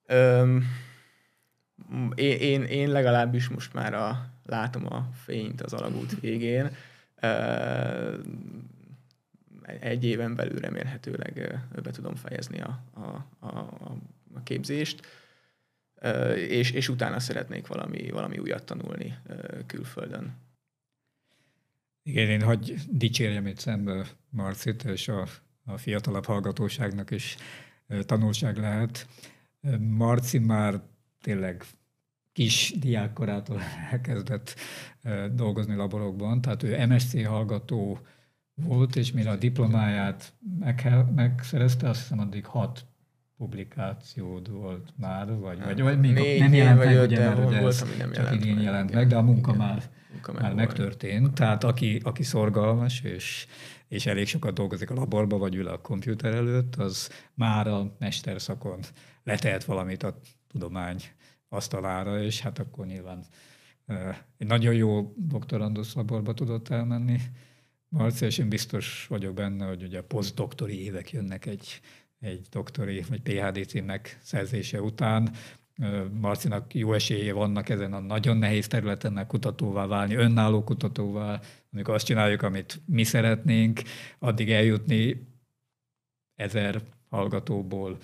Öm, 0.07 0.65
én, 2.15 2.39
én, 2.39 2.63
én 2.63 2.91
legalábbis 2.91 3.49
most 3.49 3.73
már 3.73 3.95
a, 3.95 4.27
látom 4.45 4.93
a 4.93 5.09
fényt 5.25 5.61
az 5.61 5.73
alagút 5.73 6.21
végén. 6.21 6.71
Egy 9.81 10.05
éven 10.05 10.35
belül 10.35 10.59
remélhetőleg 10.59 11.61
be 11.83 11.91
tudom 11.91 12.15
fejezni 12.15 12.61
a, 12.61 12.83
a, 12.95 13.47
a, 13.47 13.49
a 14.35 14.43
képzést 14.43 15.07
és, 16.37 16.71
és 16.71 16.89
utána 16.89 17.21
szeretnék 17.21 17.67
valami, 17.67 18.11
valami 18.11 18.39
újat 18.39 18.65
tanulni 18.65 19.19
külföldön. 19.67 20.35
Igen, 22.03 22.29
én 22.29 22.43
hagy 22.43 22.75
dicsérjem 22.91 23.47
itt 23.47 23.59
szembe 23.59 24.07
Marcit, 24.31 24.85
és 24.85 25.09
a, 25.09 25.27
a 25.65 25.77
fiatalabb 25.77 26.25
hallgatóságnak 26.25 27.11
is 27.11 27.37
tanulság 28.01 28.57
lehet. 28.57 29.07
Marci 29.79 30.39
már 30.39 30.81
tényleg 31.21 31.65
kis 32.33 32.75
diákkorától 32.79 33.61
elkezdett 33.91 34.55
dolgozni 35.33 35.75
laborokban, 35.75 36.41
tehát 36.41 36.63
ő 36.63 36.87
MSC 36.87 37.25
hallgató 37.25 37.99
volt, 38.65 38.97
és 38.97 39.13
mire 39.13 39.31
a 39.31 39.37
diplomáját 39.37 40.33
meg, 40.59 41.05
megszerezte, 41.15 41.89
azt 41.89 42.01
hiszem 42.01 42.19
addig 42.19 42.45
hat 42.45 42.87
publikációd 43.37 44.51
volt 44.51 44.93
már, 44.97 45.39
vagy, 45.39 45.65
vagy, 45.65 45.81
vagy 45.81 46.01
még 46.01 46.13
Négy 46.13 46.39
nem 46.39 46.55
jelent 46.55 46.79
meg, 46.79 47.03
ugye, 47.03 47.19
mert 47.19 47.47
ugye 47.47 47.59
ez 47.59 47.85
nem 47.99 48.13
csak 48.13 48.35
idén 48.35 48.61
jelent 48.61 48.93
meg, 48.93 49.07
de 49.07 49.17
a 49.17 49.23
munka 49.23 49.55
igen. 49.55 49.67
már, 49.67 49.83
munka 50.13 50.33
már 50.33 50.55
megtörtént. 50.55 51.21
Munka. 51.21 51.35
Tehát 51.35 51.65
aki, 51.65 52.01
aki 52.05 52.23
szorgalmas, 52.23 53.01
és, 53.01 53.47
és 53.89 54.07
elég 54.07 54.27
sokat 54.27 54.55
dolgozik 54.55 54.91
a 54.91 54.95
laborba, 54.95 55.39
vagy 55.39 55.55
ül 55.55 55.69
a 55.69 55.81
komputer 55.81 56.35
előtt, 56.35 56.77
az 56.77 57.11
már 57.35 57.67
a 57.67 57.97
mesterszakon 57.99 58.81
letehet 59.23 59.65
valamit 59.65 60.03
a 60.03 60.19
tudomány 60.49 61.03
asztalára, 61.49 62.23
és 62.23 62.41
hát 62.41 62.59
akkor 62.59 62.87
nyilván 62.87 63.25
egy 64.39 64.47
nagyon 64.47 64.75
jó 64.75 65.15
doktorandusz 65.17 65.95
laborba 65.95 66.35
tudott 66.35 66.69
elmenni. 66.69 67.21
Marci, 67.89 68.25
és 68.25 68.39
én 68.39 68.49
biztos 68.49 69.07
vagyok 69.09 69.35
benne, 69.35 69.67
hogy 69.67 69.83
ugye 69.83 69.99
a 69.99 70.05
posztdoktori 70.05 70.85
évek 70.85 71.11
jönnek 71.11 71.47
egy 71.47 71.81
egy 72.21 72.47
doktori 72.51 73.05
vagy 73.09 73.21
PHD 73.21 73.67
cím 73.67 73.85
megszerzése 73.85 74.83
után. 74.83 75.35
Marcinak 76.13 76.75
jó 76.75 76.93
esélye 76.93 77.33
vannak 77.33 77.69
ezen 77.69 77.93
a 77.93 77.99
nagyon 77.99 78.37
nehéz 78.37 78.67
területen 78.67 79.27
kutatóvá 79.27 79.87
válni, 79.87 80.15
önálló 80.15 80.65
kutatóvá, 80.65 81.41
amikor 81.73 81.95
azt 81.95 82.07
csináljuk, 82.07 82.43
amit 82.43 82.81
mi 82.87 83.05
szeretnénk, 83.05 83.83
addig 84.19 84.51
eljutni 84.51 85.27
ezer 86.35 86.83
hallgatóból 87.09 87.99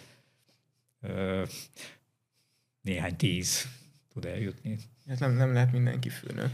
néhány 2.80 3.16
tíz 3.16 3.68
tud 4.12 4.24
eljutni. 4.24 4.78
Ez 5.07 5.18
nem, 5.18 5.32
nem 5.32 5.53
lehet 5.53 5.72
mindenki 5.72 6.09
főnök. 6.09 6.50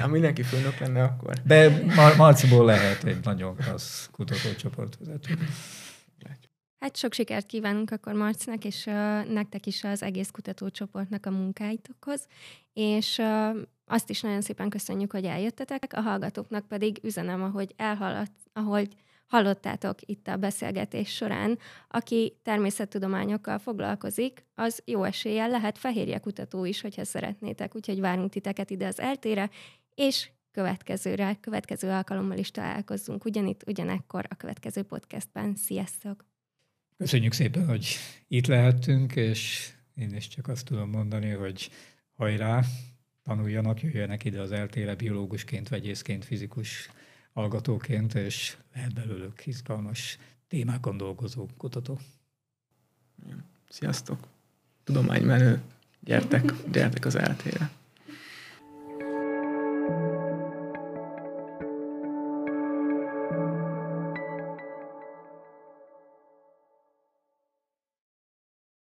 Ha 0.00 0.06
mindenki 0.06 0.42
főnök 0.42 0.78
lenne, 0.78 1.02
akkor... 1.02 1.34
De 1.44 1.84
Mar- 1.94 2.16
Marciból 2.16 2.64
lehet 2.64 3.04
egy 3.04 3.24
nagyon 3.24 3.56
klassz 3.56 4.08
kutatócsoportvezető. 4.12 5.38
Hát 6.80 6.96
sok 6.96 7.12
sikert 7.12 7.46
kívánunk 7.46 7.90
akkor 7.90 8.12
Marcinak, 8.12 8.64
és 8.64 8.86
uh, 8.86 8.94
nektek 9.32 9.66
is 9.66 9.84
az 9.84 10.02
egész 10.02 10.30
kutatócsoportnak 10.30 11.26
a 11.26 11.30
munkáitokhoz, 11.30 12.26
és 12.72 13.18
uh, 13.18 13.56
azt 13.84 14.10
is 14.10 14.20
nagyon 14.20 14.40
szépen 14.40 14.68
köszönjük, 14.68 15.12
hogy 15.12 15.24
eljöttetek, 15.24 15.92
a 15.92 16.00
hallgatóknak 16.00 16.66
pedig 16.66 16.98
üzenem, 17.02 17.42
ahogy 17.42 17.74
elhaladt, 17.76 18.32
ahogy 18.52 18.88
hallottátok 19.30 19.98
itt 20.00 20.28
a 20.28 20.36
beszélgetés 20.36 21.14
során, 21.14 21.58
aki 21.88 22.36
természettudományokkal 22.42 23.58
foglalkozik, 23.58 24.44
az 24.54 24.82
jó 24.84 25.04
eséllyel 25.04 25.48
lehet 25.48 25.78
fehérje 25.78 26.18
kutató 26.18 26.64
is, 26.64 26.80
hogyha 26.80 27.04
szeretnétek, 27.04 27.74
úgyhogy 27.76 28.00
várunk 28.00 28.30
titeket 28.30 28.70
ide 28.70 28.86
az 28.86 29.00
eltére, 29.00 29.50
és 29.94 30.30
következőre, 30.52 31.36
következő 31.40 31.88
alkalommal 31.88 32.38
is 32.38 32.50
találkozzunk 32.50 33.24
ugyanitt, 33.24 33.62
ugyanekkor 33.66 34.26
a 34.28 34.34
következő 34.34 34.82
podcastben. 34.82 35.54
Sziasztok! 35.56 36.24
Köszönjük 36.96 37.32
szépen, 37.32 37.66
hogy 37.66 37.86
itt 38.28 38.46
lehettünk, 38.46 39.16
és 39.16 39.70
én 39.94 40.14
is 40.14 40.28
csak 40.28 40.48
azt 40.48 40.64
tudom 40.64 40.90
mondani, 40.90 41.30
hogy 41.30 41.70
hajrá, 42.16 42.62
tanuljanak, 43.22 43.82
jöjjenek 43.82 44.24
ide 44.24 44.40
az 44.40 44.52
eltére 44.52 44.94
biológusként, 44.94 45.68
vegyészként, 45.68 46.24
fizikus 46.24 46.90
hallgatóként, 47.32 48.14
és 48.14 48.56
lehet 48.74 48.94
belőlük 48.94 49.46
izgalmas 49.46 50.18
témákon 50.48 50.96
dolgozó 50.96 51.46
kutató. 51.56 51.98
Sziasztok! 53.68 54.26
Tudománymenő, 54.84 55.62
gyertek, 56.00 56.52
gyertek 56.70 57.04
az 57.04 57.14
eltére! 57.14 57.70